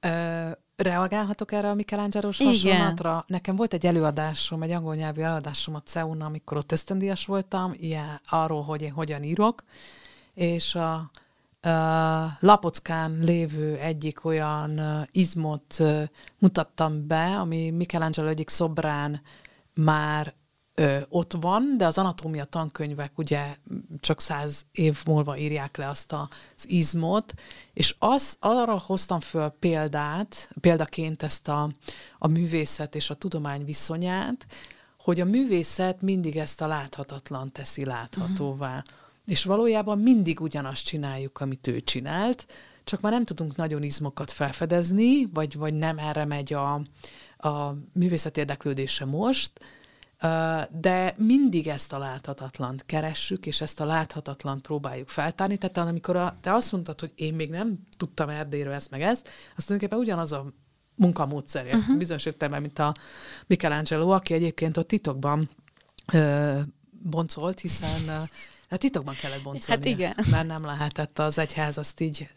Ö, 0.00 0.50
reagálhatok 0.76 1.52
erre 1.52 1.70
a 1.70 1.74
michelangelo 1.74 2.30
hasonlatra? 2.38 3.24
Nekem 3.26 3.56
volt 3.56 3.72
egy 3.72 3.86
előadásom, 3.86 4.62
egy 4.62 4.70
angol 4.70 4.94
nyelvű 4.94 5.22
előadásom 5.22 5.74
a 5.74 5.82
CEUN, 5.82 6.20
amikor 6.20 6.56
ott 6.56 6.72
ösztendíjas 6.72 7.26
voltam, 7.26 7.72
ilyen, 7.76 8.20
arról, 8.28 8.62
hogy 8.62 8.82
én 8.82 8.92
hogyan 8.92 9.22
írok, 9.22 9.64
és 10.34 10.74
a, 10.74 10.94
a 10.94 12.36
lapockán 12.40 13.18
lévő 13.20 13.76
egyik 13.76 14.24
olyan 14.24 14.80
izmot 15.10 15.76
mutattam 16.38 17.06
be, 17.06 17.24
ami 17.24 17.70
Michelangelo 17.70 18.28
egyik 18.28 18.48
szobrán 18.48 19.20
már 19.74 20.34
ö, 20.78 20.98
ott 21.08 21.32
van, 21.40 21.74
de 21.76 21.86
az 21.86 21.98
anatómia 21.98 22.44
tankönyvek 22.44 23.18
ugye 23.18 23.56
csak 24.00 24.20
száz 24.20 24.66
év 24.72 25.02
múlva 25.06 25.36
írják 25.36 25.76
le 25.76 25.88
azt 25.88 26.12
az 26.12 26.70
izmot, 26.70 27.34
és 27.72 27.94
az, 27.98 28.36
arra 28.40 28.78
hoztam 28.78 29.20
föl 29.20 29.48
példát, 29.48 30.50
példaként 30.60 31.22
ezt 31.22 31.48
a, 31.48 31.70
a 32.18 32.28
művészet 32.28 32.94
és 32.94 33.10
a 33.10 33.14
tudomány 33.14 33.64
viszonyát, 33.64 34.46
hogy 34.98 35.20
a 35.20 35.24
művészet 35.24 36.02
mindig 36.02 36.36
ezt 36.36 36.60
a 36.60 36.66
láthatatlan 36.66 37.52
teszi 37.52 37.84
láthatóvá. 37.84 38.76
Uh-huh. 38.76 38.92
És 39.26 39.44
valójában 39.44 39.98
mindig 39.98 40.40
ugyanazt 40.40 40.84
csináljuk, 40.84 41.40
amit 41.40 41.66
ő 41.66 41.80
csinált, 41.80 42.46
csak 42.84 43.00
már 43.00 43.12
nem 43.12 43.24
tudunk 43.24 43.56
nagyon 43.56 43.82
izmokat 43.82 44.30
felfedezni, 44.30 45.26
vagy, 45.32 45.56
vagy 45.56 45.74
nem 45.74 45.98
erre 45.98 46.24
megy 46.24 46.52
a, 46.52 46.74
a 47.38 47.74
művészet 47.92 48.36
érdeklődése 48.36 49.04
most, 49.04 49.50
de 50.70 51.14
mindig 51.16 51.66
ezt 51.66 51.92
a 51.92 51.98
láthatatlant 51.98 52.86
keressük, 52.86 53.46
és 53.46 53.60
ezt 53.60 53.80
a 53.80 53.84
láthatatlant 53.84 54.62
próbáljuk 54.62 55.08
feltárni. 55.08 55.56
Tehát 55.56 55.76
amikor 55.76 56.16
a, 56.16 56.36
te 56.40 56.54
azt 56.54 56.72
mondtad, 56.72 57.00
hogy 57.00 57.12
én 57.14 57.34
még 57.34 57.50
nem 57.50 57.78
tudtam 57.96 58.28
Erdélyről 58.28 58.72
ezt 58.72 58.90
meg 58.90 59.02
ezt, 59.02 59.28
azt 59.56 59.66
tulajdonképpen 59.66 60.04
ugyanaz 60.04 60.32
a 60.32 60.52
munkamódszerje, 60.96 61.76
uh-huh. 61.76 61.98
bizonyos 61.98 62.24
értelemben, 62.24 62.62
mint 62.62 62.78
a 62.78 62.94
Michelangelo, 63.46 64.08
aki 64.08 64.34
egyébként 64.34 64.76
ott 64.76 64.88
titokban 64.88 65.50
ö, 66.12 66.58
boncolt, 67.02 67.60
hiszen 67.60 68.28
Hát 68.70 68.78
titokban 68.78 69.14
kellett 69.14 69.42
boncolni. 69.42 69.82
Hát 69.82 69.94
igen. 69.94 70.14
Mert 70.30 70.46
nem 70.46 70.64
lehetett, 70.64 71.18
az 71.18 71.38
egyház 71.38 71.78
azt 71.78 72.00
így 72.00 72.28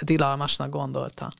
dilalmasnak 0.00 0.70
gondolta. 0.70 1.32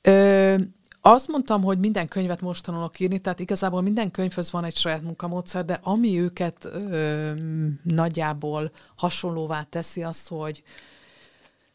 Ö, 0.00 0.56
azt 1.04 1.28
mondtam, 1.28 1.62
hogy 1.62 1.78
minden 1.78 2.08
könyvet 2.08 2.40
most 2.40 2.64
tanulok 2.64 3.00
írni, 3.00 3.18
tehát 3.18 3.40
igazából 3.40 3.80
minden 3.80 4.10
könyvhöz 4.10 4.50
van 4.50 4.64
egy 4.64 4.76
saját 4.76 5.02
munkamódszer, 5.02 5.64
de 5.64 5.78
ami 5.82 6.20
őket 6.20 6.64
ö, 6.64 7.32
nagyjából 7.82 8.70
hasonlóvá 8.96 9.62
teszi 9.62 10.02
az, 10.02 10.26
hogy 10.26 10.62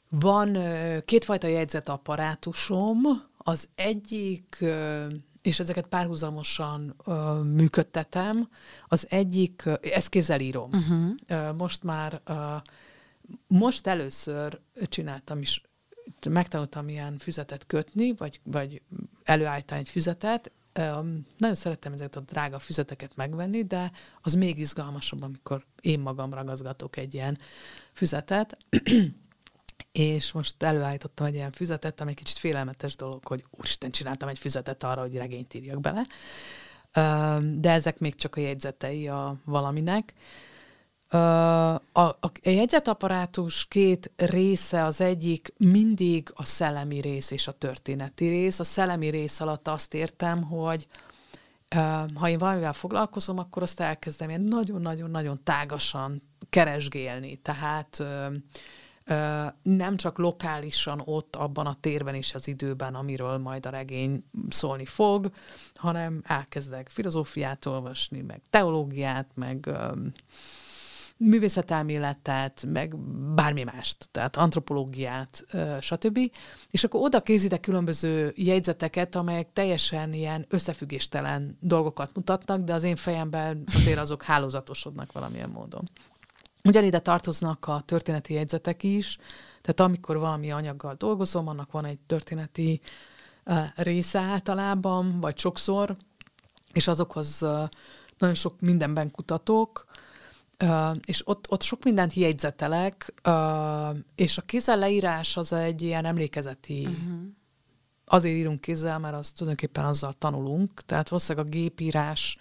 van 0.09 0.55
ö, 0.55 0.97
kétfajta 1.05 1.47
jegyzetapparátusom, 1.47 2.99
az 3.38 3.69
egyik, 3.75 4.57
ö, 4.59 5.05
és 5.41 5.59
ezeket 5.59 5.88
párhuzamosan 5.88 6.95
ö, 7.05 7.41
működtetem, 7.43 8.49
az 8.88 9.07
egyik, 9.09 9.65
ö, 9.65 9.73
ezt 9.82 10.09
kézzel 10.09 10.39
írom. 10.39 10.69
Uh-huh. 10.73 11.09
Ö, 11.28 11.53
most 11.53 11.84
már, 11.84 12.21
ö, 12.25 12.34
most 13.47 13.88
először 13.88 14.59
csináltam 14.89 15.39
is 15.41 15.61
megtanultam 16.30 16.89
ilyen 16.89 17.17
füzetet 17.17 17.65
kötni, 17.65 18.13
vagy, 18.13 18.39
vagy 18.43 18.82
előállítani 19.28 19.80
egy 19.80 19.89
füzetet. 19.89 20.51
Nagyon 21.38 21.55
szerettem 21.55 21.93
ezeket 21.93 22.15
a 22.15 22.19
drága 22.19 22.59
füzeteket 22.59 23.15
megvenni, 23.15 23.63
de 23.63 23.91
az 24.21 24.34
még 24.34 24.59
izgalmasabb, 24.59 25.21
amikor 25.21 25.65
én 25.82 25.99
magam 25.99 26.34
ragazgatok 26.34 26.97
egy 26.97 27.13
ilyen 27.13 27.38
füzetet. 27.93 28.57
és 29.91 30.32
most 30.32 30.63
előállítottam 30.63 31.25
egy 31.25 31.34
ilyen 31.34 31.51
füzetet, 31.51 32.01
ami 32.01 32.09
egy 32.09 32.15
kicsit 32.15 32.38
félelmetes 32.38 32.95
dolog, 32.95 33.25
hogy 33.25 33.45
úristen, 33.49 33.91
csináltam 33.91 34.30
egy 34.30 34.38
füzetet 34.38 34.84
arra, 34.84 35.01
hogy 35.01 35.15
regényt 35.15 35.53
írjak 35.53 35.82
bele. 35.82 36.07
De 37.59 37.71
ezek 37.71 37.99
még 37.99 38.15
csak 38.15 38.36
a 38.36 38.39
jegyzetei 38.39 39.07
a 39.07 39.36
valaminek. 39.45 40.13
A, 41.10 41.18
a, 41.76 42.20
jegyzetaparátus 42.43 43.66
két 43.66 44.12
része, 44.16 44.84
az 44.84 45.01
egyik 45.01 45.53
mindig 45.58 46.32
a 46.34 46.45
szellemi 46.45 47.01
rész 47.01 47.32
és 47.32 47.47
a 47.47 47.51
történeti 47.51 48.28
rész. 48.28 48.60
A 48.60 48.64
szellemi 48.64 49.08
rész 49.08 49.39
alatt 49.39 49.68
azt 49.68 49.93
értem, 49.93 50.43
hogy 50.43 50.88
ha 52.14 52.30
én 52.30 52.38
valamivel 52.38 52.74
foglalkozom, 52.74 53.38
akkor 53.38 53.62
azt 53.62 53.80
elkezdem 53.80 54.30
ilyen 54.30 54.41
nagyon-nagyon-nagyon 54.41 55.43
tágasan 55.43 56.22
keresgélni. 56.49 57.36
Tehát 57.36 58.03
nem 59.62 59.95
csak 59.95 60.18
lokálisan 60.18 61.01
ott, 61.05 61.36
abban 61.36 61.66
a 61.66 61.78
térben 61.80 62.16
és 62.16 62.34
az 62.34 62.47
időben, 62.47 62.95
amiről 62.95 63.38
majd 63.38 63.66
a 63.66 63.70
regény 63.70 64.24
szólni 64.49 64.86
fog, 64.86 65.30
hanem 65.76 66.22
elkezdek 66.24 66.89
filozófiát 66.89 67.66
olvasni, 67.66 68.22
meg 68.22 68.41
teológiát, 68.49 69.28
meg 69.36 69.70
művészetelméletet, 71.18 72.65
meg 72.68 72.97
bármi 73.36 73.63
mást, 73.63 74.09
tehát 74.11 74.36
antropológiát, 74.36 75.45
stb. 75.82 76.20
És 76.72 76.84
akkor 76.84 77.01
oda 77.01 77.20
készítek 77.20 77.59
különböző 77.59 78.34
jegyzeteket, 78.36 79.15
amelyek 79.15 79.53
teljesen 79.53 80.13
ilyen 80.13 80.45
összefüggéstelen 80.49 81.57
dolgokat 81.61 82.15
mutatnak, 82.15 82.61
de 82.61 82.74
az 82.74 82.84
én 82.84 82.95
fejemben 82.95 83.63
azért 83.65 83.99
azok 83.99 84.24
hálózatosodnak 84.24 85.11
valamilyen 85.11 85.49
módon. 85.49 85.89
Ugyanide 86.63 86.99
tartoznak 86.99 87.68
a 87.68 87.82
történeti 87.86 88.34
jegyzetek 88.34 88.84
is, 88.84 89.18
tehát 89.61 89.80
amikor 89.80 90.18
valami 90.18 90.51
anyaggal 90.51 90.95
dolgozom, 90.97 91.47
annak 91.47 91.72
van 91.72 91.86
egy 91.86 91.99
történeti 91.99 92.82
része 93.76 94.20
általában, 94.20 95.20
vagy 95.20 95.38
sokszor, 95.38 95.95
és 96.74 96.88
azokhoz 96.88 97.45
nagyon 98.18 98.36
sok 98.36 98.61
mindenben 98.61 99.11
kutatok, 99.11 99.86
Uh, 100.64 100.95
és 101.05 101.28
ott, 101.28 101.51
ott 101.51 101.62
sok 101.62 101.84
mindent 101.84 102.14
jegyzetelek, 102.14 103.14
uh, 103.28 103.97
és 104.16 104.38
a 104.38 104.41
kézzel 104.41 104.78
leírás 104.78 105.38
az 105.38 105.53
egy 105.53 105.82
ilyen 105.82 106.05
emlékezeti, 106.05 106.80
uh-huh. 106.80 107.20
azért 108.05 108.36
írunk 108.36 108.62
kézzel, 108.62 108.99
mert 108.99 109.16
az 109.16 109.32
tulajdonképpen 109.32 109.86
azzal 109.86 110.14
tanulunk, 110.14 110.82
tehát 110.86 111.10
valószínűleg 111.10 111.47
a 111.47 111.49
gépírás 111.49 112.38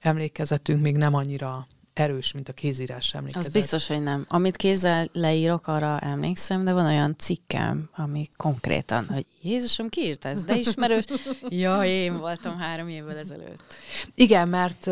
emlékezetünk 0.00 0.82
még 0.82 0.96
nem 0.96 1.14
annyira 1.14 1.66
erős, 1.94 2.32
mint 2.32 2.48
a 2.48 2.52
kézírás 2.52 3.14
emlékezet. 3.14 3.46
Az 3.46 3.52
biztos, 3.52 3.86
hogy 3.86 4.02
nem. 4.02 4.24
Amit 4.28 4.56
kézzel 4.56 5.08
leírok, 5.12 5.66
arra 5.66 5.98
emlékszem, 5.98 6.64
de 6.64 6.72
van 6.72 6.86
olyan 6.86 7.14
cikkem, 7.18 7.90
ami 7.96 8.28
konkrétan, 8.36 9.06
hogy 9.08 9.26
Jézusom, 9.42 9.88
ki 9.88 10.00
írt 10.00 10.24
ez? 10.24 10.44
De 10.44 10.56
ismerős. 10.56 11.04
ja, 11.48 11.84
én 11.84 12.18
voltam 12.18 12.58
három 12.58 12.88
évvel 12.88 13.16
ezelőtt. 13.16 13.74
Igen, 14.14 14.48
mert, 14.48 14.86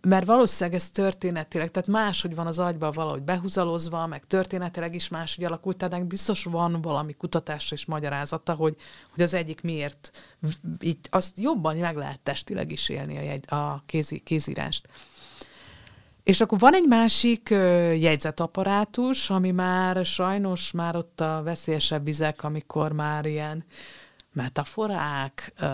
mert 0.00 0.26
valószínűleg 0.26 0.78
ez 0.78 0.90
történetileg, 0.90 1.70
tehát 1.70 1.88
máshogy 1.88 2.34
van 2.34 2.46
az 2.46 2.58
agyban 2.58 2.92
valahogy 2.92 3.22
behúzalozva, 3.22 4.06
meg 4.06 4.24
történetileg 4.26 4.94
is 4.94 5.08
máshogy 5.08 5.44
alakult, 5.44 5.76
tehát 5.76 6.06
biztos 6.06 6.44
van 6.44 6.80
valami 6.80 7.12
kutatás 7.12 7.70
és 7.70 7.84
magyarázata, 7.84 8.54
hogy, 8.54 8.76
hogy 9.14 9.22
az 9.22 9.34
egyik 9.34 9.60
miért, 9.60 10.10
itt 10.78 11.08
azt 11.10 11.38
jobban 11.38 11.76
meg 11.76 11.96
lehet 11.96 12.20
testileg 12.20 12.72
is 12.72 12.88
élni 12.88 13.16
a, 13.18 13.22
jegy, 13.22 13.44
a 13.52 13.82
kézi, 13.86 14.18
kézírást. 14.18 14.88
És 16.26 16.40
akkor 16.40 16.58
van 16.58 16.74
egy 16.74 16.86
másik 16.86 17.50
ö, 17.50 17.92
jegyzetapparátus, 17.92 19.30
ami 19.30 19.50
már 19.50 20.04
sajnos 20.04 20.70
már 20.70 20.96
ott 20.96 21.20
a 21.20 21.42
veszélyesebb 21.44 22.04
vizek, 22.04 22.44
amikor 22.44 22.92
már 22.92 23.26
ilyen 23.26 23.64
metaforák, 24.32 25.52
ö, 25.60 25.66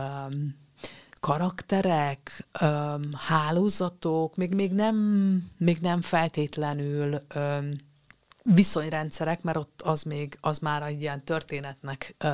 karakterek, 1.21 2.47
ö, 2.61 2.95
hálózatok, 3.17 4.37
még, 4.37 4.55
még, 4.55 4.73
nem, 4.73 4.97
még 5.59 5.79
nem 5.81 6.01
feltétlenül 6.01 7.19
ö, 7.29 7.59
viszonyrendszerek, 8.43 9.43
mert 9.43 9.57
ott 9.57 9.83
az 9.83 10.03
még, 10.03 10.39
az 10.41 10.59
már 10.59 10.83
egy 10.83 11.03
ilyen 11.03 11.25
történetnek 11.25 12.15
ö, 12.19 12.29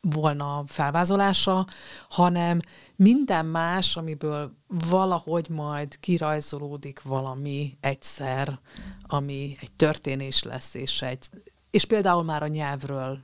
volna 0.00 0.64
felvázolása, 0.66 1.66
hanem 2.08 2.60
minden 2.96 3.46
más, 3.46 3.96
amiből 3.96 4.56
valahogy 4.66 5.48
majd 5.48 6.00
kirajzolódik 6.00 7.02
valami 7.02 7.76
egyszer, 7.80 8.60
ami 9.02 9.56
egy 9.60 9.72
történés 9.72 10.42
lesz, 10.42 10.74
és, 10.74 11.02
egy, 11.02 11.26
és 11.70 11.84
például 11.84 12.22
már 12.22 12.42
a 12.42 12.46
nyelvről, 12.46 13.18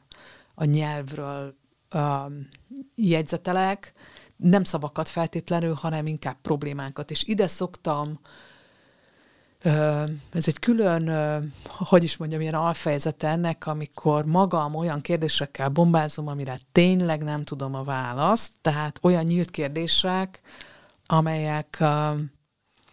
a 0.54 0.64
nyelvről 0.64 1.54
um, 1.94 2.48
jegyzetelek, 2.94 3.92
nem 4.36 4.64
szavakat 4.64 5.08
feltétlenül, 5.08 5.74
hanem 5.74 6.06
inkább 6.06 6.36
problémánkat. 6.42 7.10
És 7.10 7.24
ide 7.24 7.46
szoktam 7.46 8.20
ez 10.32 10.48
egy 10.48 10.58
külön, 10.58 11.10
hogy 11.66 12.04
is 12.04 12.16
mondjam, 12.16 12.40
ilyen 12.40 12.54
alfejezete 12.54 13.28
ennek, 13.28 13.66
amikor 13.66 14.24
magam 14.24 14.74
olyan 14.74 15.00
kérdésekkel 15.00 15.68
bombázom, 15.68 16.28
amire 16.28 16.60
tényleg 16.72 17.22
nem 17.22 17.44
tudom 17.44 17.74
a 17.74 17.84
választ, 17.84 18.52
tehát 18.60 18.98
olyan 19.02 19.24
nyílt 19.24 19.50
kérdések, 19.50 20.40
amelyek, 21.06 21.82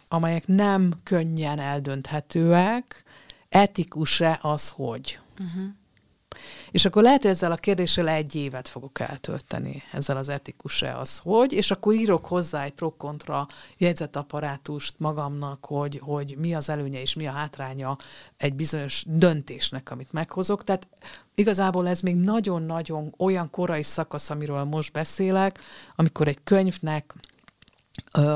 amelyek 0.08 0.46
nem 0.46 0.92
könnyen 1.02 1.58
eldönthetőek, 1.58 3.04
etikus-e 3.48 4.38
az, 4.42 4.68
hogy. 4.68 5.18
Uh-huh. 5.38 5.64
És 6.72 6.84
akkor 6.84 7.02
lehet, 7.02 7.22
hogy 7.22 7.30
ezzel 7.30 7.52
a 7.52 7.56
kérdéssel 7.56 8.08
egy 8.08 8.34
évet 8.34 8.68
fogok 8.68 9.00
eltölteni, 9.00 9.82
ezzel 9.92 10.16
az 10.16 10.28
etikus-e 10.28 10.98
az, 10.98 11.18
hogy, 11.18 11.52
és 11.52 11.70
akkor 11.70 11.94
írok 11.94 12.26
hozzá 12.26 12.64
egy 12.64 12.72
pro-kontra 12.72 13.46
jegyzetapparátust 13.78 14.94
magamnak, 14.98 15.64
hogy, 15.64 16.00
hogy 16.02 16.36
mi 16.38 16.54
az 16.54 16.68
előnye 16.68 17.00
és 17.00 17.14
mi 17.14 17.26
a 17.26 17.30
hátránya 17.30 17.96
egy 18.36 18.54
bizonyos 18.54 19.04
döntésnek, 19.08 19.90
amit 19.90 20.12
meghozok. 20.12 20.64
Tehát 20.64 20.86
igazából 21.34 21.88
ez 21.88 22.00
még 22.00 22.16
nagyon-nagyon 22.16 23.14
olyan 23.18 23.50
korai 23.50 23.82
szakasz, 23.82 24.30
amiről 24.30 24.64
most 24.64 24.92
beszélek, 24.92 25.60
amikor 25.96 26.28
egy 26.28 26.38
könyvnek 26.44 27.14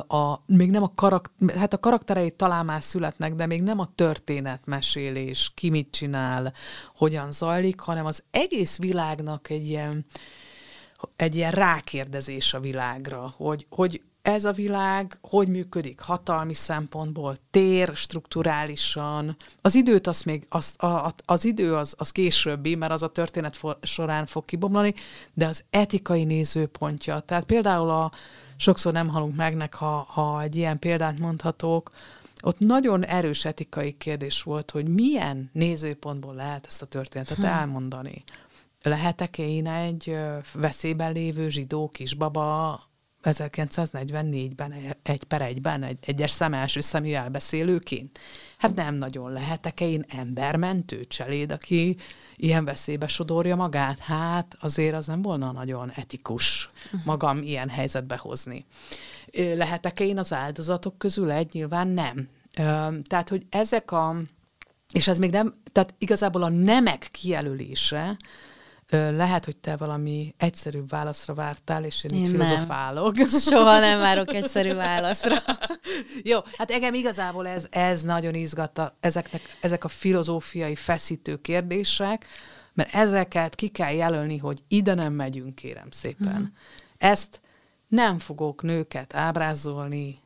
a, 0.07 0.43
még 0.47 0.71
nem 0.71 0.83
a, 0.83 0.93
karak, 0.95 1.33
hát 1.57 1.73
a 1.73 1.79
karakterei 1.79 2.31
talán 2.31 2.65
már 2.65 2.83
születnek, 2.83 3.35
de 3.35 3.47
még 3.47 3.63
nem 3.63 3.79
a 3.79 3.93
történetmesélés, 3.95 5.53
ki 5.55 5.71
mit 5.71 5.91
csinál, 5.91 6.53
hogyan 6.95 7.33
zajlik, 7.33 7.81
hanem 7.81 8.07
az 8.07 8.23
egész 8.31 8.79
világnak 8.79 9.51
egy 9.51 9.69
ilyen, 9.69 10.07
egy 11.17 11.37
ilyen 11.37 11.53
rákérdezés 11.53 12.55
a 12.55 12.61
világra, 12.61 13.33
hogy, 13.37 13.67
hogy 13.71 14.03
ez 14.27 14.45
a 14.45 14.53
világ 14.53 15.19
hogy 15.21 15.49
működik 15.49 16.01
hatalmi 16.01 16.55
szempontból, 16.55 17.37
tér, 17.51 17.91
strukturálisan. 17.95 19.37
Az 19.61 19.75
időt 19.75 20.07
az 20.07 20.23
még, 20.23 20.47
az, 20.49 20.75
a, 20.79 21.13
az 21.25 21.45
idő 21.45 21.75
az, 21.75 21.95
az 21.99 22.11
későbbi, 22.11 22.75
mert 22.75 22.93
az 22.93 23.03
a 23.03 23.09
történet 23.09 23.57
for, 23.57 23.79
során 23.83 24.27
fog 24.27 24.45
kibomlani, 24.45 24.95
de 25.35 25.47
az 25.47 25.65
etikai 25.71 26.25
nézőpontja. 26.25 27.21
Tehát 27.21 27.45
például 27.45 27.91
a 27.91 28.13
sokszor 28.57 28.93
nem 28.93 29.09
halunk 29.09 29.37
meg, 29.37 29.75
ha, 29.75 30.07
ha 30.09 30.43
egy 30.43 30.57
ilyen 30.57 30.79
példát 30.79 31.19
mondhatok, 31.19 31.91
ott 32.43 32.59
nagyon 32.59 33.05
erős 33.05 33.45
etikai 33.45 33.97
kérdés 33.97 34.43
volt, 34.43 34.71
hogy 34.71 34.89
milyen 34.89 35.51
nézőpontból 35.53 36.35
lehet 36.35 36.67
ezt 36.67 36.83
a 36.83 36.87
történetet 36.87 37.37
hm. 37.37 37.45
elmondani. 37.45 38.25
Lehetek 38.83 39.39
én 39.39 39.67
egy 39.67 40.17
veszélyben 40.53 41.13
lévő 41.13 41.49
zsidó 41.49 41.89
kisbaba 41.89 42.81
1944-ben 43.31 44.75
egy 45.03 45.25
per 45.25 45.43
egyben 45.43 45.83
egy 45.83 45.99
egyes 46.01 46.31
szem 46.31 46.55
első 46.55 46.81
szemű 46.81 47.13
elbeszélőként? 47.13 48.19
Hát 48.59 48.75
nem 48.75 48.95
nagyon 48.95 49.33
lehetek-e 49.33 49.89
én 49.89 50.05
embermentő 50.09 51.05
cseléd, 51.05 51.53
aki 51.53 51.97
ilyen 52.37 52.65
veszélybe 52.65 53.09
sodorja 53.09 53.57
magát? 53.57 53.99
Hát 53.99 54.57
azért 54.61 54.95
az 54.95 55.07
nem 55.07 55.23
volna 55.23 55.53
nagyon 55.53 55.91
etikus 55.91 56.71
uh-huh. 56.85 57.01
magam 57.05 57.43
ilyen 57.43 57.69
helyzetbe 57.69 58.17
hozni. 58.17 58.63
Lehetek-e 59.33 60.05
én 60.05 60.19
az 60.19 60.33
áldozatok 60.33 60.99
közül 60.99 61.31
egy? 61.31 61.53
Nyilván 61.53 61.89
nem. 61.89 62.29
Tehát, 63.03 63.29
hogy 63.29 63.47
ezek 63.51 63.91
a, 63.93 64.17
és 64.93 65.09
ez 65.09 65.19
még 65.19 65.31
nem, 65.31 65.55
tehát 65.73 65.95
igazából 65.99 66.43
a 66.43 66.49
nemek 66.49 67.09
kijelölése, 67.11 68.17
lehet, 68.91 69.45
hogy 69.45 69.57
te 69.57 69.77
valami 69.77 70.35
egyszerűbb 70.37 70.89
válaszra 70.89 71.35
vártál, 71.35 71.85
és 71.85 72.05
én, 72.05 72.19
én 72.19 72.25
így 72.25 72.31
filozofálok. 72.31 73.17
Nem. 73.17 73.29
Soha 73.51 73.79
nem 73.79 73.99
várok 73.99 74.35
egyszerű 74.35 74.75
válaszra. 74.75 75.37
Jó, 76.23 76.39
hát 76.57 76.71
engem 76.71 76.95
igazából 76.95 77.49
ez, 77.49 77.67
ez 77.71 78.03
nagyon 78.03 78.35
izgatta, 78.35 78.97
ezeknek, 79.01 79.57
ezek 79.61 79.85
a 79.85 79.89
filozófiai 79.89 80.75
feszítő 80.75 81.41
kérdések, 81.41 82.27
mert 82.73 82.95
ezeket 82.95 83.55
ki 83.55 83.69
kell 83.69 83.93
jelölni, 83.93 84.39
hogy 84.39 84.63
ide 84.69 84.95
nem 84.95 85.13
megyünk, 85.13 85.55
kérem 85.55 85.91
szépen. 85.91 86.33
Mm-hmm. 86.33 86.45
Ezt 86.99 87.41
nem 87.89 88.19
fogok 88.19 88.63
nőket 88.63 89.15
ábrázolni, 89.15 90.19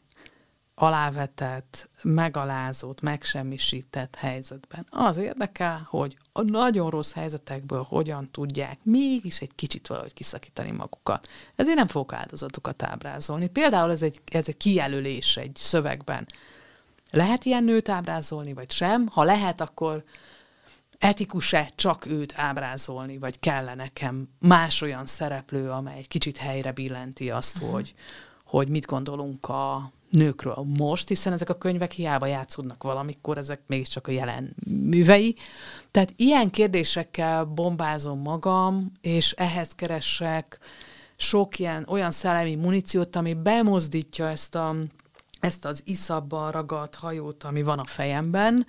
alávetett, 0.83 1.89
megalázott, 2.03 3.01
megsemmisített 3.01 4.17
helyzetben. 4.17 4.87
Az 4.91 5.17
érdekel, 5.17 5.87
hogy 5.91 6.17
a 6.33 6.43
nagyon 6.43 6.91
rossz 6.91 7.13
helyzetekből 7.13 7.83
hogyan 7.89 8.31
tudják 8.31 8.79
mégis 8.83 9.41
egy 9.41 9.55
kicsit 9.55 9.87
valahogy 9.87 10.13
kiszakítani 10.13 10.71
magukat. 10.71 11.29
Ezért 11.57 11.77
nem 11.77 11.87
fogok 11.87 12.13
áldozatokat 12.13 12.83
ábrázolni. 12.83 13.49
Például 13.49 13.91
ez 13.91 14.03
egy, 14.03 14.21
ez 14.33 14.49
egy 14.49 14.57
kijelölés 14.57 15.37
egy 15.37 15.57
szövegben. 15.57 16.27
Lehet 17.11 17.45
ilyen 17.45 17.65
nőt 17.65 17.89
ábrázolni, 17.89 18.53
vagy 18.53 18.71
sem? 18.71 19.07
Ha 19.07 19.25
lehet, 19.25 19.61
akkor 19.61 20.05
etikus-e 20.99 21.71
csak 21.75 22.07
őt 22.07 22.33
ábrázolni, 22.37 23.19
vagy 23.19 23.39
kell 23.39 23.75
nekem 23.75 24.29
más 24.39 24.83
olyan 24.83 25.07
szereplő, 25.07 25.71
amely 25.71 25.99
egy 25.99 26.09
kicsit 26.09 26.37
helyre 26.37 26.73
billenti 26.73 27.31
azt, 27.31 27.57
uh-huh. 27.57 27.73
hogy, 27.73 27.95
hogy 28.45 28.69
mit 28.69 28.87
gondolunk 28.87 29.49
a 29.49 29.93
nőkről 30.11 30.65
most, 30.77 31.09
hiszen 31.09 31.33
ezek 31.33 31.49
a 31.49 31.59
könyvek 31.59 31.93
hiába 31.93 32.27
játszódnak 32.27 32.83
valamikor, 32.83 33.39
ezek 33.39 33.61
mégiscsak 33.67 34.07
a 34.07 34.11
jelen 34.11 34.55
művei. 34.67 35.37
Tehát 35.91 36.13
ilyen 36.17 36.51
kérdésekkel 36.51 37.45
bombázom 37.45 38.21
magam, 38.21 38.93
és 39.01 39.33
ehhez 39.33 39.75
keresek 39.75 40.59
sok 41.17 41.59
ilyen 41.59 41.87
olyan 41.89 42.11
szellemi 42.11 42.55
muníciót, 42.55 43.17
ami 43.17 43.35
bemozdítja 43.35 44.29
ezt, 44.29 44.55
a, 44.55 44.75
ezt 45.41 45.65
az 45.65 45.83
iszabban 45.85 46.51
ragadt 46.51 46.95
hajót, 46.95 47.45
ami 47.45 47.63
van 47.63 47.79
a 47.79 47.85
fejemben, 47.85 48.67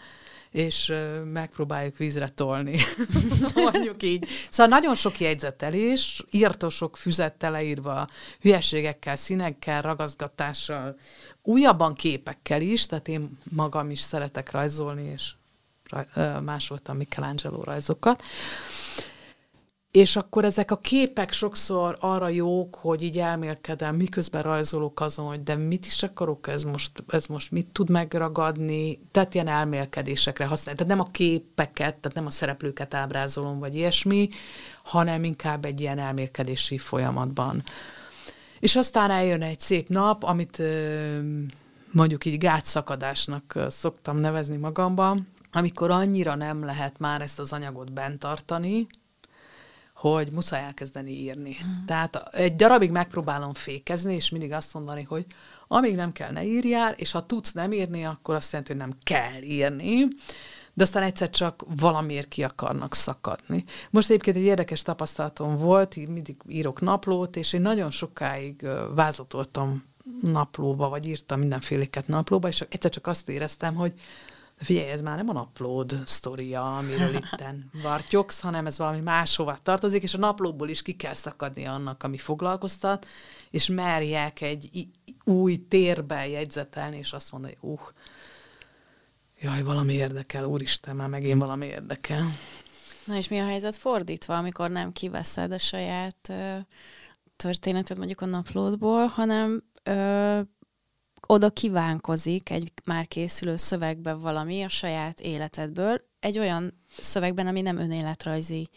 és 0.51 0.93
megpróbáljuk 1.23 1.97
vízre 1.97 2.27
tolni. 2.27 2.79
Mondjuk 3.55 4.03
így. 4.03 4.27
Szóval 4.49 4.77
nagyon 4.77 4.95
sok 4.95 5.19
jegyzetelés, 5.19 6.25
írtosok 6.31 6.97
füzettel 6.97 7.51
leírva, 7.51 8.07
hülyeségekkel, 8.41 9.15
színekkel, 9.15 9.81
ragaszgatással, 9.81 10.97
újabban 11.43 11.93
képekkel 11.93 12.61
is, 12.61 12.85
tehát 12.85 13.07
én 13.07 13.37
magam 13.43 13.89
is 13.89 13.99
szeretek 13.99 14.51
rajzolni, 14.51 15.11
és 15.13 15.33
másoltam 16.43 16.97
Michelangelo 16.97 17.63
rajzokat. 17.63 18.23
És 19.91 20.15
akkor 20.15 20.45
ezek 20.45 20.71
a 20.71 20.77
képek 20.77 21.31
sokszor 21.31 21.97
arra 21.99 22.27
jók, 22.27 22.75
hogy 22.75 23.03
így 23.03 23.19
elmélkedem, 23.19 23.95
miközben 23.95 24.41
rajzolok 24.41 24.99
azon, 24.99 25.27
hogy 25.27 25.43
de 25.43 25.55
mit 25.55 25.85
is 25.85 26.03
akarok, 26.03 26.47
ez 26.47 26.63
most, 26.63 27.03
ez 27.07 27.25
most 27.25 27.51
mit 27.51 27.67
tud 27.71 27.89
megragadni, 27.89 28.99
tehát 29.11 29.33
ilyen 29.33 29.47
elmélkedésekre 29.47 30.45
használni. 30.45 30.79
Tehát 30.79 30.95
nem 30.95 31.05
a 31.05 31.11
képeket, 31.11 31.95
tehát 31.95 32.13
nem 32.13 32.25
a 32.25 32.29
szereplőket 32.29 32.93
ábrázolom, 32.93 33.59
vagy 33.59 33.75
ilyesmi, 33.75 34.29
hanem 34.83 35.23
inkább 35.23 35.65
egy 35.65 35.79
ilyen 35.79 35.99
elmélkedési 35.99 36.77
folyamatban. 36.77 37.63
És 38.61 38.75
aztán 38.75 39.11
eljön 39.11 39.41
egy 39.41 39.59
szép 39.59 39.89
nap, 39.89 40.23
amit 40.23 40.61
mondjuk 41.91 42.25
így 42.25 42.37
gátszakadásnak 42.37 43.59
szoktam 43.69 44.17
nevezni 44.17 44.57
magamban, 44.57 45.27
amikor 45.51 45.91
annyira 45.91 46.35
nem 46.35 46.65
lehet 46.65 46.99
már 46.99 47.21
ezt 47.21 47.39
az 47.39 47.53
anyagot 47.53 47.93
bent 47.93 48.19
tartani, 48.19 48.87
hogy 49.95 50.31
muszáj 50.31 50.63
elkezdeni 50.63 51.11
írni. 51.11 51.57
Mm. 51.65 51.85
Tehát 51.85 52.15
egy 52.31 52.55
darabig 52.55 52.91
megpróbálom 52.91 53.53
fékezni, 53.53 54.15
és 54.15 54.29
mindig 54.29 54.51
azt 54.51 54.73
mondani, 54.73 55.03
hogy 55.03 55.25
amíg 55.67 55.95
nem 55.95 56.11
kell, 56.11 56.31
ne 56.31 56.43
írjál, 56.43 56.93
és 56.93 57.11
ha 57.11 57.25
tudsz 57.25 57.51
nem 57.51 57.71
írni, 57.71 58.05
akkor 58.05 58.35
azt 58.35 58.51
jelenti, 58.51 58.71
hogy 58.73 58.81
nem 58.81 58.97
kell 59.03 59.41
írni, 59.41 60.07
de 60.73 60.83
aztán 60.83 61.03
egyszer 61.03 61.29
csak 61.29 61.63
valamiért 61.79 62.27
ki 62.27 62.43
akarnak 62.43 62.93
szakadni. 62.93 63.63
Most 63.89 64.09
egyébként 64.09 64.35
egy 64.35 64.43
érdekes 64.43 64.81
tapasztalatom 64.81 65.57
volt, 65.57 65.95
így 65.95 66.07
mindig 66.07 66.35
írok 66.47 66.81
naplót, 66.81 67.35
és 67.35 67.53
én 67.53 67.61
nagyon 67.61 67.89
sokáig 67.89 68.67
vázatoltam 68.95 69.83
naplóba, 70.21 70.89
vagy 70.89 71.07
írtam 71.07 71.39
mindenféléket 71.39 72.07
naplóba, 72.07 72.47
és 72.47 72.65
egyszer 72.69 72.91
csak 72.91 73.07
azt 73.07 73.29
éreztem, 73.29 73.75
hogy 73.75 73.93
Figyelj, 74.61 74.89
ez 74.89 75.01
már 75.01 75.15
nem 75.15 75.29
a 75.29 75.33
naplód 75.33 76.01
sztoria, 76.05 76.77
amiről 76.77 77.15
itten 77.33 77.69
vartyogsz, 77.83 78.39
hanem 78.39 78.65
ez 78.65 78.77
valami 78.77 78.99
máshova 78.99 79.57
tartozik, 79.63 80.03
és 80.03 80.13
a 80.13 80.17
naplóból 80.17 80.69
is 80.69 80.81
ki 80.81 80.95
kell 80.95 81.13
szakadni 81.13 81.65
annak, 81.65 82.03
ami 82.03 82.17
foglalkoztat, 82.17 83.05
és 83.49 83.67
merjek 83.67 84.41
egy 84.41 84.87
új 85.23 85.65
térbe 85.67 86.27
jegyzetelni, 86.27 86.97
és 86.97 87.13
azt 87.13 87.31
mondani, 87.31 87.57
uh, 87.59 87.79
jaj, 89.41 89.63
valami 89.63 89.93
érdekel, 89.93 90.45
úristen, 90.45 90.95
már 90.95 91.09
megint 91.09 91.39
valami 91.39 91.65
érdekel. 91.65 92.25
Na 93.05 93.15
és 93.15 93.27
mi 93.27 93.39
a 93.39 93.45
helyzet 93.45 93.75
fordítva, 93.75 94.37
amikor 94.37 94.69
nem 94.69 94.91
kiveszed 94.91 95.51
a 95.51 95.57
saját 95.57 96.29
ö, 96.29 96.57
történetet 97.35 97.97
mondjuk 97.97 98.21
a 98.21 98.25
naplódból, 98.25 99.05
hanem 99.05 99.63
ö, 99.83 100.39
oda 101.27 101.49
kívánkozik 101.49 102.49
egy 102.49 102.71
már 102.85 103.07
készülő 103.07 103.55
szövegbe 103.55 104.13
valami 104.13 104.63
a 104.63 104.69
saját 104.69 105.19
életedből, 105.19 106.01
egy 106.19 106.39
olyan 106.39 106.83
szövegben, 106.87 107.47
ami 107.47 107.61
nem 107.61 107.77
önéletrajzi 107.77 108.69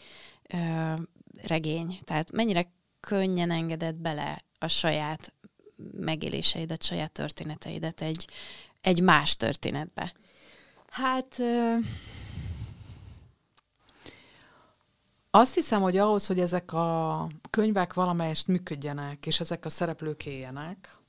ö, 0.53 0.93
regény. 1.47 1.99
Tehát 2.03 2.31
mennyire 2.31 2.73
könnyen 2.99 3.51
engeded 3.51 3.95
bele 3.95 4.43
a 4.59 4.67
saját 4.67 5.33
megéléseidet, 5.91 6.83
saját 6.83 7.11
történeteidet 7.11 8.01
egy, 8.01 8.27
egy 8.81 9.01
más 9.01 9.35
történetbe? 9.35 10.13
Hát 10.95 11.41
azt 15.29 15.53
hiszem, 15.53 15.81
hogy 15.81 15.97
ahhoz, 15.97 16.27
hogy 16.27 16.39
ezek 16.39 16.73
a 16.73 17.27
könyvek 17.49 17.93
valamelyest 17.93 18.47
működjenek, 18.47 19.25
és 19.25 19.39
ezek 19.39 19.65
a 19.65 19.69
szereplők 19.69 20.25
éljenek, 20.25 20.99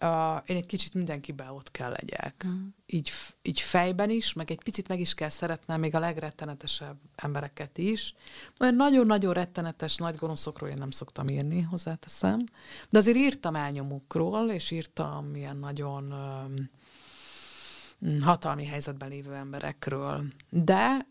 Uh, 0.00 0.42
én 0.46 0.56
egy 0.56 0.66
kicsit 0.66 0.94
mindenkiben 0.94 1.48
ott 1.48 1.70
kell 1.70 1.90
legyek. 1.90 2.44
Mm. 2.46 2.66
Így, 2.86 3.10
így 3.42 3.60
fejben 3.60 4.10
is, 4.10 4.32
meg 4.32 4.50
egy 4.50 4.62
picit 4.62 4.88
meg 4.88 5.00
is 5.00 5.14
kell 5.14 5.28
szeretnem 5.28 5.80
még 5.80 5.94
a 5.94 5.98
legrettenetesebb 5.98 6.96
embereket 7.14 7.78
is. 7.78 8.14
Mert 8.58 8.74
nagyon-nagyon 8.74 9.32
rettenetes 9.32 9.96
nagy 9.96 10.16
gonoszokról 10.16 10.68
én 10.68 10.76
nem 10.78 10.90
szoktam 10.90 11.28
írni, 11.28 11.60
hozzáteszem. 11.60 12.38
De 12.90 12.98
azért 12.98 13.16
írtam 13.16 13.54
elnyomukról, 13.54 14.50
és 14.50 14.70
írtam 14.70 15.34
ilyen 15.34 15.56
nagyon 15.56 16.12
um, 16.12 16.70
hatalmi 18.20 18.64
helyzetben 18.64 19.08
lévő 19.08 19.34
emberekről. 19.34 20.24
De 20.50 21.06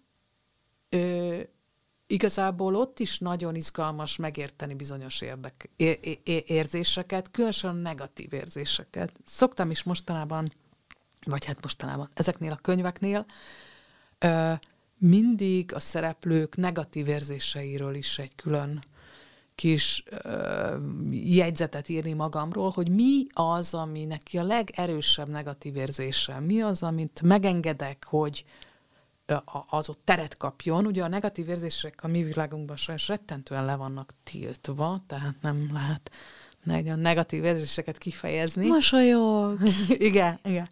ö, 0.90 1.40
igazából 2.08 2.76
ott 2.76 3.00
is 3.00 3.20
nagyon 3.20 3.56
izgalmas 3.56 4.16
megérteni 4.16 4.74
bizonyos 4.74 5.22
érdek, 5.22 5.70
é, 5.76 6.20
é, 6.24 6.44
érzéseket, 6.48 7.32
különösen 7.32 7.76
negatív 7.76 8.34
érzéseket. 8.34 9.12
Szoktam 9.26 9.70
is 9.70 9.84
mostanában, 9.84 10.52
vagy 11.26 11.46
hát 11.46 11.62
mostanában, 11.62 12.10
ezeknél 12.14 12.52
a 12.52 12.56
könyveknél 12.62 13.26
ö, 14.20 14.54
mindig 14.98 15.74
a 15.74 15.80
szereplők 15.80 16.56
negatív 16.56 17.08
érzéseiről 17.08 17.96
is 17.96 18.20
egy 18.20 18.36
külön 18.36 18.84
kis 19.56 20.04
ö, 20.10 20.76
jegyzetet 21.10 21.90
írni 21.90 22.14
magamról, 22.14 22.70
hogy 22.70 22.90
mi 22.90 23.26
az, 23.34 23.74
ami 23.74 24.06
neki 24.06 24.38
a 24.38 24.44
legerősebb 24.44 25.30
negatív 25.30 25.76
érzése, 25.76 26.40
mi 26.40 26.62
az, 26.62 26.84
amit 26.84 27.22
megengedek, 27.22 28.06
hogy 28.08 28.46
az 29.70 29.90
ott 29.90 30.02
teret 30.04 30.38
kapjon. 30.38 30.86
Ugye 30.86 31.04
a 31.04 31.08
negatív 31.08 31.50
érzések 31.50 32.04
a 32.04 32.08
mi 32.08 32.24
világunkban 32.24 32.76
sajnos 32.76 33.08
rettentően 33.08 33.66
le 33.66 33.76
vannak 33.76 34.14
tiltva, 34.24 35.04
tehát 35.08 35.36
nem 35.42 35.70
lehet 35.74 36.12
a 36.68 36.96
negatív 36.96 37.44
érzéseket 37.44 37.98
kifejezni. 37.98 38.68
Mosolyog. 38.68 39.60
igen, 40.10 40.40
igen. 40.44 40.68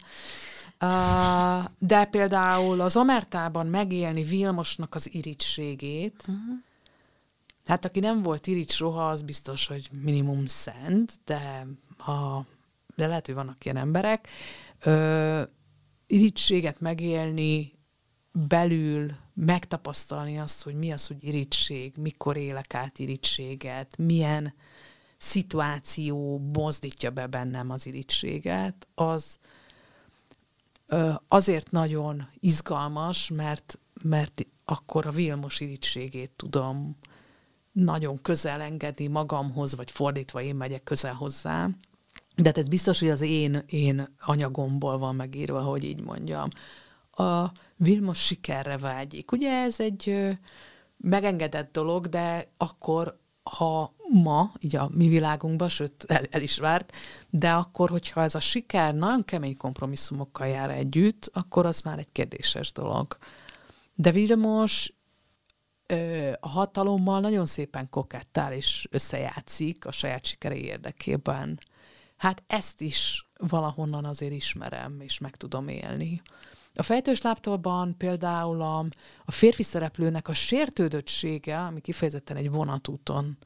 Uh, 0.80 1.64
de 1.78 2.04
például 2.04 2.80
az 2.80 2.96
Omertában 2.96 3.66
megélni 3.66 4.22
Vilmosnak 4.22 4.94
az 4.94 5.14
irítségét, 5.14 6.24
uh-huh. 6.28 6.62
Hát 7.64 7.84
aki 7.84 8.00
nem 8.00 8.22
volt 8.22 8.46
irigy 8.46 8.70
soha, 8.70 9.08
az 9.08 9.22
biztos, 9.22 9.66
hogy 9.66 9.90
minimum 10.02 10.46
szent, 10.46 11.12
de, 11.24 11.66
ha, 11.98 12.46
de 12.96 13.06
lehet, 13.06 13.26
hogy 13.26 13.34
vannak 13.34 13.64
ilyen 13.64 13.76
emberek. 13.76 14.28
Uh, 14.86 15.42
irítséget 16.06 16.80
megélni 16.80 17.72
belül, 18.32 19.12
megtapasztalni 19.34 20.38
azt, 20.38 20.62
hogy 20.62 20.74
mi 20.74 20.92
az, 20.92 21.06
hogy 21.06 21.24
irítség, 21.24 21.96
mikor 21.96 22.36
élek 22.36 22.74
át 22.74 22.98
irítséget, 22.98 23.96
milyen 23.96 24.54
szituáció 25.16 26.38
mozdítja 26.52 27.10
be 27.10 27.26
bennem 27.26 27.70
az 27.70 27.86
irítséget, 27.86 28.86
az, 28.94 29.38
azért 31.28 31.70
nagyon 31.70 32.28
izgalmas, 32.40 33.28
mert, 33.28 33.78
mert 34.02 34.46
akkor 34.64 35.06
a 35.06 35.10
Vilmos 35.10 35.60
irítségét 35.60 36.30
tudom 36.36 36.96
nagyon 37.74 38.22
közel 38.22 38.60
engedni 38.60 39.06
magamhoz, 39.06 39.74
vagy 39.76 39.90
fordítva 39.90 40.42
én 40.42 40.54
megyek 40.54 40.82
közel 40.82 41.14
hozzá. 41.14 41.68
De 42.36 42.44
hát 42.44 42.58
ez 42.58 42.68
biztos, 42.68 43.00
hogy 43.00 43.08
az 43.08 43.20
én, 43.20 43.62
én 43.66 44.16
anyagomból 44.20 44.98
van 44.98 45.14
megírva, 45.14 45.60
hogy 45.60 45.84
így 45.84 46.00
mondjam. 46.00 46.48
A 47.10 47.52
Vilmos 47.76 48.18
sikerre 48.24 48.78
vágyik. 48.78 49.32
Ugye 49.32 49.50
ez 49.50 49.80
egy 49.80 50.36
megengedett 50.96 51.72
dolog, 51.72 52.06
de 52.06 52.48
akkor 52.56 53.18
ha 53.42 53.94
ma, 54.08 54.52
így 54.60 54.76
a 54.76 54.90
mi 54.92 55.08
világunkban, 55.08 55.68
sőt 55.68 56.04
el, 56.06 56.24
el 56.30 56.42
is 56.42 56.58
várt, 56.58 56.92
de 57.30 57.52
akkor, 57.52 57.90
hogyha 57.90 58.22
ez 58.22 58.34
a 58.34 58.40
siker 58.40 58.94
nagyon 58.94 59.24
kemény 59.24 59.56
kompromisszumokkal 59.56 60.46
jár 60.46 60.70
együtt, 60.70 61.30
akkor 61.32 61.66
az 61.66 61.80
már 61.80 61.98
egy 61.98 62.12
kérdéses 62.12 62.72
dolog. 62.72 63.16
De 63.94 64.10
Vilmos 64.10 64.92
a 66.40 66.48
hatalommal 66.48 67.20
nagyon 67.20 67.46
szépen 67.46 67.88
kokettál 67.88 68.52
és 68.52 68.88
összejátszik 68.90 69.86
a 69.86 69.92
saját 69.92 70.24
sikerei 70.24 70.64
érdekében. 70.64 71.58
Hát 72.16 72.42
ezt 72.46 72.80
is 72.80 73.28
valahonnan 73.36 74.04
azért 74.04 74.32
ismerem, 74.32 75.00
és 75.00 75.18
meg 75.18 75.36
tudom 75.36 75.68
élni. 75.68 76.22
A 76.74 76.82
fejtős 76.82 77.22
láptolban 77.22 77.96
például 77.96 78.60
a, 78.60 78.78
a 79.24 79.30
férfi 79.30 79.62
szereplőnek 79.62 80.28
a 80.28 80.32
sértődöttsége, 80.32 81.58
ami 81.58 81.80
kifejezetten 81.80 82.36
egy 82.36 82.50
vonatúton 82.50 83.38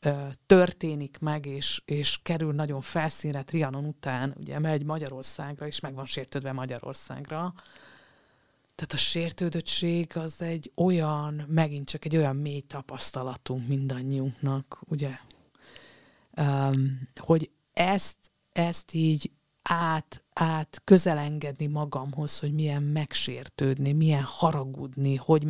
ö, 0.00 0.10
történik 0.46 1.18
meg, 1.20 1.46
és, 1.46 1.82
és 1.84 2.18
kerül 2.22 2.52
nagyon 2.52 2.80
felszínre 2.80 3.42
Trianon 3.42 3.84
után, 3.84 4.34
ugye 4.38 4.58
megy 4.58 4.84
Magyarországra, 4.84 5.66
és 5.66 5.80
meg 5.80 5.94
van 5.94 6.06
sértődve 6.06 6.52
Magyarországra. 6.52 7.54
Tehát 8.78 8.92
a 8.92 8.96
sértődöttség 8.96 10.16
az 10.16 10.42
egy 10.42 10.72
olyan, 10.74 11.44
megint 11.48 11.88
csak 11.88 12.04
egy 12.04 12.16
olyan 12.16 12.36
mély 12.36 12.60
tapasztalatunk 12.60 13.68
mindannyiunknak, 13.68 14.80
ugye, 14.86 15.18
um, 16.36 17.08
hogy 17.16 17.50
ezt, 17.72 18.16
ezt 18.52 18.94
így 18.94 19.30
át, 19.62 20.24
át 20.32 20.80
közelengedni 20.84 21.66
magamhoz, 21.66 22.38
hogy 22.38 22.52
milyen 22.52 22.82
megsértődni, 22.82 23.92
milyen 23.92 24.22
haragudni, 24.22 25.16
hogy 25.16 25.46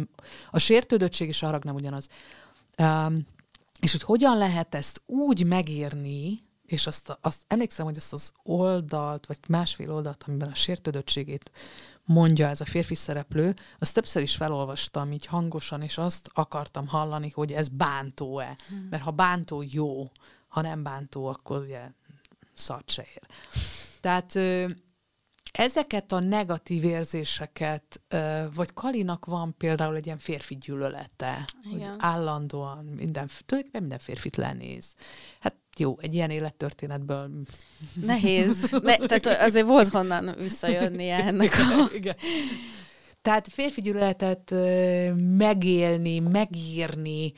a 0.51 0.59
sértődöttség 0.59 1.29
és 1.29 1.43
a 1.43 1.47
harag 1.47 1.65
nem 1.65 1.75
ugyanaz. 1.75 2.09
Um, 2.79 3.27
és 3.81 3.93
hogy 3.93 4.03
hogyan 4.03 4.39
lehet 4.39 4.75
ezt 4.75 5.03
úgy 5.07 5.47
megírni, 5.47 6.43
és 6.67 6.87
azt, 6.87 7.19
azt 7.21 7.45
emlékszem, 7.47 7.87
hogy 7.87 7.97
azt 7.97 8.13
az 8.13 8.33
oldalt, 8.43 9.27
vagy 9.27 9.39
másfél 9.49 9.93
oldalt, 9.93 10.25
amiben 10.27 10.49
a 10.51 10.55
sértődöttségét 10.55 11.51
mondja 12.09 12.49
ez 12.49 12.61
a 12.61 12.65
férfi 12.65 12.95
szereplő, 12.95 13.55
azt 13.79 13.95
többször 13.95 14.23
is 14.23 14.37
felolvastam 14.37 15.13
így 15.13 15.27
hangosan, 15.27 15.83
és 15.83 15.99
azt 15.99 16.31
akartam 16.33 16.87
hallani, 16.87 17.31
hogy 17.35 17.53
ez 17.53 17.69
bántó-e. 17.69 18.57
Hmm. 18.69 18.87
Mert 18.91 19.03
ha 19.03 19.11
bántó, 19.11 19.65
jó. 19.71 20.11
Ha 20.49 20.61
nem 20.61 20.83
bántó, 20.83 21.27
akkor 21.27 21.61
ugye 21.61 21.91
szart 22.53 22.91
se 22.91 23.03
ér. 23.03 23.23
Tehát 24.01 24.39
ezeket 25.53 26.13
a 26.13 26.21
negatív 26.21 26.85
érzéseket, 26.85 28.01
vagy 28.55 28.73
Kalinak 28.73 29.25
van 29.25 29.55
például 29.57 29.97
egy 29.97 30.07
ilyen 30.07 30.19
férfi 30.19 30.57
gyűlölete, 30.57 31.45
Igen. 31.63 31.91
hogy 31.91 31.99
állandóan 31.99 32.85
minden, 32.85 33.29
tulajdonképpen 33.47 33.81
minden 33.81 33.99
férfit 33.99 34.37
lenéz. 34.37 34.95
Hát 35.41 35.55
jó, 35.81 35.97
egy 36.01 36.15
ilyen 36.15 36.31
élettörténetből... 36.31 37.31
Nehéz. 38.05 38.71
Ne, 38.83 38.97
tehát 38.97 39.43
azért 39.43 39.67
volt 39.67 39.89
honnan 39.89 40.35
visszajönni 40.39 41.09
ennek 41.09 41.53
a... 41.53 41.95
Igen. 41.95 42.17
Tehát 43.23 43.49
férfi 43.49 43.81
gyűlöletet 43.81 44.55
megélni, 45.37 46.19
megírni, 46.19 47.33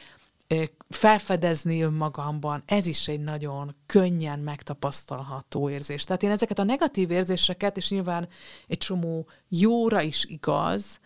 felfedezni 0.89 1.83
önmagamban, 1.83 2.63
ez 2.67 2.87
is 2.87 3.09
egy 3.09 3.21
nagyon 3.21 3.75
könnyen 3.87 4.39
megtapasztalható 4.39 5.71
érzés. 5.71 6.05
Tehát 6.05 6.23
én 6.23 6.31
ezeket 6.31 6.59
a 6.59 6.65
negatív 6.65 7.11
érzéseket, 7.11 7.77
és 7.77 7.91
nyilván 7.91 8.29
egy 8.67 8.79
csomó 8.79 9.29
jóra 9.49 10.01
is 10.01 10.25
igaz, 10.25 11.01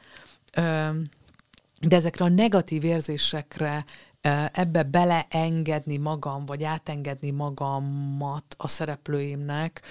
de 1.80 1.96
ezekre 1.96 2.24
a 2.24 2.28
negatív 2.28 2.84
érzésekre 2.84 3.84
ebbe 4.52 4.82
beleengedni 4.82 5.96
magam, 5.96 6.46
vagy 6.46 6.64
átengedni 6.64 7.30
magamat 7.30 8.54
a 8.56 8.68
szereplőimnek, 8.68 9.82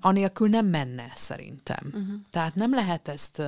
anélkül 0.00 0.48
nem 0.48 0.66
menne 0.66 1.12
szerintem. 1.14 1.86
Uh-huh. 1.86 2.14
Tehát 2.30 2.54
nem 2.54 2.74
lehet 2.74 3.08
ezt 3.08 3.42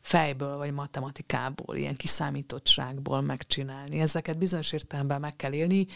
fejből 0.00 0.56
vagy 0.56 0.72
matematikából, 0.72 1.76
ilyen 1.76 1.96
kiszámítottságból 1.96 3.20
megcsinálni. 3.20 4.00
Ezeket 4.00 4.38
bizonyos 4.38 4.72
értelemben 4.72 5.20
meg 5.20 5.36
kell 5.36 5.52
élni, 5.52 5.86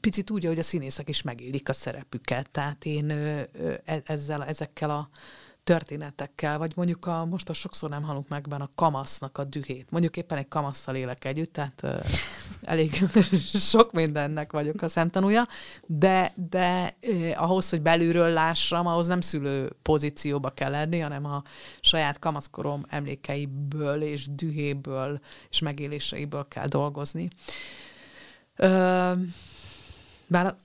picit 0.00 0.30
úgy, 0.30 0.44
hogy 0.44 0.58
a 0.58 0.62
színészek 0.62 1.08
is 1.08 1.22
megélik 1.22 1.68
a 1.68 1.72
szerepüket. 1.72 2.50
Tehát 2.50 2.84
én 2.84 3.10
e, 3.10 3.48
ezzel, 4.04 4.44
ezekkel 4.44 4.90
a 4.90 5.08
történetekkel, 5.68 6.58
vagy 6.58 6.72
mondjuk 6.76 7.06
a, 7.06 7.24
most 7.24 7.48
a 7.48 7.52
sokszor 7.52 7.90
nem 7.90 8.02
hallunk 8.02 8.28
meg 8.28 8.48
benne 8.48 8.62
a 8.62 8.70
kamasznak 8.74 9.38
a 9.38 9.44
dühét. 9.44 9.90
Mondjuk 9.90 10.16
éppen 10.16 10.38
egy 10.38 10.48
kamasszal 10.48 10.94
élek 10.94 11.24
együtt, 11.24 11.52
tehát 11.52 11.80
uh, 11.82 12.04
elég 12.72 13.04
sok 13.72 13.92
mindennek 13.92 14.52
vagyok 14.52 14.82
a 14.82 14.88
szemtanúja, 14.88 15.48
de, 15.86 16.32
de 16.50 16.96
uh, 17.02 17.32
ahhoz, 17.36 17.68
hogy 17.68 17.80
belülről 17.80 18.28
lássam, 18.28 18.86
ahhoz 18.86 19.06
nem 19.06 19.20
szülő 19.20 19.72
pozícióba 19.82 20.50
kell 20.50 20.70
lenni, 20.70 20.98
hanem 20.98 21.24
a 21.24 21.42
saját 21.80 22.18
kamaszkorom 22.18 22.84
emlékeiből 22.88 24.02
és 24.02 24.34
dühéből 24.34 25.20
és 25.50 25.58
megéléseiből 25.58 26.46
kell 26.48 26.66
dolgozni. 26.66 27.28
Uh, 28.58 29.18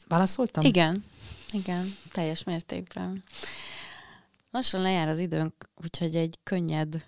válaszoltam? 0.07 0.63
Igen, 0.63 1.05
igen, 1.51 1.85
teljes 2.11 2.43
mértékben. 2.43 3.23
Lassan 4.53 4.81
lejár 4.81 5.07
az 5.07 5.19
időnk, 5.19 5.69
úgyhogy 5.83 6.15
egy 6.15 6.39
könnyed 6.43 7.03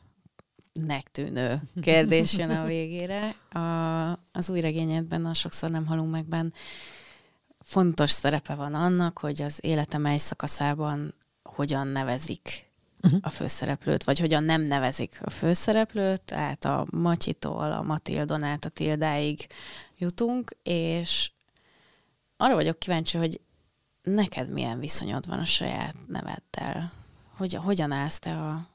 tűnő 1.11 1.61
kérdés 1.81 2.37
jön 2.37 2.49
a 2.49 2.65
végére. 2.65 3.35
A, 3.49 4.11
az 4.31 4.49
új 4.49 4.59
regényedben, 4.59 5.25
a 5.25 5.33
sokszor 5.33 5.69
nem 5.69 5.85
halunk 5.85 6.11
megben, 6.11 6.53
fontos 7.59 8.11
szerepe 8.11 8.55
van 8.55 8.73
annak, 8.73 9.17
hogy 9.17 9.41
az 9.41 9.59
életem 9.61 10.01
mely 10.01 10.17
szakaszában 10.17 11.13
hogyan 11.43 11.87
nevezik 11.87 12.71
uh-huh. 13.01 13.19
a 13.23 13.29
főszereplőt, 13.29 14.03
vagy 14.03 14.19
hogyan 14.19 14.43
nem 14.43 14.61
nevezik 14.61 15.19
a 15.21 15.29
főszereplőt, 15.29 16.21
tehát 16.21 16.65
a 16.65 16.85
Matyitól, 16.91 17.71
a 17.71 17.81
Matildon 17.81 18.43
át 18.43 18.65
a 18.65 18.69
Tildáig 18.69 19.47
jutunk, 19.97 20.51
és 20.63 21.31
arra 22.37 22.55
vagyok 22.55 22.79
kíváncsi, 22.79 23.17
hogy 23.17 23.41
neked 24.01 24.49
milyen 24.49 24.79
viszonyod 24.79 25.27
van 25.27 25.39
a 25.39 25.45
saját 25.45 25.95
neveddel? 26.07 27.03
Hogy, 27.37 27.53
hogyan 27.53 27.91
állsz 27.91 28.19
te 28.19 28.31
a, 28.31 28.67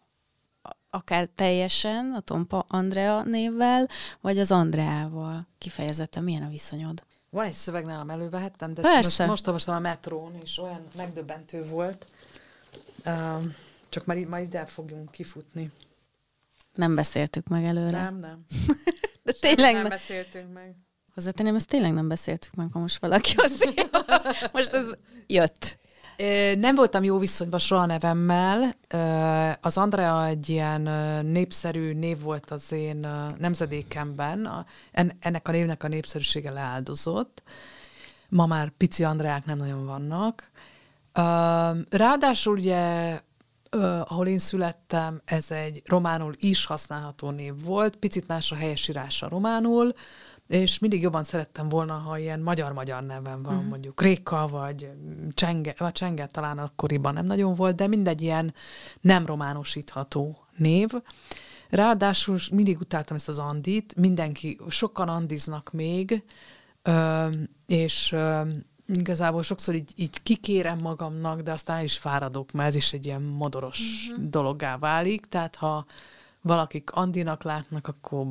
akár 0.90 1.28
teljesen 1.34 2.12
a 2.12 2.20
Tompa 2.20 2.64
Andrea 2.68 3.22
névvel, 3.22 3.88
vagy 4.20 4.38
az 4.38 4.52
Andreával 4.52 5.46
kifejezetten 5.58 6.22
milyen 6.22 6.42
a 6.42 6.48
viszonyod? 6.48 7.04
Van 7.30 7.44
egy 7.44 7.52
szöveg 7.52 7.84
nálam 7.84 8.10
elővehettem, 8.10 8.74
de 8.74 8.82
Persze. 8.82 8.98
most, 9.22 9.28
most 9.28 9.46
olvastam 9.46 9.74
a 9.74 9.78
metrón, 9.78 10.38
és 10.42 10.58
olyan 10.58 10.86
megdöbbentő 10.96 11.64
volt. 11.64 12.06
Uh, 13.04 13.44
csak 13.88 14.04
már, 14.04 14.16
már 14.16 14.40
ide 14.40 14.66
fogjunk 14.66 15.10
kifutni. 15.10 15.70
Nem 16.74 16.94
beszéltük 16.94 17.48
meg 17.48 17.64
előre. 17.64 18.02
Nem, 18.02 18.18
nem. 18.18 18.44
de 19.24 19.32
tényleg 19.32 19.74
nem 19.74 19.88
beszéltünk 19.88 20.52
meg. 20.52 20.74
hozzátenném, 21.14 21.54
ezt 21.54 21.68
tényleg 21.68 21.92
nem 21.92 22.08
beszéltük 22.08 22.54
meg, 22.54 22.68
ha 22.72 22.78
most 22.78 22.98
valaki 22.98 23.34
azt 23.36 23.74
Most 24.52 24.72
ez 24.72 24.90
jött. 25.26 25.78
Nem 26.58 26.74
voltam 26.74 27.04
jó 27.04 27.18
viszonyban 27.18 27.58
soha 27.58 27.86
nevemmel. 27.86 28.74
Az 29.60 29.76
Andrea 29.78 30.26
egy 30.26 30.48
ilyen 30.48 30.80
népszerű 31.26 31.92
név 31.92 32.20
volt 32.20 32.50
az 32.50 32.72
én 32.72 33.08
nemzedékemben. 33.38 34.66
Ennek 35.20 35.48
a 35.48 35.50
névnek 35.50 35.84
a 35.84 35.88
népszerűsége 35.88 36.50
leáldozott. 36.50 37.42
Ma 38.28 38.46
már 38.46 38.70
pici 38.76 39.04
Andreák 39.04 39.44
nem 39.44 39.58
nagyon 39.58 39.86
vannak. 39.86 40.50
Ráadásul 41.90 42.56
ugye 42.56 43.18
ahol 44.04 44.26
én 44.26 44.38
születtem, 44.38 45.20
ez 45.24 45.50
egy 45.50 45.82
románul 45.86 46.32
is 46.38 46.64
használható 46.64 47.30
név 47.30 47.64
volt, 47.64 47.96
picit 47.96 48.28
más 48.28 48.52
a 48.52 48.54
helyesírása 48.54 49.28
románul, 49.28 49.94
és 50.50 50.78
mindig 50.78 51.02
jobban 51.02 51.24
szerettem 51.24 51.68
volna, 51.68 51.94
ha 51.94 52.18
ilyen 52.18 52.40
magyar-magyar 52.40 53.02
neven 53.02 53.42
van, 53.42 53.54
uh-huh. 53.54 53.68
mondjuk 53.68 54.02
Réka, 54.02 54.46
vagy 54.46 54.90
Csenge, 55.34 55.74
vagy 55.78 55.92
Csenge 55.92 56.26
talán 56.26 56.58
akkoriban 56.58 57.12
nem 57.12 57.26
nagyon 57.26 57.54
volt, 57.54 57.76
de 57.76 57.86
mindegy 57.86 58.22
ilyen 58.22 58.54
nem 59.00 59.26
románosítható 59.26 60.46
név. 60.56 60.88
Ráadásul 61.68 62.38
mindig 62.52 62.80
utáltam 62.80 63.16
ezt 63.16 63.28
az 63.28 63.38
Andit, 63.38 63.96
mindenki, 63.96 64.58
sokan 64.68 65.08
andiznak 65.08 65.72
még, 65.72 66.24
és 67.66 68.16
igazából 68.86 69.42
sokszor 69.42 69.74
így, 69.74 69.92
így 69.96 70.22
kikérem 70.22 70.78
magamnak, 70.78 71.40
de 71.40 71.52
aztán 71.52 71.82
is 71.82 71.98
fáradok, 71.98 72.52
mert 72.52 72.68
ez 72.68 72.74
is 72.74 72.92
egy 72.92 73.06
ilyen 73.06 73.22
modoros 73.22 74.08
uh-huh. 74.10 74.28
dologgá 74.28 74.78
válik, 74.78 75.26
tehát 75.26 75.56
ha 75.56 75.84
valakik 76.42 76.90
Andinak 76.90 77.42
látnak, 77.42 77.86
akkor 77.86 78.26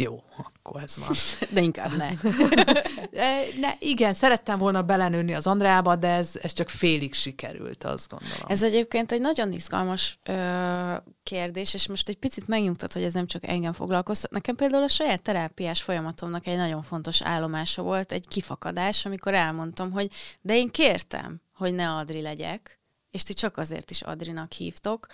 jó, 0.00 0.22
akkor 0.36 0.82
ez 0.82 0.96
van. 0.96 1.08
De 1.54 1.60
inkább 1.60 1.96
ne. 1.96 2.10
ne. 3.60 3.74
Igen, 3.78 4.14
szerettem 4.14 4.58
volna 4.58 4.82
belenőni 4.82 5.34
az 5.34 5.46
Andreába, 5.46 5.96
de 5.96 6.08
ez, 6.08 6.38
ez 6.42 6.52
csak 6.52 6.68
félig 6.68 7.14
sikerült, 7.14 7.84
azt 7.84 8.08
gondolom. 8.08 8.46
Ez 8.48 8.62
egyébként 8.62 9.12
egy 9.12 9.20
nagyon 9.20 9.52
izgalmas 9.52 10.18
ö, 10.24 10.94
kérdés, 11.22 11.74
és 11.74 11.88
most 11.88 12.08
egy 12.08 12.16
picit 12.16 12.48
megnyugtat, 12.48 12.92
hogy 12.92 13.04
ez 13.04 13.12
nem 13.12 13.26
csak 13.26 13.46
engem 13.46 13.72
foglalkoztat. 13.72 14.30
Nekem 14.30 14.56
például 14.56 14.82
a 14.82 14.88
saját 14.88 15.22
terápiás 15.22 15.82
folyamatomnak 15.82 16.46
egy 16.46 16.56
nagyon 16.56 16.82
fontos 16.82 17.22
állomása 17.22 17.82
volt, 17.82 18.12
egy 18.12 18.28
kifakadás, 18.28 19.06
amikor 19.06 19.34
elmondtam, 19.34 19.90
hogy 19.90 20.10
de 20.40 20.56
én 20.56 20.68
kértem, 20.68 21.40
hogy 21.54 21.74
ne 21.74 21.90
Adri 21.90 22.20
legyek, 22.20 22.80
és 23.10 23.22
ti 23.22 23.32
csak 23.32 23.56
azért 23.56 23.90
is 23.90 24.02
Adrinak 24.02 24.52
hívtok, 24.52 25.06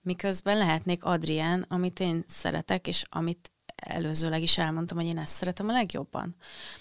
miközben 0.00 0.58
lehetnék 0.58 1.04
Adrián, 1.04 1.64
amit 1.68 2.00
én 2.00 2.24
szeretek, 2.28 2.86
és 2.86 3.04
amit 3.08 3.50
előzőleg 3.76 4.42
is 4.42 4.58
elmondtam, 4.58 4.96
hogy 4.96 5.06
én 5.06 5.18
ezt 5.18 5.34
szeretem 5.34 5.68
a 5.68 5.72
legjobban. 5.72 6.36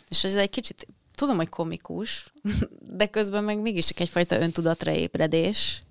És 0.09 0.23
ez 0.23 0.35
egy 0.35 0.49
kicsit, 0.49 0.87
tudom, 1.15 1.35
hogy 1.35 1.49
komikus, 1.49 2.33
de 2.97 3.05
közben 3.05 3.43
meg 3.43 3.61
mégis 3.61 3.89
egyfajta 3.89 4.39
öntudatra 4.39 4.91
ébredés. 4.91 5.83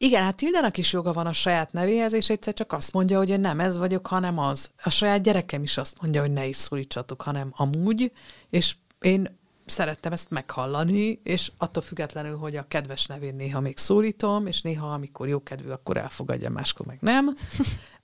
Igen, 0.00 0.22
hát 0.22 0.36
Tildának 0.36 0.76
is 0.76 0.92
joga 0.92 1.12
van 1.12 1.26
a 1.26 1.32
saját 1.32 1.72
nevéhez, 1.72 2.12
és 2.12 2.30
egyszer 2.30 2.54
csak 2.54 2.72
azt 2.72 2.92
mondja, 2.92 3.18
hogy 3.18 3.28
én 3.28 3.40
nem 3.40 3.60
ez 3.60 3.76
vagyok, 3.76 4.06
hanem 4.06 4.38
az. 4.38 4.70
A 4.82 4.90
saját 4.90 5.22
gyerekem 5.22 5.62
is 5.62 5.76
azt 5.76 6.00
mondja, 6.00 6.20
hogy 6.20 6.32
ne 6.32 6.46
is 6.46 6.56
szólítsatok, 6.56 7.22
hanem 7.22 7.52
amúgy, 7.56 8.12
és 8.50 8.74
én 9.00 9.38
szerettem 9.66 10.12
ezt 10.12 10.30
meghallani, 10.30 11.20
és 11.22 11.52
attól 11.58 11.82
függetlenül, 11.82 12.36
hogy 12.36 12.56
a 12.56 12.68
kedves 12.68 13.06
nevén 13.06 13.34
néha 13.34 13.60
még 13.60 13.78
szólítom, 13.78 14.46
és 14.46 14.62
néha, 14.62 14.92
amikor 14.92 15.28
jókedvű, 15.28 15.70
akkor 15.70 15.96
elfogadja, 15.96 16.50
máskor 16.50 16.86
meg 16.86 16.98
nem. 17.00 17.34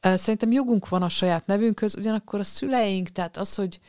Szerintem 0.04 0.52
jogunk 0.52 0.88
van 0.88 1.02
a 1.02 1.08
saját 1.08 1.46
nevünkhöz, 1.46 1.96
ugyanakkor 1.96 2.40
a 2.40 2.44
szüleink, 2.44 3.08
tehát 3.08 3.36
az, 3.36 3.54
hogy 3.54 3.80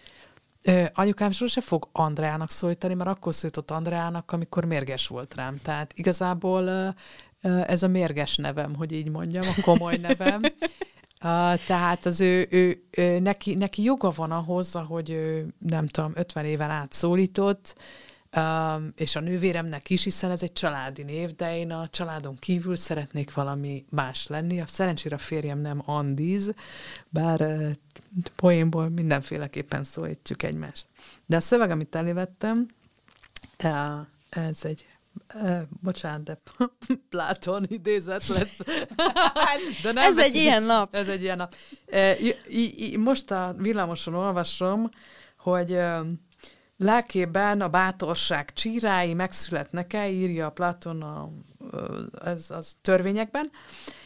anyukám 0.94 1.32
sose 1.32 1.62
fog 1.62 1.90
Andreának 1.92 2.52
szólítani, 2.52 2.94
mert 2.94 3.10
akkor 3.10 3.34
szólított 3.34 3.72
Andreának, 3.72 4.32
amikor 4.32 4.66
mérges 4.66 5.08
volt 5.08 5.36
rám. 5.36 5.56
Tehát 5.64 5.92
igazából 5.96 6.96
ez 7.42 7.84
a 7.84 7.88
mérges 7.88 8.36
nevem, 8.36 8.76
hogy 8.76 8.92
így 8.92 9.10
mondjam, 9.10 9.44
a 9.58 9.62
komoly 9.62 9.98
nevem. 9.98 10.42
Tehát 11.66 12.06
az 12.06 12.22
ő, 12.22 12.48
ő, 12.50 12.88
ő 12.90 13.20
neki, 13.20 13.56
neki 13.56 13.84
joga 13.84 14.12
van 14.16 14.32
ahhoz, 14.32 14.72
hogy 14.72 15.10
ő, 15.10 15.54
nem 15.60 15.88
tudom, 15.88 16.12
50 16.16 16.46
éven 16.46 16.70
át 16.70 16.92
szólított, 16.92 17.76
um, 18.36 18.94
és 18.96 19.16
a 19.16 19.20
nővéremnek 19.20 19.90
is, 19.90 20.04
hiszen 20.04 20.32
ez 20.32 20.44
egy 20.44 20.54
családi 20.54 21.04
név, 21.04 21.36
de 21.36 21.58
én 21.58 21.72
a 21.72 21.88
családon 21.88 22.36
kívül 22.36 22.76
szeretnék 22.76 23.34
valami 23.34 23.86
más 23.90 24.28
lenni. 24.28 24.62
A 24.62 24.68
szerencsére 24.68 25.16
a 25.16 25.20
férjem 25.20 25.60
nem 25.60 25.82
Andiz, 25.86 26.54
bár 27.10 27.42
uh, 27.42 27.72
poénból 28.36 28.90
mindenféleképpen 28.90 29.84
szólítjuk 29.84 30.44
egymást. 30.44 30.88
De 31.26 31.36
a 31.36 31.42
szöveg, 31.42 31.72
amit 31.72 31.96
elévettem, 31.96 32.68
uh, 33.64 34.00
ez 34.30 34.66
egy 34.66 34.86
Uh, 35.34 35.62
bocsánat, 35.82 36.24
de 36.24 36.42
Pláton 37.10 37.66
idézet 37.68 38.28
lesz. 38.28 38.58
de 39.84 39.92
nem 39.92 40.04
ez 40.04 40.18
egy 40.18 40.36
ilyen 40.36 40.64
nap. 40.64 40.96
Ez 40.96 41.08
egy 41.08 41.22
ilyen 41.22 41.38
nap. 41.38 41.56
Uh, 41.92 42.96
most 42.98 43.32
a 43.32 43.56
villamoson 43.58 44.14
olvasom, 44.14 44.90
hogy 45.38 45.72
uh, 45.72 46.08
lelkében 46.78 47.62
a 47.62 47.70
bátorság 47.70 48.54
csírái 48.54 49.14
megszületnek-e, 49.14 50.10
írja 50.10 50.50
Platon 50.50 51.02
a, 51.02 51.30
ez 52.24 52.52
az 52.52 52.78
törvényekben, 52.82 53.52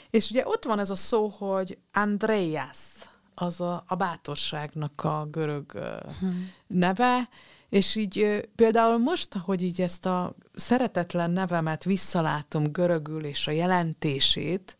és 0.09 0.29
ugye 0.29 0.47
ott 0.47 0.65
van 0.65 0.79
ez 0.79 0.89
a 0.89 0.95
szó, 0.95 1.27
hogy 1.27 1.77
Andreas, 1.93 2.77
az 3.33 3.61
a, 3.61 3.83
a 3.87 3.95
bátorságnak 3.95 5.03
a 5.03 5.27
görög 5.31 5.71
hmm. 6.19 6.51
neve, 6.67 7.29
és 7.69 7.95
így 7.95 8.49
például 8.55 8.97
most, 8.97 9.33
hogy 9.33 9.63
így 9.63 9.81
ezt 9.81 10.05
a 10.05 10.35
szeretetlen 10.55 11.31
nevemet 11.31 11.83
visszalátom 11.83 12.63
görögül 12.63 13.25
és 13.25 13.47
a 13.47 13.51
jelentését, 13.51 14.77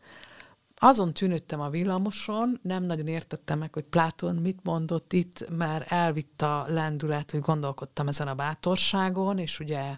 azon 0.82 1.12
tűnődtem 1.12 1.60
a 1.60 1.70
villamoson, 1.70 2.60
nem 2.62 2.82
nagyon 2.82 3.06
értettem 3.06 3.58
meg, 3.58 3.74
hogy 3.74 3.84
Pláton 3.84 4.34
mit 4.34 4.58
mondott. 4.62 5.12
Itt, 5.12 5.48
mert 5.48 5.90
elvitt 5.90 6.42
a 6.42 6.64
lendület, 6.68 7.30
hogy 7.30 7.40
gondolkodtam 7.40 8.08
ezen 8.08 8.28
a 8.28 8.34
bátorságon, 8.34 9.38
és 9.38 9.60
ugye 9.60 9.96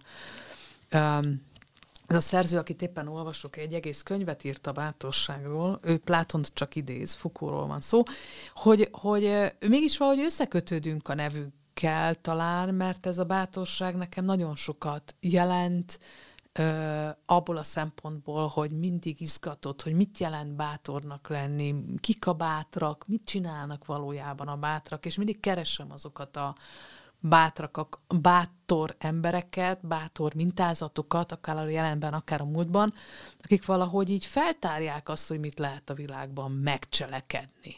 ez 2.07 2.17
a 2.17 2.21
szerző, 2.21 2.59
akit 2.59 2.83
éppen 2.83 3.09
olvasok, 3.09 3.57
egy 3.57 3.75
egész 3.75 4.03
könyvet 4.03 4.45
írt 4.45 4.67
a 4.67 4.73
bátorságról, 4.73 5.79
ő 5.83 5.99
Plátont 5.99 6.51
csak 6.55 6.75
idéz, 6.75 7.15
Fukóról 7.15 7.67
van 7.67 7.81
szó, 7.81 8.03
hogy, 8.55 8.89
hogy 8.93 9.53
mégis 9.61 9.97
valahogy 9.97 10.25
összekötődünk 10.25 11.09
a 11.09 11.15
nevünk 11.15 11.53
kell 11.75 12.15
talán, 12.15 12.75
mert 12.75 13.07
ez 13.07 13.19
a 13.19 13.25
bátorság 13.25 13.97
nekem 13.97 14.25
nagyon 14.25 14.55
sokat 14.55 15.15
jelent, 15.21 16.01
ö, 16.53 17.09
abból 17.27 17.57
a 17.57 17.63
szempontból, 17.63 18.49
hogy 18.49 18.71
mindig 18.71 19.21
izgatott, 19.21 19.83
hogy 19.83 19.95
mit 19.95 20.19
jelent 20.19 20.57
bátornak 20.57 21.29
lenni, 21.29 21.75
kik 22.01 22.27
a 22.27 22.33
bátrak, 22.33 23.05
mit 23.07 23.25
csinálnak 23.25 23.87
valójában 23.87 24.49
a 24.49 24.57
bátrak, 24.57 25.07
és 25.07 25.17
mindig 25.17 25.41
keresem 25.41 25.91
azokat 25.91 26.37
a 26.37 26.55
bátrak, 27.23 28.01
bátor 28.21 28.97
embereket, 28.99 29.87
bátor 29.87 30.35
mintázatokat, 30.35 31.33
akár 31.33 31.57
a 31.57 31.69
jelenben, 31.69 32.15
akár 32.15 32.41
a 32.41 32.45
múltban, 32.45 32.95
akik 33.43 33.67
valahogy 33.67 34.11
így 34.11 34.25
feltárják 34.25 35.09
azt, 35.09 35.29
hogy 35.29 35.41
mit 35.41 35.59
lehet 35.59 35.91
a 35.91 35.95
világban 35.95 36.51
megcselekedni. 36.51 37.77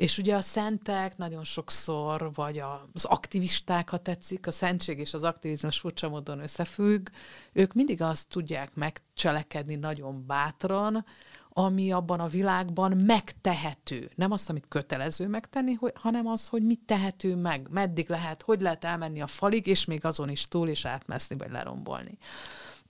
És 0.00 0.18
ugye 0.18 0.36
a 0.36 0.40
szentek 0.40 1.16
nagyon 1.16 1.44
sokszor, 1.44 2.30
vagy 2.34 2.62
az 2.92 3.04
aktivisták, 3.04 3.88
ha 3.88 3.96
tetszik, 3.96 4.46
a 4.46 4.50
szentség 4.50 4.98
és 4.98 5.14
az 5.14 5.24
aktivizmus 5.24 5.78
furcsa 5.78 6.08
módon 6.08 6.40
összefügg, 6.40 7.08
ők 7.52 7.72
mindig 7.72 8.02
azt 8.02 8.28
tudják 8.28 8.74
megcselekedni 8.74 9.74
nagyon 9.74 10.26
bátran, 10.26 11.04
ami 11.48 11.92
abban 11.92 12.20
a 12.20 12.26
világban 12.26 12.96
megtehető. 12.96 14.10
Nem 14.14 14.30
azt, 14.30 14.50
amit 14.50 14.68
kötelező 14.68 15.26
megtenni, 15.26 15.78
hanem 15.94 16.26
az, 16.26 16.48
hogy 16.48 16.62
mit 16.62 16.80
tehető 16.86 17.36
meg, 17.36 17.68
meddig 17.70 18.08
lehet, 18.08 18.42
hogy 18.42 18.60
lehet 18.60 18.84
elmenni 18.84 19.20
a 19.20 19.26
falig, 19.26 19.66
és 19.66 19.84
még 19.84 20.04
azon 20.04 20.28
is 20.28 20.48
túl, 20.48 20.68
és 20.68 20.84
átmeszni, 20.84 21.36
vagy 21.36 21.50
lerombolni. 21.50 22.18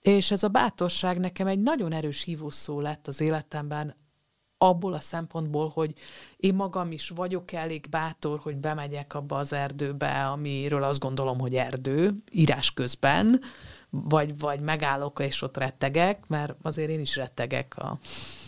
És 0.01 0.31
ez 0.31 0.43
a 0.43 0.47
bátorság 0.47 1.19
nekem 1.19 1.47
egy 1.47 1.59
nagyon 1.59 1.93
erős 1.93 2.23
hívószó 2.23 2.79
lett 2.79 3.07
az 3.07 3.21
életemben, 3.21 3.95
abból 4.63 4.93
a 4.93 4.99
szempontból, 4.99 5.69
hogy 5.69 5.93
én 6.37 6.53
magam 6.53 6.91
is 6.91 7.09
vagyok 7.09 7.51
elég 7.51 7.87
bátor, 7.89 8.39
hogy 8.39 8.55
bemegyek 8.55 9.13
abba 9.13 9.37
az 9.37 9.53
erdőbe, 9.53 10.27
amiről 10.27 10.83
azt 10.83 10.99
gondolom, 10.99 11.39
hogy 11.39 11.55
erdő, 11.55 12.15
írás 12.31 12.73
közben, 12.73 13.41
vagy, 13.89 14.39
vagy 14.39 14.65
megállok 14.65 15.19
és 15.19 15.41
ott 15.41 15.57
rettegek, 15.57 16.27
mert 16.27 16.53
azért 16.61 16.89
én 16.89 16.99
is 16.99 17.15
rettegek 17.15 17.77
a, 17.77 17.99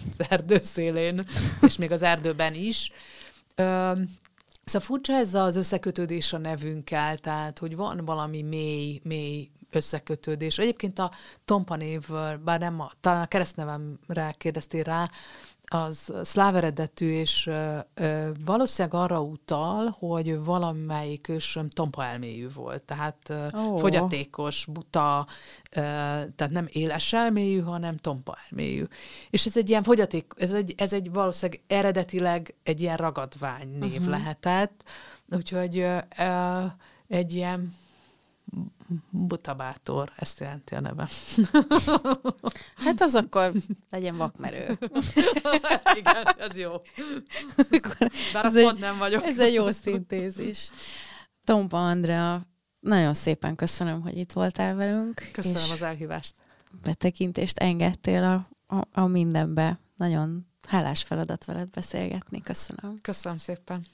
az 0.09 0.25
erdő 0.29 0.59
szélén, 0.61 1.25
és 1.61 1.77
még 1.77 1.91
az 1.91 2.01
erdőben 2.01 2.53
is. 2.53 2.91
Ö, 3.55 3.91
Szóval 4.65 4.87
furcsa 4.87 5.13
ez 5.13 5.33
az 5.33 5.55
összekötődés 5.55 6.33
a 6.33 6.37
nevünkkel, 6.37 7.17
tehát 7.17 7.59
hogy 7.59 7.75
van 7.75 8.05
valami 8.05 8.41
mély, 8.41 9.01
mély 9.03 9.49
összekötődés. 9.75 10.57
Egyébként 10.57 10.99
a 10.99 11.11
Tompa 11.45 11.75
név, 11.75 12.09
bár 12.43 12.59
nem 12.59 12.79
a, 12.79 12.91
talán 12.99 13.21
a 13.21 13.27
keresztnevemre 13.27 14.35
kérdeztél 14.37 14.83
rá, 14.83 15.09
az 15.73 16.13
szláv 16.23 16.55
eredetű, 16.55 17.11
és 17.11 17.47
ö, 17.47 17.77
ö, 17.93 18.29
valószínűleg 18.45 19.01
arra 19.01 19.21
utal, 19.21 19.95
hogy 19.99 20.43
valamelyik 20.43 21.27
ősöm 21.27 21.69
tompa 21.69 22.03
elmélyű 22.03 22.47
volt, 22.53 22.83
tehát 22.83 23.29
ö, 23.29 23.47
Ó. 23.57 23.77
fogyatékos, 23.77 24.65
buta, 24.65 25.27
ö, 25.71 25.79
tehát 26.35 26.49
nem 26.49 26.67
éles 26.69 27.13
elmélyű, 27.13 27.61
hanem 27.61 27.97
tompa 27.97 28.37
elmélyű. 28.49 28.83
És 29.29 29.45
ez 29.45 29.57
egy 29.57 29.69
ilyen 29.69 29.83
fogyaték, 29.83 30.33
ez 30.37 30.53
egy, 30.53 30.73
ez 30.77 30.93
egy 30.93 31.11
valószínűleg 31.11 31.61
eredetileg 31.67 32.55
egy 32.63 32.81
ilyen 32.81 32.97
ragadvány 32.97 33.67
név 33.79 33.91
uh-huh. 33.91 34.09
lehetett, 34.09 34.83
úgyhogy 35.29 35.77
ö, 35.77 35.97
ö, 36.17 36.65
egy 37.07 37.33
ilyen 37.33 37.81
butabátor, 39.09 40.11
ezt 40.15 40.39
jelenti 40.39 40.75
a 40.75 40.79
neve. 40.79 41.09
Hát 42.75 43.01
az 43.01 43.15
akkor 43.15 43.51
legyen 43.89 44.17
vakmerő. 44.17 44.77
Igen, 45.97 46.27
ez 46.37 46.57
jó. 46.57 46.71
Bár 48.33 48.45
Ez 48.45 48.55
egy- 48.55 48.63
pont 48.63 48.79
nem 48.79 48.97
vagyok. 48.97 49.23
Ez 49.23 49.39
egy 49.39 49.53
jó 49.53 49.71
szintézis. 49.71 50.69
Tompa 51.43 51.87
Andrea, 51.89 52.47
nagyon 52.79 53.13
szépen 53.13 53.55
köszönöm, 53.55 54.01
hogy 54.01 54.17
itt 54.17 54.31
voltál 54.31 54.75
velünk. 54.75 55.29
Köszönöm 55.31 55.71
az 55.71 55.81
elhívást. 55.81 56.35
betekintést 56.83 57.57
engedtél 57.57 58.23
a, 58.23 58.49
a, 58.75 58.87
a 58.91 59.05
mindenbe. 59.05 59.79
Nagyon 59.95 60.47
hálás 60.67 61.03
feladat 61.03 61.45
veled 61.45 61.69
beszélgetni. 61.69 62.41
Köszönöm. 62.41 63.01
Köszönöm 63.01 63.37
szépen. 63.37 63.85